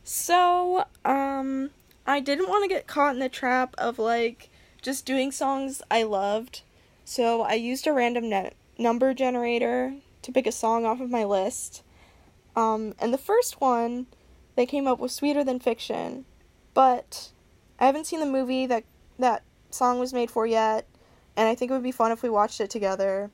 so, 0.04 0.86
um, 1.04 1.68
I 2.06 2.18
didn't 2.18 2.48
want 2.48 2.64
to 2.64 2.74
get 2.74 2.86
caught 2.86 3.12
in 3.12 3.20
the 3.20 3.28
trap 3.28 3.74
of 3.76 3.98
like 3.98 4.48
just 4.80 5.04
doing 5.04 5.30
songs 5.30 5.82
I 5.90 6.04
loved. 6.04 6.62
So, 7.04 7.42
I 7.42 7.52
used 7.52 7.86
a 7.86 7.92
random 7.92 8.30
net 8.30 8.54
number 8.78 9.12
generator 9.12 9.96
to 10.22 10.32
pick 10.32 10.46
a 10.46 10.50
song 10.50 10.86
off 10.86 11.02
of 11.02 11.10
my 11.10 11.24
list. 11.24 11.82
Um, 12.56 12.94
and 12.98 13.12
the 13.12 13.18
first 13.18 13.60
one 13.60 14.06
they 14.56 14.64
came 14.64 14.88
up 14.88 14.98
with 14.98 15.12
Sweeter 15.12 15.44
Than 15.44 15.60
Fiction, 15.60 16.24
but 16.72 17.32
I 17.78 17.84
haven't 17.84 18.06
seen 18.06 18.20
the 18.20 18.24
movie 18.24 18.64
that 18.64 18.84
that 19.18 19.42
song 19.68 19.98
was 19.98 20.14
made 20.14 20.30
for 20.30 20.46
yet, 20.46 20.88
and 21.36 21.50
I 21.50 21.54
think 21.54 21.70
it 21.70 21.74
would 21.74 21.82
be 21.82 21.92
fun 21.92 22.12
if 22.12 22.22
we 22.22 22.30
watched 22.30 22.62
it 22.62 22.70
together. 22.70 23.30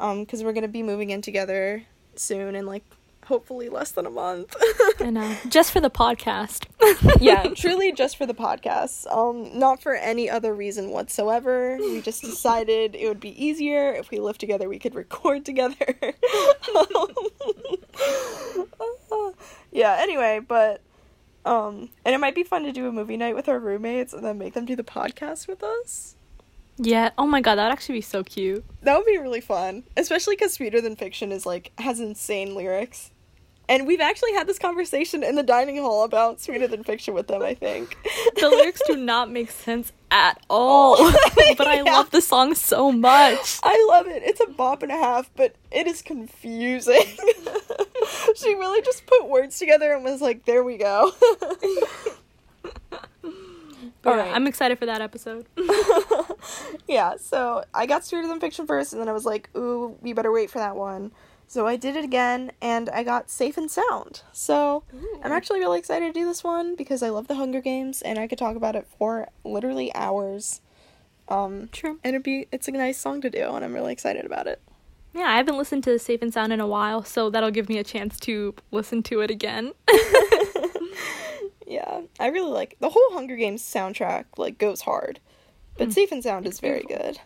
Um, 0.00 0.24
because 0.24 0.42
we're 0.42 0.52
gonna 0.52 0.66
be 0.66 0.82
moving 0.82 1.10
in 1.10 1.22
together 1.22 1.84
soon, 2.16 2.56
in 2.56 2.66
like 2.66 2.82
hopefully 3.26 3.68
less 3.68 3.90
than 3.92 4.06
a 4.06 4.10
month. 4.10 4.54
I 5.00 5.10
know. 5.10 5.36
Just 5.48 5.72
for 5.72 5.80
the 5.80 5.90
podcast. 5.90 6.66
yeah, 7.20 7.48
truly 7.56 7.92
just 7.92 8.16
for 8.16 8.26
the 8.26 8.34
podcast. 8.34 9.10
Um, 9.10 9.58
not 9.58 9.82
for 9.82 9.94
any 9.94 10.28
other 10.28 10.54
reason 10.54 10.90
whatsoever. 10.90 11.76
We 11.78 12.00
just 12.02 12.22
decided 12.22 12.94
it 12.94 13.08
would 13.08 13.20
be 13.20 13.42
easier 13.42 13.92
if 13.92 14.10
we 14.10 14.18
lived 14.18 14.40
together. 14.40 14.68
We 14.68 14.78
could 14.78 14.94
record 14.94 15.44
together. 15.44 15.74
yeah. 19.72 19.96
Anyway, 20.00 20.40
but 20.46 20.80
um, 21.44 21.90
and 22.04 22.14
it 22.14 22.18
might 22.18 22.34
be 22.34 22.42
fun 22.42 22.64
to 22.64 22.72
do 22.72 22.86
a 22.88 22.92
movie 22.92 23.16
night 23.16 23.34
with 23.34 23.48
our 23.48 23.58
roommates 23.58 24.12
and 24.12 24.24
then 24.24 24.38
make 24.38 24.54
them 24.54 24.64
do 24.64 24.76
the 24.76 24.84
podcast 24.84 25.46
with 25.48 25.62
us. 25.62 26.16
yeah. 26.78 27.10
Oh 27.18 27.26
my 27.26 27.40
god, 27.40 27.56
that 27.56 27.64
would 27.64 27.72
actually 27.72 27.96
be 27.96 28.02
so 28.02 28.22
cute. 28.24 28.64
That 28.82 28.96
would 28.96 29.06
be 29.06 29.18
really 29.18 29.40
fun, 29.40 29.84
especially 29.96 30.36
because 30.36 30.54
Sweeter 30.54 30.80
Than 30.80 30.96
Fiction 30.96 31.32
is 31.32 31.46
like 31.46 31.72
has 31.78 32.00
insane 32.00 32.54
lyrics. 32.54 33.10
And 33.68 33.86
we've 33.86 34.00
actually 34.00 34.32
had 34.34 34.46
this 34.46 34.58
conversation 34.58 35.22
in 35.22 35.36
the 35.36 35.42
dining 35.42 35.78
hall 35.78 36.04
about 36.04 36.40
Sweeter 36.40 36.66
Than 36.66 36.84
Fiction 36.84 37.14
with 37.14 37.28
them, 37.28 37.42
I 37.42 37.54
think. 37.54 37.96
The 38.38 38.48
lyrics 38.50 38.82
do 38.86 38.94
not 38.96 39.30
make 39.30 39.50
sense 39.50 39.90
at 40.10 40.38
all. 40.50 40.96
Oh. 40.98 41.54
but 41.56 41.66
I 41.66 41.76
Yeah. 41.82 41.92
love 41.94 42.10
the 42.10 42.20
song 42.20 42.54
so 42.54 42.92
much. 42.92 43.58
I 43.62 43.86
love 43.88 44.06
it. 44.06 44.22
It's 44.22 44.40
a 44.40 44.46
bop 44.46 44.82
and 44.82 44.92
a 44.92 44.96
half, 44.96 45.30
but 45.34 45.54
it 45.70 45.86
is 45.86 46.02
confusing. 46.02 47.02
she 48.36 48.54
really 48.54 48.82
just 48.82 49.06
put 49.06 49.28
words 49.28 49.58
together 49.58 49.92
and 49.94 50.04
was 50.04 50.20
like, 50.20 50.44
there 50.44 50.62
we 50.62 50.76
go. 50.76 51.12
All 54.06 54.14
right. 54.14 54.30
I'm 54.34 54.46
excited 54.46 54.78
for 54.78 54.84
that 54.86 55.00
episode. 55.00 55.46
yeah, 56.86 57.14
so 57.16 57.64
I 57.72 57.86
got 57.86 58.04
Sweeter 58.04 58.28
Than 58.28 58.38
Fiction 58.40 58.66
first, 58.66 58.92
and 58.92 59.00
then 59.00 59.08
I 59.08 59.12
was 59.12 59.24
like, 59.24 59.48
ooh, 59.56 59.96
we 60.02 60.12
better 60.12 60.30
wait 60.30 60.50
for 60.50 60.58
that 60.58 60.76
one. 60.76 61.10
So 61.46 61.66
I 61.66 61.76
did 61.76 61.94
it 61.96 62.04
again, 62.04 62.50
and 62.60 62.88
I 62.90 63.02
got 63.04 63.30
Safe 63.30 63.56
and 63.56 63.70
Sound. 63.70 64.22
So 64.32 64.82
I'm 65.22 65.30
actually 65.30 65.60
really 65.60 65.78
excited 65.78 66.12
to 66.12 66.18
do 66.20 66.26
this 66.26 66.42
one 66.42 66.74
because 66.74 67.02
I 67.02 67.10
love 67.10 67.28
the 67.28 67.36
Hunger 67.36 67.60
Games, 67.60 68.02
and 68.02 68.18
I 68.18 68.26
could 68.26 68.38
talk 68.38 68.56
about 68.56 68.74
it 68.74 68.88
for 68.98 69.28
literally 69.44 69.94
hours. 69.94 70.60
Um, 71.28 71.68
True. 71.70 72.00
and 72.02 72.14
it'd 72.14 72.22
be 72.24 72.48
it's 72.50 72.66
a 72.68 72.72
nice 72.72 72.98
song 72.98 73.20
to 73.20 73.30
do, 73.30 73.54
and 73.54 73.64
I'm 73.64 73.72
really 73.72 73.92
excited 73.92 74.24
about 74.26 74.46
it. 74.46 74.60
Yeah, 75.14 75.28
I 75.28 75.36
haven't 75.36 75.56
listened 75.56 75.84
to 75.84 75.96
Safe 75.98 76.22
and 76.22 76.34
Sound 76.34 76.52
in 76.52 76.60
a 76.60 76.66
while, 76.66 77.04
so 77.04 77.30
that'll 77.30 77.52
give 77.52 77.68
me 77.68 77.78
a 77.78 77.84
chance 77.84 78.18
to 78.20 78.54
listen 78.72 79.02
to 79.04 79.20
it 79.20 79.30
again. 79.30 79.72
Yeah, 81.66 82.02
I 82.20 82.26
really 82.28 82.52
like 82.52 82.76
the 82.78 82.90
whole 82.90 83.12
Hunger 83.12 83.36
Games 83.36 83.62
soundtrack. 83.62 84.26
Like 84.36 84.58
goes 84.58 84.82
hard, 84.82 85.18
but 85.78 85.92
Safe 85.92 86.12
and 86.12 86.22
Sound 86.22 86.46
is 86.46 86.60
very 86.60 86.82
good. 86.86 87.18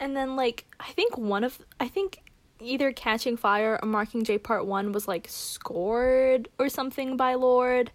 and 0.00 0.16
then 0.16 0.34
like 0.34 0.64
I 0.80 0.90
think 0.92 1.16
one 1.16 1.44
of 1.44 1.60
I 1.78 1.86
think 1.88 2.18
either 2.64 2.92
Catching 2.92 3.36
Fire 3.36 3.78
or 3.82 3.88
Mockingjay 3.88 4.42
Part 4.42 4.66
1 4.66 4.92
was 4.92 5.06
like 5.08 5.26
scored 5.28 6.48
or 6.58 6.68
something 6.68 7.16
by 7.16 7.34
Lorde. 7.34 7.90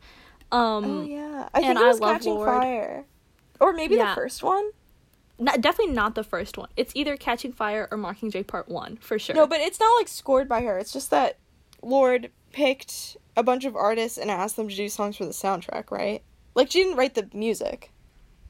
Um 0.51 0.85
oh 0.85 1.01
yeah, 1.03 1.49
I 1.53 1.59
think 1.59 1.69
and 1.69 1.77
it 1.77 1.83
I 1.83 1.87
was 1.87 1.99
love 1.99 2.13
Catching 2.17 2.33
Lorde. 2.35 2.47
Fire, 2.61 3.05
or 3.59 3.73
maybe 3.73 3.95
Yeah. 3.95 4.09
the 4.09 4.15
first 4.15 4.41
one. 4.43 4.71
not, 5.37 5.61
definitely 5.61 5.93
not 5.93 6.15
the 6.15 6.23
first 6.23 6.57
one. 6.57 6.69
It's 6.75 6.91
either 6.95 7.15
Catching 7.17 7.51
Fire 7.53 7.87
or 7.91 7.97
Mockingjay 7.97 8.45
Part 8.47 8.67
1 8.67 8.97
for 8.97 9.17
sure. 9.19 9.35
No, 9.35 9.45
but 9.47 9.59
it's 9.61 9.79
not 9.79 9.95
like 9.95 10.07
scored 10.07 10.49
by 10.49 10.61
her. 10.63 10.77
It's 10.79 10.91
just 10.91 11.11
that 11.11 11.37
Lorde 11.81 12.29
picked 12.51 13.15
a 13.37 13.43
bunch 13.43 13.63
of 13.65 13.75
artists 13.75 14.17
and 14.17 14.29
asked 14.31 14.55
them 14.55 14.67
to 14.67 14.75
do 14.75 14.89
songs 14.89 15.15
for 15.17 15.25
the 15.25 15.31
soundtrack, 15.31 15.91
right? 15.91 16.23
Like 16.55 16.71
she 16.71 16.83
didn't 16.83 16.97
write 16.97 17.13
the 17.15 17.29
music. 17.33 17.91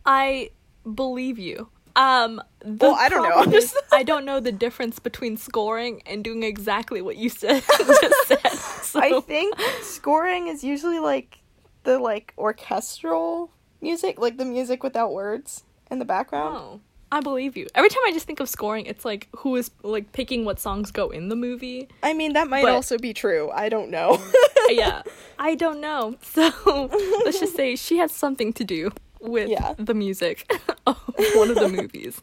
I 0.05 0.51
believe 0.95 1.37
you. 1.37 1.69
Um, 1.99 2.41
the 2.59 2.87
Well, 2.87 2.95
I 2.95 3.09
don't 3.09 3.27
know. 3.27 3.35
I'm 3.35 3.51
just- 3.51 3.75
I 3.91 4.03
don't 4.03 4.23
know 4.23 4.39
the 4.39 4.51
difference 4.53 4.99
between 4.99 5.35
scoring 5.37 6.01
and 6.05 6.23
doing 6.23 6.43
exactly 6.43 7.01
what 7.01 7.17
you 7.17 7.29
said. 7.29 7.61
just 7.77 8.27
said. 8.27 8.51
So, 8.83 8.99
I 9.01 9.19
think 9.21 9.53
scoring 9.81 10.47
is 10.47 10.63
usually 10.63 10.99
like 10.99 11.39
the 11.83 11.99
like 11.99 12.33
orchestral 12.37 13.51
music, 13.81 14.17
like 14.19 14.37
the 14.37 14.45
music 14.45 14.81
without 14.81 15.11
words 15.11 15.63
in 15.91 15.99
the 15.99 16.05
background. 16.05 16.55
Oh, 16.57 16.79
I 17.11 17.19
believe 17.21 17.57
you. 17.57 17.67
Every 17.75 17.89
time 17.89 18.01
I 18.05 18.11
just 18.13 18.25
think 18.27 18.39
of 18.39 18.47
scoring, 18.47 18.85
it's 18.85 19.03
like 19.03 19.27
who 19.37 19.55
is 19.57 19.71
like 19.83 20.11
picking 20.13 20.45
what 20.45 20.59
songs 20.59 20.91
go 20.91 21.09
in 21.09 21.27
the 21.29 21.35
movie. 21.35 21.89
I 22.01 22.13
mean, 22.13 22.33
that 22.33 22.47
might 22.47 22.63
But- 22.63 22.73
also 22.75 22.97
be 22.97 23.13
true. 23.13 23.49
I 23.53 23.67
don't 23.67 23.89
know. 23.89 24.23
yeah, 24.69 25.01
I 25.37 25.55
don't 25.55 25.81
know. 25.81 26.15
So 26.21 26.49
let's 27.25 27.39
just 27.39 27.55
say 27.55 27.75
she 27.75 27.97
has 27.97 28.13
something 28.13 28.53
to 28.53 28.63
do 28.63 28.91
with 29.21 29.49
Yeah. 29.49 29.73
the 29.77 29.93
music 29.93 30.51
of 30.87 30.97
one 31.35 31.49
of 31.49 31.55
the 31.55 31.69
movies. 31.69 32.21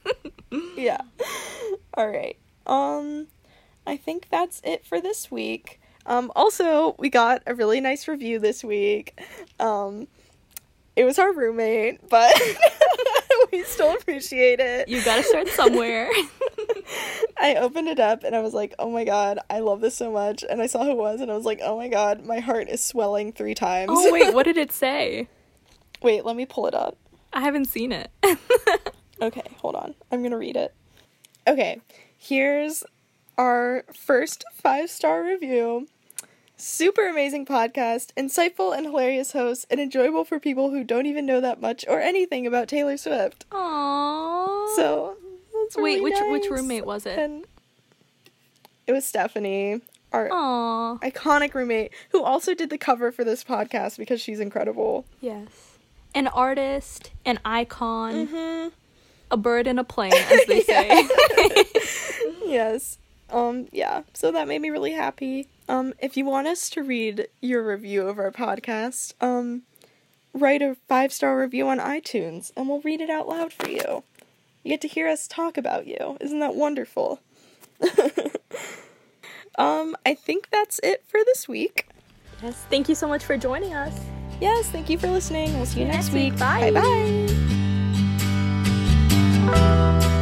yeah. 0.76 1.01
All 1.94 2.09
right. 2.09 2.36
Um 2.66 3.28
I 3.86 3.97
think 3.97 4.28
that's 4.30 4.61
it 4.64 4.84
for 4.84 5.01
this 5.01 5.30
week. 5.30 5.80
Um 6.07 6.30
also, 6.36 6.94
we 6.99 7.09
got 7.11 7.42
a 7.47 7.55
really 7.55 7.80
nice 7.80 8.09
review 8.09 8.38
this 8.38 8.62
week. 8.64 9.20
Um 9.61 10.09
it 10.97 11.05
was 11.05 11.18
our 11.18 11.32
roommate, 11.32 12.09
but 12.09 12.32
we 13.53 13.62
still 13.64 13.92
appreciate 13.94 14.61
it. 14.61 14.88
you 14.88 15.03
gotta 15.05 15.22
start 15.22 15.49
somewhere. 15.49 16.11
I 17.38 17.57
opened 17.57 17.88
it 17.88 18.01
up 18.01 18.24
and 18.24 18.34
I 18.34 18.40
was 18.40 18.55
like, 18.55 18.74
"Oh 18.78 18.90
my 18.90 19.05
god, 19.05 19.38
I 19.51 19.59
love 19.61 19.80
this 19.82 19.94
so 19.94 20.11
much." 20.11 20.42
And 20.49 20.62
I 20.62 20.66
saw 20.66 20.84
who 20.84 20.92
it 20.92 20.97
was 20.97 21.20
and 21.20 21.30
I 21.30 21.36
was 21.36 21.44
like, 21.44 21.61
"Oh 21.62 21.76
my 21.76 21.88
god, 21.88 22.24
my 22.24 22.38
heart 22.40 22.68
is 22.70 22.82
swelling 22.82 23.32
3 23.32 23.55
times." 23.55 23.90
oh 23.92 24.11
wait, 24.12 24.32
what 24.32 24.44
did 24.44 24.57
it 24.57 24.72
say? 24.72 25.28
Wait, 26.03 26.24
let 26.24 26.36
me 26.36 26.47
pull 26.47 26.66
it 26.66 26.74
up. 26.74 26.97
I 27.32 27.40
haven't 27.40 27.66
seen 27.66 27.92
it. 27.92 28.11
Okay, 29.18 29.40
hold 29.62 29.76
on. 29.76 29.94
I'm 30.12 30.22
gonna 30.22 30.36
read 30.36 30.57
it. 30.57 30.74
Okay, 31.49 31.80
here's 32.18 32.84
our 33.38 33.84
first 33.94 34.44
five 34.53 34.90
star 34.90 35.24
review. 35.24 35.88
Super 36.59 37.09
amazing 37.09 37.47
podcast, 37.47 38.12
insightful 38.14 38.76
and 38.76 38.84
hilarious 38.84 39.32
hosts, 39.32 39.64
and 39.70 39.80
enjoyable 39.80 40.26
for 40.26 40.38
people 40.38 40.68
who 40.70 40.84
don't 40.84 41.07
even 41.07 41.24
know 41.24 41.40
that 41.40 41.62
much 41.62 41.82
or 41.88 41.99
anything 41.99 42.47
about 42.47 42.68
Taylor 42.68 42.99
Swift. 42.99 43.49
Aww. 43.51 44.76
So, 44.76 45.16
that's 45.62 45.76
Wait, 45.76 45.82
really 45.99 46.01
which 46.03 46.18
which 46.28 46.51
nice. 46.51 46.61
roommate 46.61 46.84
was 46.84 47.07
it? 47.07 47.18
And 47.18 47.47
it 48.86 48.92
was 48.92 49.07
Stephanie. 49.07 49.80
our 50.12 50.28
Aw. 50.30 50.99
iconic 50.99 51.55
roommate 51.55 51.90
who 52.11 52.22
also 52.22 52.53
did 52.55 52.68
the 52.68 52.76
cover 52.76 53.11
for 53.11 53.24
this 53.24 53.42
podcast 53.42 53.97
because 53.97 54.20
she's 54.20 54.40
incredible. 54.40 55.07
Yes. 55.22 55.66
An 56.17 56.27
artist, 56.29 57.11
an 57.25 57.39
icon, 57.45 58.27
Mm-hmm. 58.27 58.69
a 59.31 59.37
bird 59.37 59.67
in 59.67 59.79
a 59.79 59.85
plane, 59.85 60.12
as 60.14 60.47
they 60.47 60.61
say. 60.73 61.07
yes. 62.47 62.99
Um 63.31 63.69
yeah. 63.71 64.03
So 64.14 64.33
that 64.33 64.49
made 64.49 64.61
me 64.62 64.71
really 64.71 64.93
happy. 64.93 65.49
Um 65.69 65.93
if 66.01 66.17
you 66.17 66.25
want 66.25 66.47
us 66.47 66.71
to 66.71 66.83
read 66.83 67.29
your 67.41 67.62
review 67.67 68.09
of 68.09 68.19
our 68.19 68.31
podcast, 68.33 69.12
um 69.21 69.62
write 70.33 70.62
a 70.62 70.77
5-star 70.91 71.39
review 71.39 71.69
on 71.69 71.79
iTunes 71.79 72.51
and 72.57 72.69
we'll 72.69 72.81
read 72.81 73.01
it 73.01 73.11
out 73.11 73.29
loud 73.29 73.53
for 73.53 73.69
you. 73.69 74.03
You 74.62 74.71
get 74.71 74.81
to 74.83 74.89
hear 74.89 75.09
us 75.09 75.27
talk 75.29 75.57
about 75.59 75.87
you. 75.87 76.17
Isn't 76.21 76.41
that 76.41 76.55
wonderful? 76.55 77.21
um 79.59 79.97
I 80.07 80.14
think 80.14 80.49
that's 80.51 80.79
it 80.83 81.05
for 81.07 81.21
this 81.27 81.47
week. 81.49 81.89
yes. 82.43 82.55
Thank 82.71 82.89
you 82.89 82.95
so 82.95 83.07
much 83.07 83.25
for 83.25 83.37
joining 83.37 83.75
us. 83.75 83.99
Yes, 84.41 84.68
thank 84.68 84.91
you 84.91 84.99
for 84.99 85.09
listening. 85.09 85.55
We'll 85.57 85.66
see 85.66 85.80
you 85.80 85.87
next, 85.87 86.12
Next 86.12 86.14
week. 86.14 86.32
week. 86.32 86.39
Bye. 86.41 86.70
Bye 86.70 86.80
bye. 89.51 90.16